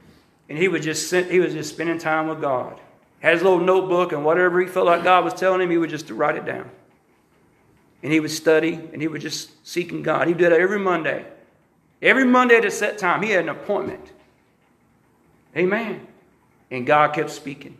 and 0.49 0.59
he 0.59 0.69
would 0.69 0.83
just 0.83 1.09
sit, 1.09 1.31
he 1.31 1.41
was 1.41 1.53
just 1.53 1.75
spending 1.75 1.99
time 1.99 2.29
with 2.29 2.41
God. 2.41 2.81
Had 3.21 3.35
his 3.35 3.43
little 3.43 3.61
notebook 3.61 4.13
and 4.13 4.25
whatever 4.25 4.61
he 4.61 4.67
felt 4.67 4.87
like 4.87 5.05
God 5.05 5.25
was 5.25 5.35
telling 5.35 5.61
him, 5.61 5.71
he 5.71 5.77
would 5.77 5.91
just 5.91 6.11
write 6.11 6.37
it 6.37 6.47
down. 6.47 6.71
And 8.03 8.11
he 8.11 8.19
would 8.19 8.31
study 8.31 8.73
and 8.93 9.03
he 9.03 9.09
would 9.09 9.21
just 9.21 9.67
seeking 9.67 10.03
God. 10.03 10.27
He 10.27 10.33
did 10.33 10.53
that 10.53 10.61
every 10.61 10.79
Monday. 10.79 11.27
Every 12.01 12.25
Monday 12.25 12.57
at 12.57 12.65
a 12.65 12.71
set 12.71 12.97
time, 12.97 13.23
he 13.23 13.31
had 13.31 13.45
an 13.45 13.51
appointment. 13.51 14.13
Amen. 15.55 16.07
And 16.71 16.87
God 16.87 17.13
kept 17.13 17.31
speaking. 17.31 17.79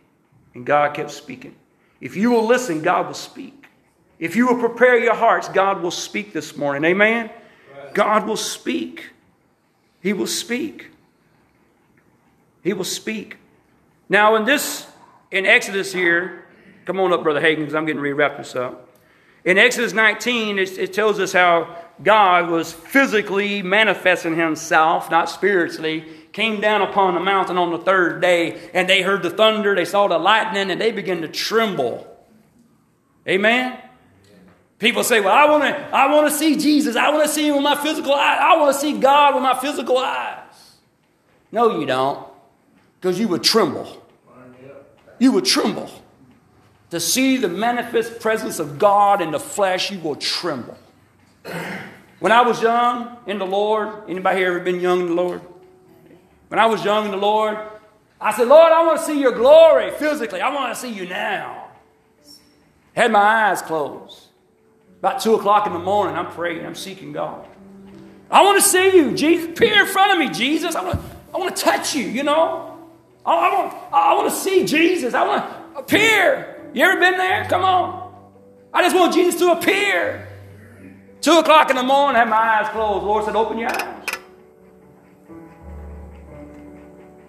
And 0.53 0.63
God 0.63 0.93
kept 0.93 1.09
speaking. 1.09 1.55
If 1.99 2.15
you 2.15 2.29
will 2.29 2.45
listen, 2.45 2.83
God 2.83 3.07
will 3.07 3.13
speak. 3.15 3.65
If 4.19 4.35
you 4.35 4.45
will 4.45 4.59
prepare 4.59 4.99
your 4.99 5.15
hearts, 5.15 5.49
God 5.49 5.81
will 5.81 5.91
speak 5.91 6.33
this 6.33 6.55
morning. 6.55 6.85
Amen? 6.85 7.31
God 7.93 8.27
will 8.27 8.37
speak. 8.37 9.10
He 10.01 10.13
will 10.13 10.27
speak. 10.27 10.89
He 12.63 12.73
will 12.73 12.83
speak. 12.83 13.37
Now, 14.09 14.35
in 14.35 14.45
this, 14.45 14.87
in 15.31 15.45
Exodus 15.45 15.93
here, 15.93 16.45
come 16.85 16.99
on 16.99 17.13
up, 17.13 17.23
Brother 17.23 17.41
Hagan, 17.41 17.63
because 17.63 17.75
I'm 17.75 17.85
getting 17.85 18.01
ready 18.01 18.11
to 18.11 18.15
wrap 18.15 18.37
this 18.37 18.55
up. 18.55 18.89
In 19.43 19.57
Exodus 19.57 19.93
19, 19.93 20.59
it, 20.59 20.77
it 20.77 20.93
tells 20.93 21.19
us 21.19 21.33
how 21.33 21.75
God 22.03 22.49
was 22.49 22.73
physically 22.73 23.61
manifesting 23.61 24.35
himself, 24.35 25.09
not 25.09 25.29
spiritually, 25.29 26.05
came 26.31 26.61
down 26.61 26.81
upon 26.81 27.13
the 27.13 27.19
mountain 27.19 27.57
on 27.57 27.71
the 27.71 27.77
third 27.77 28.21
day, 28.21 28.69
and 28.73 28.89
they 28.89 29.01
heard 29.01 29.23
the 29.23 29.29
thunder, 29.29 29.75
they 29.75 29.85
saw 29.85 30.07
the 30.07 30.17
lightning, 30.17 30.71
and 30.71 30.79
they 30.79 30.91
began 30.91 31.21
to 31.21 31.27
tremble. 31.27 32.07
Amen? 33.27 33.77
People 34.81 35.03
say, 35.03 35.21
Well, 35.21 35.31
I 35.31 35.45
want 35.45 35.63
to 35.63 35.95
I 35.95 36.11
wanna 36.11 36.31
see 36.31 36.57
Jesus. 36.57 36.95
I 36.95 37.11
want 37.11 37.23
to 37.23 37.29
see 37.29 37.47
him 37.47 37.53
with 37.53 37.63
my 37.63 37.75
physical 37.75 38.13
eyes. 38.13 38.39
I 38.41 38.57
want 38.57 38.73
to 38.73 38.81
see 38.81 38.97
God 38.97 39.35
with 39.35 39.43
my 39.43 39.53
physical 39.59 39.95
eyes. 39.99 40.39
No, 41.51 41.79
you 41.79 41.85
don't. 41.85 42.27
Because 42.99 43.19
you 43.19 43.27
would 43.27 43.43
tremble. 43.43 44.03
You 45.19 45.33
would 45.33 45.45
tremble. 45.45 45.87
To 46.89 46.99
see 46.99 47.37
the 47.37 47.47
manifest 47.47 48.19
presence 48.19 48.57
of 48.57 48.79
God 48.79 49.21
in 49.21 49.29
the 49.29 49.39
flesh, 49.39 49.91
you 49.91 49.99
will 49.99 50.15
tremble. 50.15 50.77
When 52.19 52.31
I 52.31 52.41
was 52.41 52.59
young 52.59 53.17
in 53.27 53.37
the 53.37 53.45
Lord, 53.45 54.09
anybody 54.09 54.39
here 54.39 54.47
ever 54.47 54.59
been 54.61 54.79
young 54.79 55.01
in 55.01 55.07
the 55.09 55.13
Lord? 55.13 55.41
When 56.47 56.59
I 56.59 56.65
was 56.65 56.83
young 56.83 57.05
in 57.05 57.11
the 57.11 57.17
Lord, 57.17 57.55
I 58.19 58.33
said, 58.33 58.47
Lord, 58.47 58.71
I 58.71 58.83
want 58.83 58.99
to 58.99 59.05
see 59.05 59.19
your 59.19 59.31
glory 59.31 59.91
physically. 59.91 60.41
I 60.41 60.51
want 60.53 60.73
to 60.73 60.79
see 60.79 60.91
you 60.91 61.07
now. 61.07 61.67
Had 62.95 63.11
my 63.11 63.19
eyes 63.19 63.61
closed. 63.61 64.29
About 65.01 65.19
2 65.19 65.33
o'clock 65.33 65.65
in 65.65 65.73
the 65.73 65.79
morning, 65.79 66.15
I'm 66.15 66.31
praying, 66.31 66.63
I'm 66.63 66.75
seeking 66.75 67.11
God. 67.11 67.47
I 68.29 68.43
want 68.43 68.61
to 68.61 68.69
see 68.69 68.95
you, 68.95 69.15
Jesus. 69.15 69.49
Appear 69.49 69.81
in 69.81 69.87
front 69.87 70.13
of 70.13 70.19
me, 70.19 70.29
Jesus. 70.29 70.75
I 70.75 70.83
want 70.83 71.01
to, 71.01 71.05
I 71.33 71.37
want 71.39 71.55
to 71.55 71.63
touch 71.63 71.95
you, 71.95 72.03
you 72.03 72.21
know. 72.21 72.87
I, 73.25 73.33
I, 73.33 73.59
want, 73.59 73.73
I 73.91 74.13
want 74.13 74.29
to 74.29 74.35
see 74.35 74.63
Jesus. 74.63 75.15
I 75.15 75.25
want 75.25 75.43
to 75.73 75.79
appear. 75.79 76.69
You 76.71 76.85
ever 76.85 76.99
been 76.99 77.17
there? 77.17 77.45
Come 77.45 77.63
on. 77.63 78.13
I 78.71 78.83
just 78.83 78.95
want 78.95 79.15
Jesus 79.15 79.39
to 79.39 79.53
appear. 79.53 80.27
2 81.21 81.31
o'clock 81.39 81.71
in 81.71 81.77
the 81.77 81.83
morning, 81.83 82.17
I 82.17 82.19
had 82.19 82.29
my 82.29 82.37
eyes 82.37 82.69
closed. 82.69 83.01
The 83.01 83.07
Lord 83.07 83.25
said, 83.25 83.35
Open 83.35 83.57
your 83.57 83.69
eyes. 83.71 84.07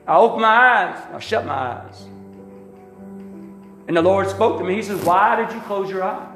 I 0.06 0.16
opened 0.16 0.42
my 0.42 0.48
eyes. 0.48 1.02
I 1.10 1.18
shut 1.20 1.46
my 1.46 1.54
eyes. 1.54 2.02
And 3.88 3.96
the 3.96 4.02
Lord 4.02 4.28
spoke 4.28 4.58
to 4.58 4.64
me. 4.64 4.74
He 4.74 4.82
says, 4.82 5.02
Why 5.02 5.36
did 5.36 5.54
you 5.54 5.60
close 5.62 5.88
your 5.88 6.04
eyes? 6.04 6.31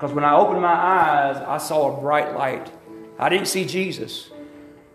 Because 0.00 0.14
when 0.14 0.24
I 0.24 0.34
opened 0.34 0.62
my 0.62 0.72
eyes, 0.72 1.36
I 1.36 1.58
saw 1.58 1.94
a 1.94 2.00
bright 2.00 2.34
light. 2.34 2.72
I 3.18 3.28
didn't 3.28 3.48
see 3.48 3.66
Jesus, 3.66 4.30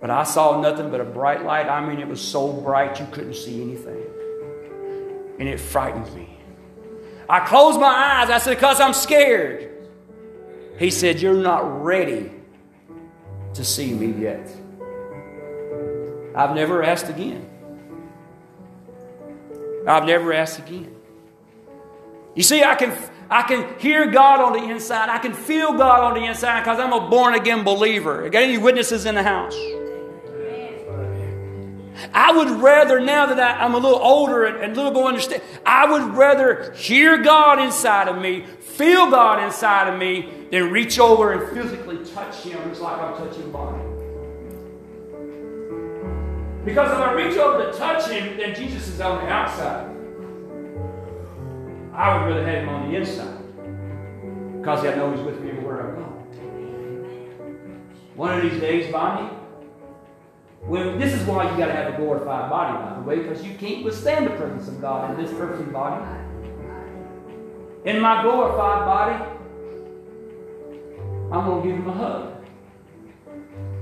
but 0.01 0.09
I 0.09 0.23
saw 0.23 0.59
nothing 0.59 0.89
but 0.89 0.99
a 0.99 1.03
bright 1.03 1.45
light. 1.45 1.67
I 1.67 1.85
mean, 1.85 1.99
it 1.99 2.07
was 2.07 2.19
so 2.19 2.51
bright 2.51 2.99
you 2.99 3.05
couldn't 3.11 3.35
see 3.35 3.61
anything. 3.61 4.03
And 5.37 5.47
it 5.47 5.59
frightened 5.59 6.11
me. 6.15 6.39
I 7.29 7.41
closed 7.41 7.79
my 7.79 7.85
eyes. 7.85 8.31
I 8.31 8.39
said, 8.39 8.55
Because 8.55 8.81
I'm 8.81 8.93
scared. 8.93 9.69
He 10.79 10.89
said, 10.89 11.21
You're 11.21 11.35
not 11.35 11.83
ready 11.83 12.31
to 13.53 13.63
see 13.63 13.93
me 13.93 14.07
yet. 14.23 14.49
I've 16.35 16.55
never 16.55 16.81
asked 16.81 17.09
again. 17.09 17.47
I've 19.87 20.05
never 20.05 20.33
asked 20.33 20.57
again. 20.57 20.95
You 22.33 22.41
see, 22.41 22.63
I 22.63 22.73
can, 22.73 22.97
I 23.29 23.41
can 23.43 23.79
hear 23.79 24.11
God 24.11 24.39
on 24.39 24.53
the 24.53 24.71
inside. 24.71 25.09
I 25.09 25.17
can 25.17 25.33
feel 25.33 25.73
God 25.73 26.01
on 26.01 26.13
the 26.13 26.27
inside 26.27 26.61
because 26.61 26.79
I'm 26.79 26.93
a 26.93 27.09
born 27.09 27.33
again 27.33 27.63
believer. 27.63 28.29
Got 28.29 28.43
any 28.43 28.57
witnesses 28.57 29.05
in 29.05 29.15
the 29.15 29.23
house? 29.23 29.55
I 32.13 32.31
would 32.35 32.49
rather, 32.61 32.99
now 32.99 33.25
that 33.25 33.39
I, 33.39 33.65
am 33.65 33.73
a 33.73 33.77
little 33.77 33.99
older 33.99 34.45
and, 34.45 34.57
and 34.57 34.73
a 34.73 34.75
little 34.75 34.91
more 34.91 35.07
understand, 35.07 35.41
I 35.65 35.89
would 35.89 36.15
rather 36.15 36.71
hear 36.73 37.17
God 37.17 37.59
inside 37.59 38.07
of 38.07 38.21
me, 38.21 38.45
feel 38.59 39.09
God 39.09 39.43
inside 39.43 39.91
of 39.91 39.99
me, 39.99 40.29
than 40.51 40.71
reach 40.71 40.99
over 40.99 41.33
and 41.33 41.57
physically 41.57 42.05
touch 42.13 42.35
Him 42.43 42.69
just 42.69 42.81
like 42.81 42.99
I'm 42.99 43.17
touching 43.17 43.51
body. 43.51 43.81
Because 46.65 46.91
if 46.91 46.97
I 46.97 47.13
reach 47.13 47.37
over 47.37 47.71
to 47.71 47.77
touch 47.77 48.09
him, 48.09 48.37
then 48.37 48.55
Jesus 48.55 48.87
is 48.87 48.99
on 48.99 49.23
the 49.23 49.31
outside. 49.31 49.94
I 51.95 52.17
would 52.17 52.27
rather 52.27 52.45
have 52.45 52.63
him 52.63 52.69
on 52.69 52.91
the 52.91 52.97
inside. 52.97 53.37
Because 54.59 54.85
I 54.85 54.95
know 54.95 55.15
he's 55.15 55.25
with 55.25 55.39
me 55.41 55.51
everywhere 55.51 55.91
I 55.91 55.95
go. 55.95 56.05
One 58.15 58.37
of 58.37 58.41
these 58.41 58.59
days, 58.59 58.91
Bonnie, 58.91 59.29
when, 60.61 60.99
this 60.99 61.13
is 61.13 61.25
why 61.27 61.49
you 61.49 61.57
got 61.57 61.67
to 61.67 61.73
have 61.73 61.93
a 61.93 61.97
glorified 61.97 62.49
body, 62.49 62.77
by 62.83 62.95
the 62.95 63.01
way, 63.01 63.19
because 63.19 63.45
you 63.45 63.53
can't 63.55 63.85
withstand 63.85 64.25
the 64.25 64.31
presence 64.31 64.67
of 64.67 64.81
God 64.81 65.11
in 65.11 65.23
this 65.23 65.31
earthly 65.39 65.65
body. 65.65 66.03
In 67.85 68.01
my 68.01 68.23
glorified 68.23 68.85
body, 68.85 69.23
I'm 71.31 71.45
going 71.45 71.61
to 71.61 71.67
give 71.67 71.77
him 71.77 71.87
a 71.87 71.93
hug. 71.93 72.45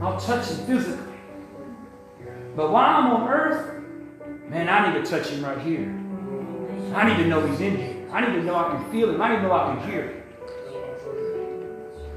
I'll 0.01 0.19
touch 0.19 0.49
him 0.49 0.65
physically. 0.65 1.13
But 2.55 2.71
while 2.71 2.97
I'm 2.97 3.11
on 3.11 3.29
earth, 3.29 3.83
man, 4.49 4.69
I 4.69 4.93
need 4.93 5.03
to 5.03 5.09
touch 5.09 5.27
him 5.29 5.43
right 5.43 5.59
here. 5.59 5.87
I 6.93 7.07
need 7.07 7.23
to 7.23 7.27
know 7.27 7.45
he's 7.47 7.61
in 7.61 7.77
here. 7.77 7.92
I 8.13 8.21
need 8.21 8.37
to 8.37 8.43
know 8.43 8.55
I 8.55 8.75
can 8.75 8.91
feel 8.91 9.09
him. 9.09 9.19
I 9.19 9.29
need 9.29 9.37
to 9.37 9.41
know 9.43 9.53
I 9.53 9.75
can 9.75 9.89
hear 9.89 10.03
him. 10.03 10.23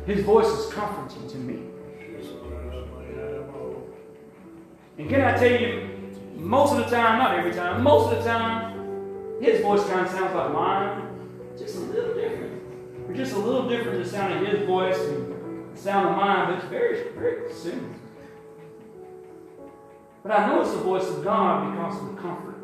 His 0.06 0.24
voice 0.24 0.46
is 0.46 0.72
comforting 0.72 1.26
to 1.30 1.36
me. 1.38 1.62
And 4.98 5.08
can 5.08 5.22
I 5.22 5.36
tell 5.36 5.60
you, 5.60 5.88
most 6.36 6.72
of 6.72 6.78
the 6.78 6.84
time, 6.84 7.18
not 7.18 7.38
every 7.38 7.52
time, 7.52 7.82
most 7.82 8.12
of 8.12 8.22
the 8.22 8.30
time, 8.30 9.40
his 9.40 9.62
voice 9.62 9.84
kind 9.88 10.06
of 10.06 10.12
sounds 10.12 10.34
like 10.34 10.52
mine, 10.52 11.08
just 11.58 11.76
a 11.76 11.80
little 11.80 12.14
different. 12.14 12.62
Or 13.08 13.14
just 13.14 13.32
a 13.32 13.38
little 13.38 13.68
different 13.68 14.02
the 14.02 14.08
sound 14.08 14.34
of 14.34 14.46
his 14.46 14.66
voice 14.66 14.98
and 14.98 15.74
the 15.74 15.80
sound 15.80 16.08
of 16.08 16.16
mine, 16.16 16.46
but 16.46 16.58
it's 16.58 16.68
very, 16.68 17.10
very 17.14 17.52
similar. 17.52 17.94
But 20.22 20.32
I 20.32 20.46
know 20.46 20.60
it's 20.60 20.72
the 20.72 20.78
voice 20.78 21.08
of 21.08 21.24
God 21.24 21.70
because 21.72 22.02
of 22.02 22.14
the 22.14 22.20
comfort, 22.20 22.56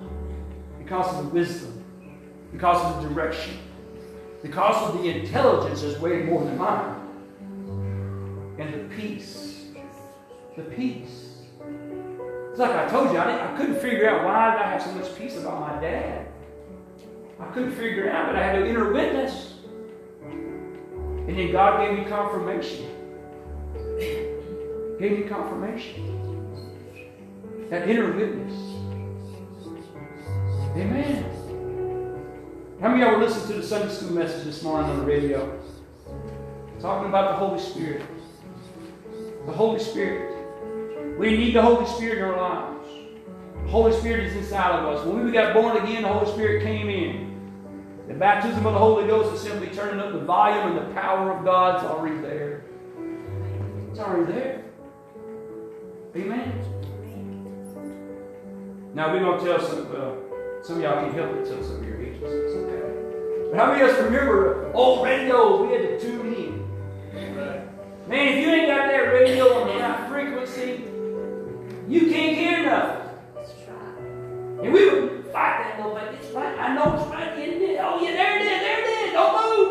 because 0.78 1.16
of 1.16 1.24
the 1.24 1.30
wisdom, 1.30 1.71
because 2.52 2.84
of 2.84 3.02
the 3.02 3.08
direction, 3.08 3.58
because 4.42 4.88
of 4.88 5.02
the 5.02 5.08
intelligence 5.08 5.82
is 5.82 5.98
way 5.98 6.22
more 6.22 6.44
than 6.44 6.58
mine. 6.58 6.98
And 8.58 8.74
the 8.74 8.94
peace. 8.94 9.66
The 10.56 10.62
peace. 10.62 11.38
It's 12.50 12.58
like 12.58 12.72
I 12.72 12.86
told 12.88 13.10
you, 13.12 13.18
I, 13.18 13.54
I 13.54 13.56
couldn't 13.56 13.80
figure 13.80 14.08
out 14.08 14.24
why 14.24 14.56
I 14.56 14.70
have 14.70 14.82
so 14.82 14.92
much 14.92 15.16
peace 15.16 15.36
about 15.38 15.60
my 15.60 15.80
dad. 15.80 16.28
I 17.40 17.46
couldn't 17.46 17.72
figure 17.72 18.04
it 18.04 18.14
out, 18.14 18.26
but 18.26 18.36
I 18.36 18.44
had 18.44 18.56
an 18.56 18.68
inner 18.68 18.92
witness. 18.92 19.54
And 20.22 21.38
then 21.38 21.50
God 21.50 21.80
gave 21.80 21.98
me 21.98 22.04
confirmation. 22.04 22.86
gave 25.00 25.18
me 25.18 25.28
confirmation 25.28 26.12
that 27.72 27.88
inner 27.88 28.12
witness. 28.12 28.52
Amen. 30.76 31.41
How 32.82 32.88
many 32.88 33.00
of 33.02 33.10
y'all 33.10 33.20
were 33.20 33.24
listening 33.24 33.46
to 33.46 33.52
the 33.60 33.62
Sunday 33.62 33.94
school 33.94 34.10
message 34.10 34.42
this 34.44 34.60
morning 34.64 34.90
on 34.90 34.98
the 34.98 35.04
radio? 35.04 35.56
Talking 36.80 37.10
about 37.10 37.30
the 37.30 37.36
Holy 37.36 37.60
Spirit. 37.60 38.02
The 39.46 39.52
Holy 39.52 39.78
Spirit. 39.78 40.36
We 41.16 41.36
need 41.36 41.54
the 41.54 41.62
Holy 41.62 41.86
Spirit 41.86 42.18
in 42.18 42.24
our 42.24 42.36
lives. 42.36 42.88
The 43.62 43.70
Holy 43.70 43.92
Spirit 43.92 44.26
is 44.26 44.34
inside 44.34 44.80
of 44.80 44.88
us. 44.88 45.06
When 45.06 45.24
we 45.24 45.30
got 45.30 45.54
born 45.54 45.76
again, 45.76 46.02
the 46.02 46.08
Holy 46.08 46.26
Spirit 46.32 46.64
came 46.64 46.90
in. 46.90 47.52
The 48.08 48.14
baptism 48.14 48.66
of 48.66 48.72
the 48.72 48.80
Holy 48.80 49.06
Ghost 49.06 49.32
is 49.32 49.40
simply 49.40 49.68
turning 49.68 50.00
up 50.00 50.12
the 50.12 50.18
volume 50.18 50.76
and 50.76 50.88
the 50.88 50.92
power 51.00 51.38
of 51.38 51.44
God's 51.44 51.84
already 51.84 52.20
there. 52.20 52.64
It's 53.92 54.00
already 54.00 54.32
there. 54.32 54.64
Amen. 56.16 56.52
Now 58.92 59.12
we're 59.12 59.20
going 59.20 59.38
to 59.38 59.44
tell 59.44 59.60
some, 59.60 59.86
uh, 59.94 60.31
some 60.62 60.76
of 60.76 60.82
y'all 60.82 61.04
can 61.04 61.12
help 61.12 61.34
it 61.36 61.44
tell 61.44 61.62
some 61.62 61.76
of 61.76 61.84
your 61.84 62.00
ages. 62.00 62.22
It's 62.22 62.54
okay. 62.54 63.50
But 63.50 63.58
how 63.58 63.66
many 63.72 63.82
of 63.82 63.90
us 63.90 63.98
remember 64.04 64.70
old 64.72 65.04
radios 65.04 65.60
we 65.62 65.74
had 65.74 65.82
to 65.82 66.00
tune 66.00 66.34
in? 66.34 66.62
Man, 68.08 68.28
if 68.28 68.36
you 68.44 68.50
ain't 68.52 68.68
got 68.68 68.86
that 68.86 69.12
radio 69.12 69.60
on 69.60 69.66
the 69.66 69.74
right 69.82 70.08
frequency, 70.08 70.84
you 71.88 72.10
can't 72.10 72.36
hear 72.36 72.64
nothing. 72.64 73.08
Let's 73.34 73.52
try. 73.64 73.74
And 74.62 74.72
we 74.72 74.88
would 74.88 75.26
fight 75.32 75.64
that 75.64 75.78
little 75.78 75.94
bit. 75.94 76.14
It's 76.14 76.30
right. 76.32 76.56
I 76.58 76.74
know 76.74 76.94
it's 76.94 77.06
right. 77.10 77.38
Isn't 77.38 77.62
it? 77.62 77.80
Oh, 77.80 78.00
yeah, 78.00 78.12
there 78.12 78.38
it 78.38 78.42
is. 78.42 78.60
There 78.60 78.78
it 78.80 78.86
is. 79.06 79.12
Don't 79.12 79.34
move. 79.34 79.68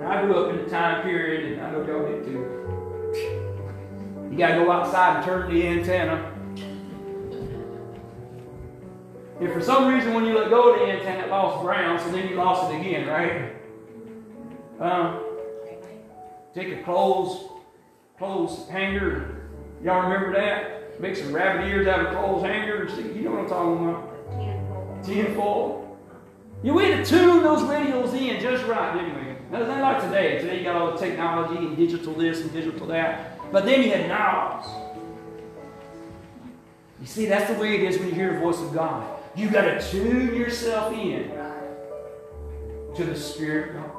Now, 0.00 0.10
I 0.10 0.22
grew 0.22 0.34
up 0.42 0.50
in 0.54 0.64
the 0.64 0.70
time 0.70 1.02
period, 1.02 1.52
and 1.52 1.60
I 1.62 1.70
know 1.70 1.84
y'all 1.86 2.06
did 2.06 2.24
too. 2.24 2.42
You 4.30 4.38
got 4.38 4.48
to 4.48 4.64
go 4.64 4.70
outside 4.70 5.16
and 5.16 5.24
turn 5.26 5.52
the 5.52 5.66
antenna. 5.66 6.31
If 9.42 9.52
for 9.52 9.60
some 9.60 9.92
reason 9.92 10.14
when 10.14 10.24
you 10.24 10.38
let 10.38 10.50
go 10.50 10.72
of 10.72 10.78
the 10.78 10.86
antenna, 10.86 11.24
it 11.24 11.30
lost 11.30 11.64
ground, 11.64 12.00
so 12.00 12.12
then 12.12 12.28
you 12.28 12.36
lost 12.36 12.72
it 12.72 12.78
again, 12.78 13.08
right? 13.08 13.56
Um, 14.78 15.20
take 16.54 16.68
a 16.68 16.82
clothes, 16.84 17.48
clothes 18.18 18.68
hanger. 18.68 19.48
Y'all 19.82 20.08
remember 20.08 20.32
that? 20.34 21.00
Make 21.00 21.16
some 21.16 21.32
rabbit 21.32 21.66
ears 21.66 21.88
out 21.88 22.06
of 22.06 22.14
clothes 22.14 22.44
hangers. 22.44 22.96
You 22.96 23.22
know 23.22 23.32
what 23.32 23.40
I'm 23.40 23.48
talking 23.48 23.88
about? 23.88 25.04
Tin 25.04 25.34
foil. 25.34 25.98
You 26.62 26.78
had 26.78 27.04
to 27.04 27.10
tune 27.10 27.42
those 27.42 27.64
radios 27.64 28.14
in 28.14 28.40
just 28.40 28.64
right, 28.66 28.94
didn't 28.94 29.16
we? 29.16 29.58
Nothing 29.58 29.80
like 29.80 30.02
today. 30.02 30.38
Today 30.38 30.58
you 30.58 30.62
got 30.62 30.76
all 30.76 30.92
the 30.92 30.98
technology 30.98 31.56
and 31.56 31.76
digital 31.76 32.14
this 32.14 32.42
and 32.42 32.52
digital 32.52 32.86
that. 32.86 33.40
But 33.50 33.64
then 33.64 33.82
you 33.82 33.90
had 33.90 34.08
knobs. 34.08 34.68
You 37.00 37.08
see, 37.08 37.26
that's 37.26 37.52
the 37.52 37.58
way 37.58 37.74
it 37.74 37.82
is 37.82 37.98
when 37.98 38.06
you 38.10 38.14
hear 38.14 38.34
the 38.34 38.38
voice 38.38 38.60
of 38.60 38.72
God. 38.72 39.18
You 39.34 39.48
got 39.48 39.62
to 39.62 39.90
tune 39.90 40.34
yourself 40.34 40.92
in 40.92 41.30
to 42.94 43.04
the 43.04 43.16
Spirit 43.16 43.70
of 43.70 43.82
God. 43.82 43.90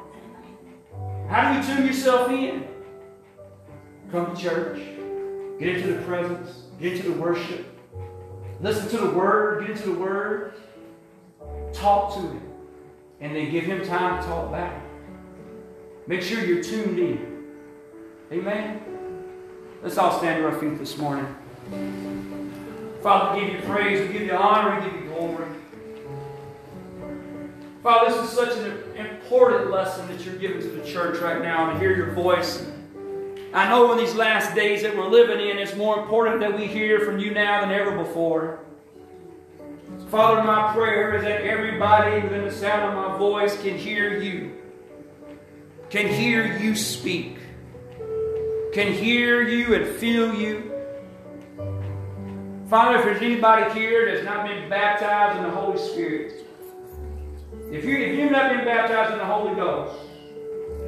How 1.28 1.52
do 1.52 1.58
you 1.58 1.74
tune 1.74 1.86
yourself 1.86 2.30
in? 2.30 2.68
Come 4.12 4.34
to 4.34 4.40
church, 4.40 4.78
get 5.58 5.76
into 5.76 5.94
the 5.94 6.02
presence, 6.02 6.66
get 6.80 6.92
into 6.92 7.10
the 7.10 7.20
worship, 7.20 7.66
listen 8.60 8.88
to 8.90 8.98
the 8.98 9.10
Word, 9.10 9.62
get 9.62 9.70
into 9.70 9.90
the 9.90 9.98
Word, 9.98 10.54
talk 11.72 12.14
to 12.14 12.20
Him, 12.20 12.42
and 13.20 13.34
then 13.34 13.50
give 13.50 13.64
Him 13.64 13.84
time 13.84 14.22
to 14.22 14.28
talk 14.28 14.52
back. 14.52 14.80
Make 16.06 16.22
sure 16.22 16.44
you're 16.44 16.62
tuned 16.62 16.98
in. 16.98 17.44
Amen. 18.30 18.80
Let's 19.82 19.98
all 19.98 20.16
stand 20.18 20.38
to 20.38 20.46
our 20.46 20.58
feet 20.60 20.78
this 20.78 20.96
morning. 20.96 21.26
Father, 23.02 23.34
we 23.38 23.46
give 23.46 23.54
you 23.54 23.66
praise, 23.66 24.06
we 24.06 24.12
give 24.12 24.22
you 24.22 24.32
honor, 24.32 24.80
we 24.80 24.90
give 24.90 25.00
you 25.00 25.03
Father, 27.82 28.10
this 28.10 28.24
is 28.24 28.30
such 28.30 28.56
an 28.56 28.96
important 28.96 29.70
lesson 29.70 30.08
that 30.08 30.24
you're 30.24 30.36
giving 30.36 30.60
to 30.60 30.68
the 30.68 30.84
church 30.86 31.20
right 31.20 31.42
now 31.42 31.72
to 31.72 31.78
hear 31.78 31.94
your 31.94 32.12
voice. 32.12 32.66
I 33.52 33.68
know 33.68 33.92
in 33.92 33.98
these 33.98 34.14
last 34.14 34.54
days 34.54 34.82
that 34.82 34.96
we're 34.96 35.08
living 35.08 35.46
in, 35.46 35.58
it's 35.58 35.76
more 35.76 35.98
important 36.00 36.40
that 36.40 36.56
we 36.56 36.66
hear 36.66 37.00
from 37.00 37.18
you 37.18 37.32
now 37.32 37.60
than 37.60 37.70
ever 37.70 37.96
before. 37.96 38.60
Father, 40.08 40.42
my 40.42 40.72
prayer 40.72 41.16
is 41.16 41.22
that 41.24 41.42
everybody 41.42 42.22
within 42.22 42.44
the 42.44 42.52
sound 42.52 42.82
of 42.82 42.94
my 42.94 43.18
voice 43.18 43.60
can 43.62 43.76
hear 43.76 44.18
you, 44.20 44.56
can 45.90 46.08
hear 46.08 46.58
you 46.58 46.74
speak 46.74 47.38
can 48.74 48.92
hear 48.92 49.40
you 49.40 49.72
and 49.72 49.86
feel 49.98 50.34
you. 50.34 50.73
Father, 52.74 52.98
if 52.98 53.04
there's 53.04 53.22
anybody 53.22 53.72
here 53.78 54.12
that's 54.12 54.24
not 54.24 54.48
been 54.48 54.68
baptized 54.68 55.36
in 55.38 55.44
the 55.44 55.50
Holy 55.50 55.78
Spirit, 55.78 56.44
if, 57.70 57.84
you, 57.84 57.96
if 57.96 58.18
you've 58.18 58.32
not 58.32 58.50
been 58.50 58.64
baptized 58.64 59.12
in 59.12 59.18
the 59.18 59.24
Holy 59.24 59.54
Ghost, 59.54 59.96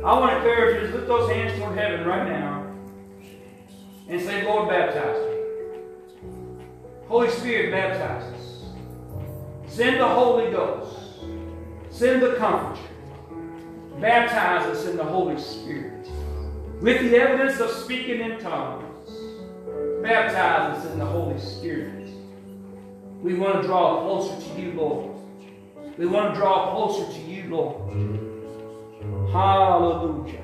I 0.04 0.18
want 0.18 0.32
to 0.32 0.36
encourage 0.38 0.82
you 0.82 0.88
to 0.88 0.96
lift 0.96 1.06
those 1.06 1.30
hands 1.30 1.56
toward 1.56 1.78
heaven 1.78 2.04
right 2.04 2.28
now 2.28 2.74
and 4.08 4.20
say, 4.20 4.44
Lord, 4.44 4.68
baptize 4.68 5.16
me. 5.28 6.28
Holy 7.06 7.30
Spirit, 7.30 7.70
baptize 7.70 8.34
us. 8.34 8.64
Send 9.68 10.00
the 10.00 10.08
Holy 10.08 10.50
Ghost. 10.50 11.20
Send 11.90 12.20
the 12.20 12.34
Comforter. 12.34 12.82
Baptize 14.00 14.66
us 14.76 14.86
in 14.86 14.96
the 14.96 15.04
Holy 15.04 15.40
Spirit 15.40 16.08
with 16.80 17.00
the 17.00 17.16
evidence 17.16 17.60
of 17.60 17.70
speaking 17.70 18.22
in 18.22 18.40
tongues. 18.40 18.85
Baptize 20.06 20.78
us 20.78 20.92
in 20.92 21.00
the 21.00 21.04
Holy 21.04 21.36
Spirit. 21.40 22.10
We 23.22 23.34
want 23.34 23.60
to 23.60 23.66
draw 23.66 24.02
closer 24.02 24.40
to 24.40 24.60
you, 24.60 24.70
Lord. 24.74 25.16
We 25.98 26.06
want 26.06 26.32
to 26.32 26.40
draw 26.40 26.70
closer 26.72 27.12
to 27.12 27.20
you, 27.20 27.50
Lord. 27.50 27.90
Hallelujah. 29.32 30.42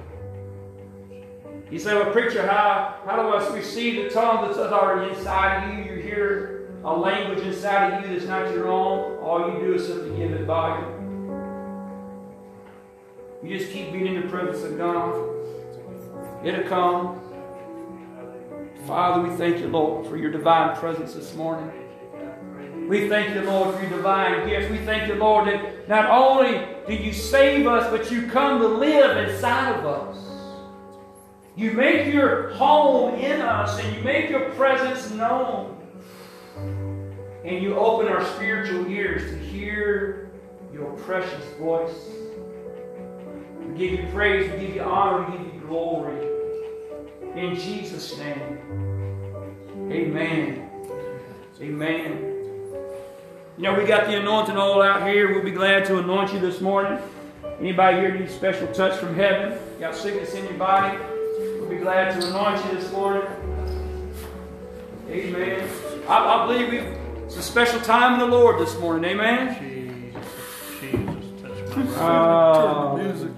You 1.71 1.79
say, 1.79 1.95
well, 1.95 2.11
preacher, 2.11 2.45
how, 2.45 2.99
how 3.07 3.15
do 3.15 3.23
I 3.29 3.55
receive 3.55 4.03
the 4.03 4.11
tongue 4.11 4.49
that's 4.49 4.59
already 4.59 5.17
inside 5.17 5.69
of 5.69 5.79
you? 5.79 5.95
You 5.95 6.03
hear 6.03 6.73
a 6.83 6.93
language 6.93 7.47
inside 7.47 7.93
of 7.93 8.03
you 8.03 8.17
that's 8.17 8.29
not 8.29 8.53
your 8.53 8.67
own. 8.67 9.19
All 9.23 9.49
you 9.49 9.61
do 9.65 9.75
is 9.75 9.87
simply 9.87 10.17
give 10.17 10.33
it 10.33 10.45
by 10.45 10.81
you. 10.81 10.87
You 13.45 13.59
just 13.59 13.71
keep 13.71 13.93
being 13.93 14.07
in 14.07 14.23
the 14.23 14.27
presence 14.27 14.65
of 14.65 14.77
God. 14.77 15.15
It'll 16.45 16.69
come. 16.69 17.21
Father, 18.87 19.29
we 19.29 19.37
thank 19.37 19.61
you, 19.61 19.69
Lord, 19.69 20.07
for 20.07 20.17
your 20.17 20.33
divine 20.33 20.77
presence 20.77 21.15
this 21.15 21.35
morning. 21.35 21.71
We 22.89 23.09
thank 23.09 23.35
you, 23.35 23.43
Lord, 23.43 23.75
for 23.77 23.81
your 23.81 23.91
divine 23.91 24.49
gifts. 24.49 24.71
We 24.71 24.79
thank 24.79 25.07
you, 25.07 25.15
Lord, 25.15 25.47
that 25.47 25.89
not 25.89 26.11
only 26.11 26.67
do 26.89 26.95
you 26.95 27.13
save 27.13 27.67
us, 27.67 27.89
but 27.91 28.11
you 28.11 28.27
come 28.27 28.61
to 28.61 28.67
live 28.67 29.29
inside 29.29 29.79
of 29.79 29.87
us. 29.87 30.19
You 31.55 31.73
make 31.73 32.13
your 32.13 32.51
home 32.55 33.15
in 33.15 33.41
us 33.41 33.79
and 33.79 33.97
you 33.97 34.03
make 34.03 34.31
your 34.31 34.51
presence 34.51 35.11
known. 35.13 35.79
And 37.45 37.63
you 37.63 37.77
open 37.77 38.09
our 38.09 38.25
spiritual 38.35 38.89
ears 38.89 39.31
to 39.31 39.39
hear 39.39 40.33
your 40.73 40.91
precious 40.99 41.45
voice. 41.59 41.95
We 43.61 43.79
give 43.79 44.01
you 44.01 44.07
praise, 44.13 44.51
we 44.53 44.67
give 44.67 44.75
you 44.77 44.83
honor, 44.83 45.31
we 45.31 45.39
give 45.39 45.55
you 45.55 45.61
glory. 45.61 46.32
In 47.35 47.55
Jesus' 47.55 48.19
name. 48.19 48.59
Amen. 49.91 50.71
Amen. 51.61 52.33
You 53.57 53.63
know, 53.63 53.75
we 53.75 53.85
got 53.85 54.07
the 54.07 54.19
anointing 54.19 54.57
all 54.57 54.83
out 54.83 55.09
here. 55.09 55.33
We'll 55.33 55.45
be 55.45 55.51
glad 55.51 55.85
to 55.87 55.99
anoint 55.99 56.33
you 56.33 56.41
this 56.41 56.61
morning. 56.61 56.99
Anybody 57.59 57.99
here 57.99 58.13
need 58.13 58.29
a 58.29 58.33
special 58.33 58.67
touch 58.69 58.99
from 58.99 59.15
heaven? 59.15 59.59
Got 59.81 59.95
sickness 59.95 60.35
in 60.35 60.45
your 60.45 60.55
body? 60.55 60.99
We'll 61.59 61.71
be 61.71 61.77
glad 61.77 62.21
to 62.21 62.27
anoint 62.29 62.65
you 62.67 62.79
this 62.79 62.91
morning. 62.93 63.27
Amen. 65.09 65.69
I, 66.09 66.17
I 66.17 66.47
believe 66.47 66.71
we 66.71 66.79
it's 67.25 67.37
a 67.37 67.43
special 67.43 67.81
time 67.81 68.15
in 68.15 68.19
the 68.19 68.27
Lord 68.27 68.61
this 68.61 68.79
morning. 68.79 69.11
Amen. 69.11 69.57
Jesus, 69.59 70.21
Jesus, 70.81 71.41
touch 71.41 71.77
my 71.77 71.97
uh, 72.05 72.95
Turn 72.95 72.99
the 72.99 73.05
music 73.05 73.32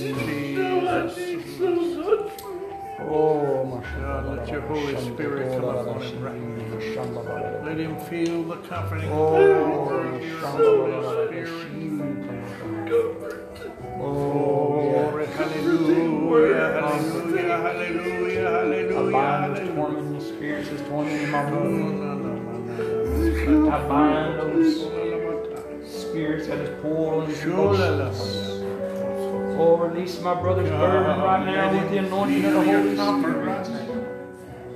up. 0.00 1.10
Oh, 3.02 3.82
God, 3.98 4.36
let 4.36 4.48
your 4.48 4.60
Holy 4.62 4.96
Spirit 4.96 5.60
come 5.60 5.68
upon 5.68 6.02
him 6.02 6.22
right 6.22 6.40
now. 6.40 7.64
Let 7.64 7.78
him 7.78 7.98
feel 8.00 8.42
the 8.44 8.56
comforting 8.56 9.10
oh, 9.10 9.86
power 9.86 10.06
of 10.06 11.34
your 11.34 11.46
Spirit. 11.46 12.30
Oh, 14.02 15.26
hallelujah, 15.36 16.80
hallelujah, 16.80 17.56
hallelujah, 17.58 18.50
hallelujah. 18.50 18.96
I 18.96 19.12
bind 19.12 19.56
those 19.56 19.68
tormenting 19.74 20.20
spirits 20.20 20.68
that's 20.70 20.82
tormenting 20.88 21.30
my 21.30 21.42
room. 21.50 22.00
I 23.70 23.88
bind 23.88 24.38
those 24.38 24.76
spirits 25.92 26.46
that 26.46 26.58
is 26.58 26.70
pulling 26.80 28.00
us. 28.00 28.59
Oh, 29.58 29.76
release 29.76 30.20
my 30.20 30.34
brother's 30.34 30.70
burden 30.70 31.20
right 31.20 31.44
now 31.46 31.72
with 31.72 31.90
the 31.90 31.98
anointing 31.98 32.44
of 32.44 32.52
the 32.54 32.62
Holy 32.64 32.96
Spirit. 32.96 33.90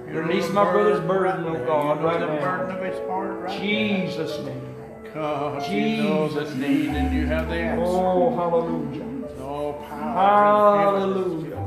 Release 0.07 0.51
my 0.51 0.71
brother's 0.71 1.01
burden, 1.07 1.45
oh 1.45 1.65
God, 1.67 2.03
right 2.03 2.21
now. 2.21 3.49
Jesus' 3.59 4.39
name. 4.45 4.75
Jesus' 5.67 6.55
name. 6.55 6.95
And 6.95 7.17
you 7.17 7.27
have 7.27 7.49
the 7.49 7.57
answer. 7.57 7.85
Oh, 7.85 8.35
hallelujah. 8.37 9.05
Oh 9.41 9.73
hallelujah. 9.89 11.61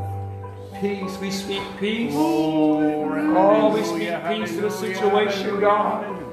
Peace. 0.80 1.18
We 1.20 1.32
speak 1.32 1.64
peace. 1.80 2.14
Oh, 2.16 3.74
we 3.74 3.84
speak 3.84 4.10
peace 4.28 4.55
to 4.55 4.62
the 4.62 4.72
situation, 4.72 5.60
God. 5.60 6.24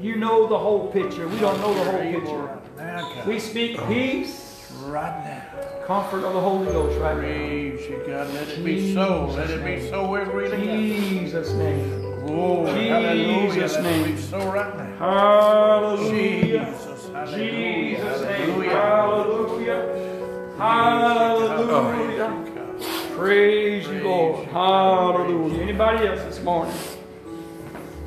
You 0.00 0.16
know 0.16 0.46
the 0.46 0.58
whole 0.58 0.88
picture. 0.90 1.28
We 1.28 1.38
don't 1.38 1.60
know 1.60 1.74
the 1.74 1.84
whole 1.84 2.00
picture. 2.00 3.26
We 3.26 3.38
speak 3.38 3.78
peace 3.86 4.49
right 4.86 5.24
now 5.24 5.50
comfort 5.90 6.24
of 6.24 6.34
the 6.34 6.40
Holy 6.40 6.66
Ghost 6.66 7.00
right 7.00 7.16
Praise 7.16 7.80
you, 7.88 8.00
God. 8.06 8.32
Let 8.32 8.48
it 8.48 8.64
be 8.64 8.94
so. 8.94 9.26
Let 9.36 9.50
it 9.50 9.64
be 9.64 9.88
so 9.88 10.14
every 10.14 10.48
Jesus' 10.50 11.52
name. 11.54 12.22
Oh, 12.28 12.64
Jesus' 12.72 13.76
name. 13.78 14.14
That's 14.14 14.24
so 14.26 14.38
right 14.52 14.76
now. 14.76 14.96
Hallelujah. 14.98 16.64
Jesus, 16.64 17.08
hallelujah. 17.08 17.96
Jesus' 17.96 18.22
name. 18.22 18.62
Hallelujah. 18.62 20.54
Hallelujah. 20.58 21.48
Hallelujah. 21.48 23.16
Praise 23.16 23.88
you, 23.88 24.04
Lord. 24.04 24.46
Hallelujah. 24.46 25.60
Anybody 25.60 26.06
else 26.06 26.22
this 26.22 26.40
morning? 26.40 26.76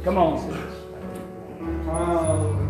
Come 0.06 0.18
on, 0.18 0.40
sis. 0.40 0.58
Hallelujah. 1.86 2.63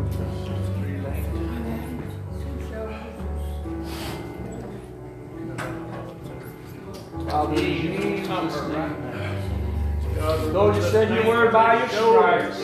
Father, 7.33 7.55
in 7.55 7.97
Jesus' 7.97 8.61
name. 8.67 10.53
Lord, 10.53 10.75
you 10.75 10.83
said 10.83 11.11
your 11.11 11.25
word 11.25 11.51
by 11.51 11.79
your 11.79 11.89
stripes. 11.89 12.59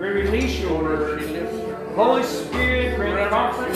We 0.00 0.08
release 0.08 0.58
your 0.58 0.82
word. 0.82 1.94
Holy 1.94 2.22
Spirit, 2.22 2.96
bring 2.96 3.28
comfort. 3.28 3.72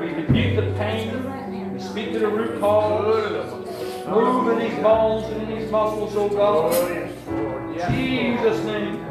We 0.00 0.10
rebuke 0.12 0.54
the 0.54 0.72
pain. 0.78 1.74
We 1.74 1.80
speak 1.80 2.12
to 2.12 2.20
the 2.20 2.28
root 2.28 2.60
cause. 2.60 4.06
Move 4.06 4.52
in 4.52 4.70
these 4.70 4.80
bones 4.84 5.24
and 5.32 5.50
in 5.50 5.58
these 5.58 5.68
muscles, 5.68 6.14
oh 6.14 6.28
God. 6.28 6.72
Jesus' 7.90 8.64
name. 8.66 9.04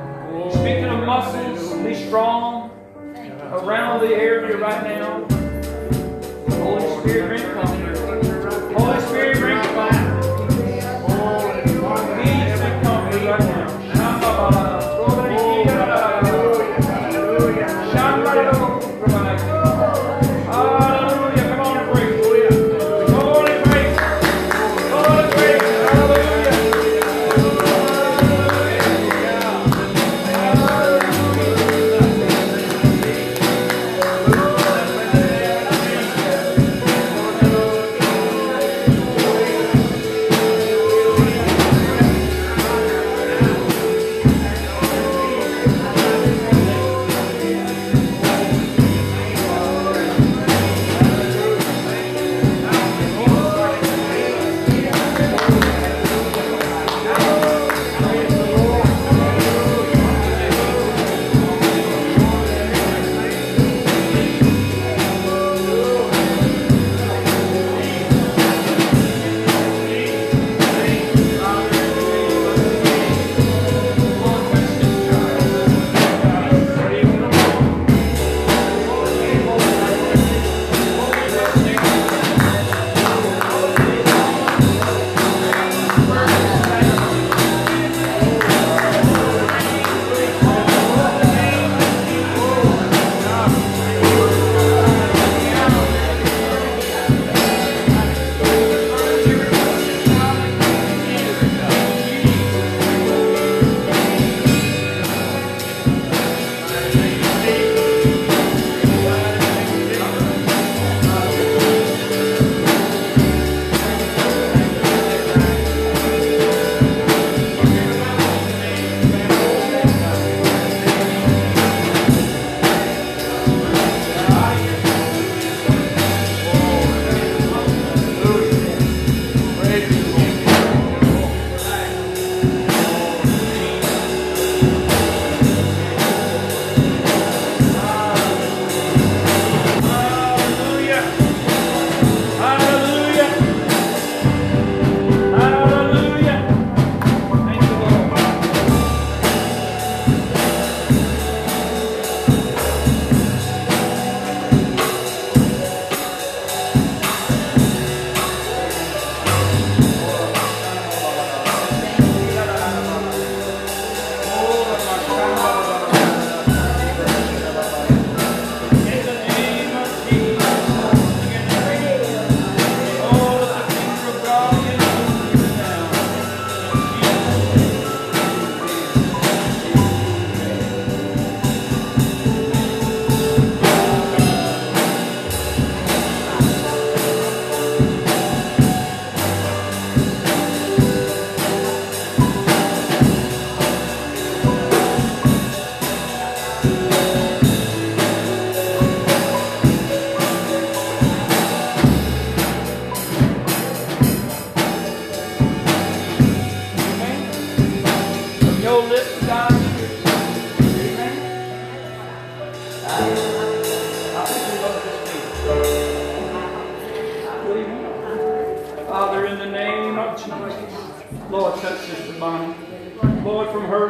Speak 0.52 0.80
to 0.84 0.88
the 0.88 1.06
muscles. 1.06 1.74
Be 1.84 2.08
strong 2.08 2.72
around 3.52 4.00
the 4.00 4.16
area 4.16 4.56
right 4.56 4.84
now. 4.86 5.28
Holy 6.64 7.02
Spirit, 7.02 7.28
bring 7.28 7.54
comfort. 7.56 7.98
Holy 8.80 9.02
Spirit, 9.02 9.38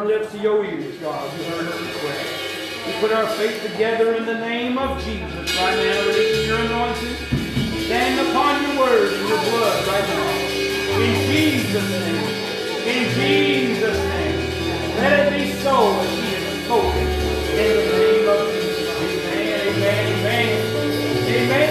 lips 0.08 0.32
to 0.32 0.38
your 0.38 0.64
ears, 0.64 0.96
God, 1.02 1.38
you 1.38 1.44
heard 1.44 1.66
request. 1.66 2.86
We 2.86 2.92
put 2.94 3.12
our 3.12 3.26
faith 3.36 3.62
together 3.62 4.14
in 4.14 4.24
the 4.24 4.38
name 4.40 4.78
of 4.78 5.04
Jesus 5.04 5.54
right 5.60 5.76
now, 5.76 6.06
releasing 6.06 6.48
your 6.48 6.60
anointing. 6.60 7.14
Stand 7.84 8.18
upon 8.26 8.62
your 8.62 8.78
word 8.80 9.12
and 9.12 9.28
your 9.28 9.38
blood 9.38 9.86
right 9.86 10.08
now. 10.08 10.32
In 10.96 11.12
Jesus' 11.28 11.90
name. 11.90 12.24
In 12.88 13.04
Jesus' 13.20 13.98
name. 13.98 14.96
Let 14.96 15.30
it 15.30 15.36
be 15.36 15.52
so 15.60 15.76
as 15.76 16.08
he 16.08 16.24
has 16.24 16.56
spoken. 16.64 17.06
In 17.52 17.70
the 17.76 17.84
name 17.92 18.26
of 18.32 18.48
Jesus. 18.48 18.88
Amen, 19.04 19.60
amen, 19.76 20.04
amen. 20.24 20.48
Amen. 21.36 21.70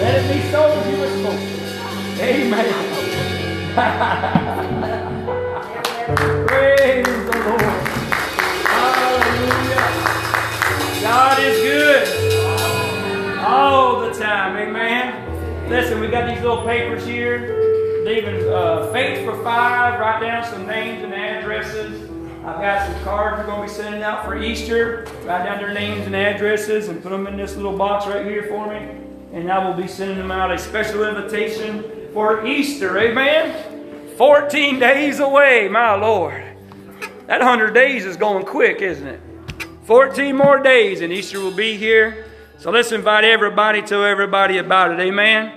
Let 0.00 0.14
it 0.18 0.26
be 0.34 0.38
so 0.50 0.60
as 0.66 0.82
you 0.90 0.96
have 0.98 1.14
spoken. 1.20 1.46
Amen. 3.78 4.42
Listen, 15.68 15.98
we 15.98 16.06
got 16.06 16.32
these 16.32 16.40
little 16.42 16.62
papers 16.62 17.04
here. 17.04 18.02
Leaving 18.04 18.48
uh, 18.48 18.88
Faith 18.92 19.24
for 19.24 19.42
Five. 19.42 19.98
Write 19.98 20.20
down 20.20 20.44
some 20.44 20.64
names 20.64 21.02
and 21.02 21.12
addresses. 21.12 22.08
I've 22.44 22.60
got 22.60 22.88
some 22.88 23.02
cards 23.02 23.38
we're 23.38 23.46
going 23.46 23.66
to 23.66 23.74
be 23.74 23.82
sending 23.82 24.04
out 24.04 24.24
for 24.24 24.40
Easter. 24.40 25.04
Write 25.24 25.44
down 25.44 25.58
their 25.58 25.74
names 25.74 26.06
and 26.06 26.14
addresses 26.14 26.86
and 26.86 27.02
put 27.02 27.10
them 27.10 27.26
in 27.26 27.36
this 27.36 27.56
little 27.56 27.76
box 27.76 28.06
right 28.06 28.24
here 28.24 28.44
for 28.44 28.68
me. 28.68 28.76
And 29.32 29.50
I 29.50 29.66
will 29.66 29.74
be 29.74 29.88
sending 29.88 30.18
them 30.18 30.30
out 30.30 30.52
a 30.52 30.58
special 30.58 31.02
invitation 31.02 32.10
for 32.12 32.46
Easter. 32.46 32.96
Amen? 32.98 34.14
14 34.16 34.78
days 34.78 35.18
away, 35.18 35.66
my 35.68 35.96
Lord. 35.96 36.44
That 37.26 37.40
100 37.40 37.74
days 37.74 38.06
is 38.06 38.16
going 38.16 38.46
quick, 38.46 38.82
isn't 38.82 39.06
it? 39.06 39.20
14 39.82 40.36
more 40.36 40.60
days 40.60 41.00
and 41.00 41.12
Easter 41.12 41.40
will 41.40 41.50
be 41.50 41.76
here. 41.76 42.26
So 42.58 42.70
let's 42.70 42.92
invite 42.92 43.24
everybody, 43.24 43.82
tell 43.82 44.04
everybody 44.04 44.58
about 44.58 44.92
it. 44.92 45.00
Amen? 45.00 45.55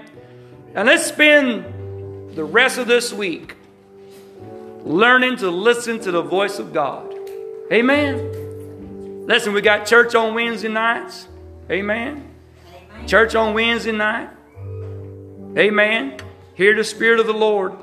And 0.75 0.87
let's 0.87 1.05
spend 1.05 2.35
the 2.35 2.43
rest 2.43 2.77
of 2.77 2.87
this 2.87 3.11
week 3.11 3.55
learning 4.83 5.37
to 5.37 5.49
listen 5.49 5.99
to 6.01 6.11
the 6.11 6.21
voice 6.21 6.59
of 6.59 6.73
God. 6.73 7.13
Amen. 7.71 9.25
Listen, 9.27 9.53
we 9.53 9.61
got 9.61 9.85
church 9.85 10.15
on 10.15 10.33
Wednesday 10.33 10.69
nights. 10.69 11.27
Amen. 11.69 12.27
Church 13.05 13.35
on 13.35 13.53
Wednesday 13.53 13.91
night. 13.91 14.29
Amen. 15.57 16.17
Hear 16.55 16.75
the 16.75 16.83
Spirit 16.83 17.19
of 17.19 17.27
the 17.27 17.33
Lord. 17.33 17.73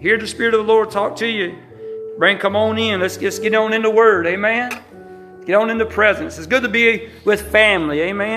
Hear 0.00 0.18
the 0.18 0.26
Spirit 0.26 0.54
of 0.54 0.66
the 0.66 0.72
Lord 0.72 0.90
talk 0.90 1.16
to 1.16 1.26
you. 1.26 1.58
Bring, 2.18 2.38
come 2.38 2.56
on 2.56 2.78
in. 2.78 3.00
Let's 3.00 3.16
just 3.16 3.42
get 3.42 3.54
on 3.54 3.72
in 3.72 3.82
the 3.82 3.90
Word. 3.90 4.26
Amen. 4.26 4.70
Get 5.44 5.56
on 5.56 5.70
in 5.70 5.78
the 5.78 5.86
presence. 5.86 6.38
It's 6.38 6.46
good 6.46 6.62
to 6.62 6.68
be 6.68 7.10
with 7.24 7.50
family. 7.50 8.00
Amen. 8.00 8.32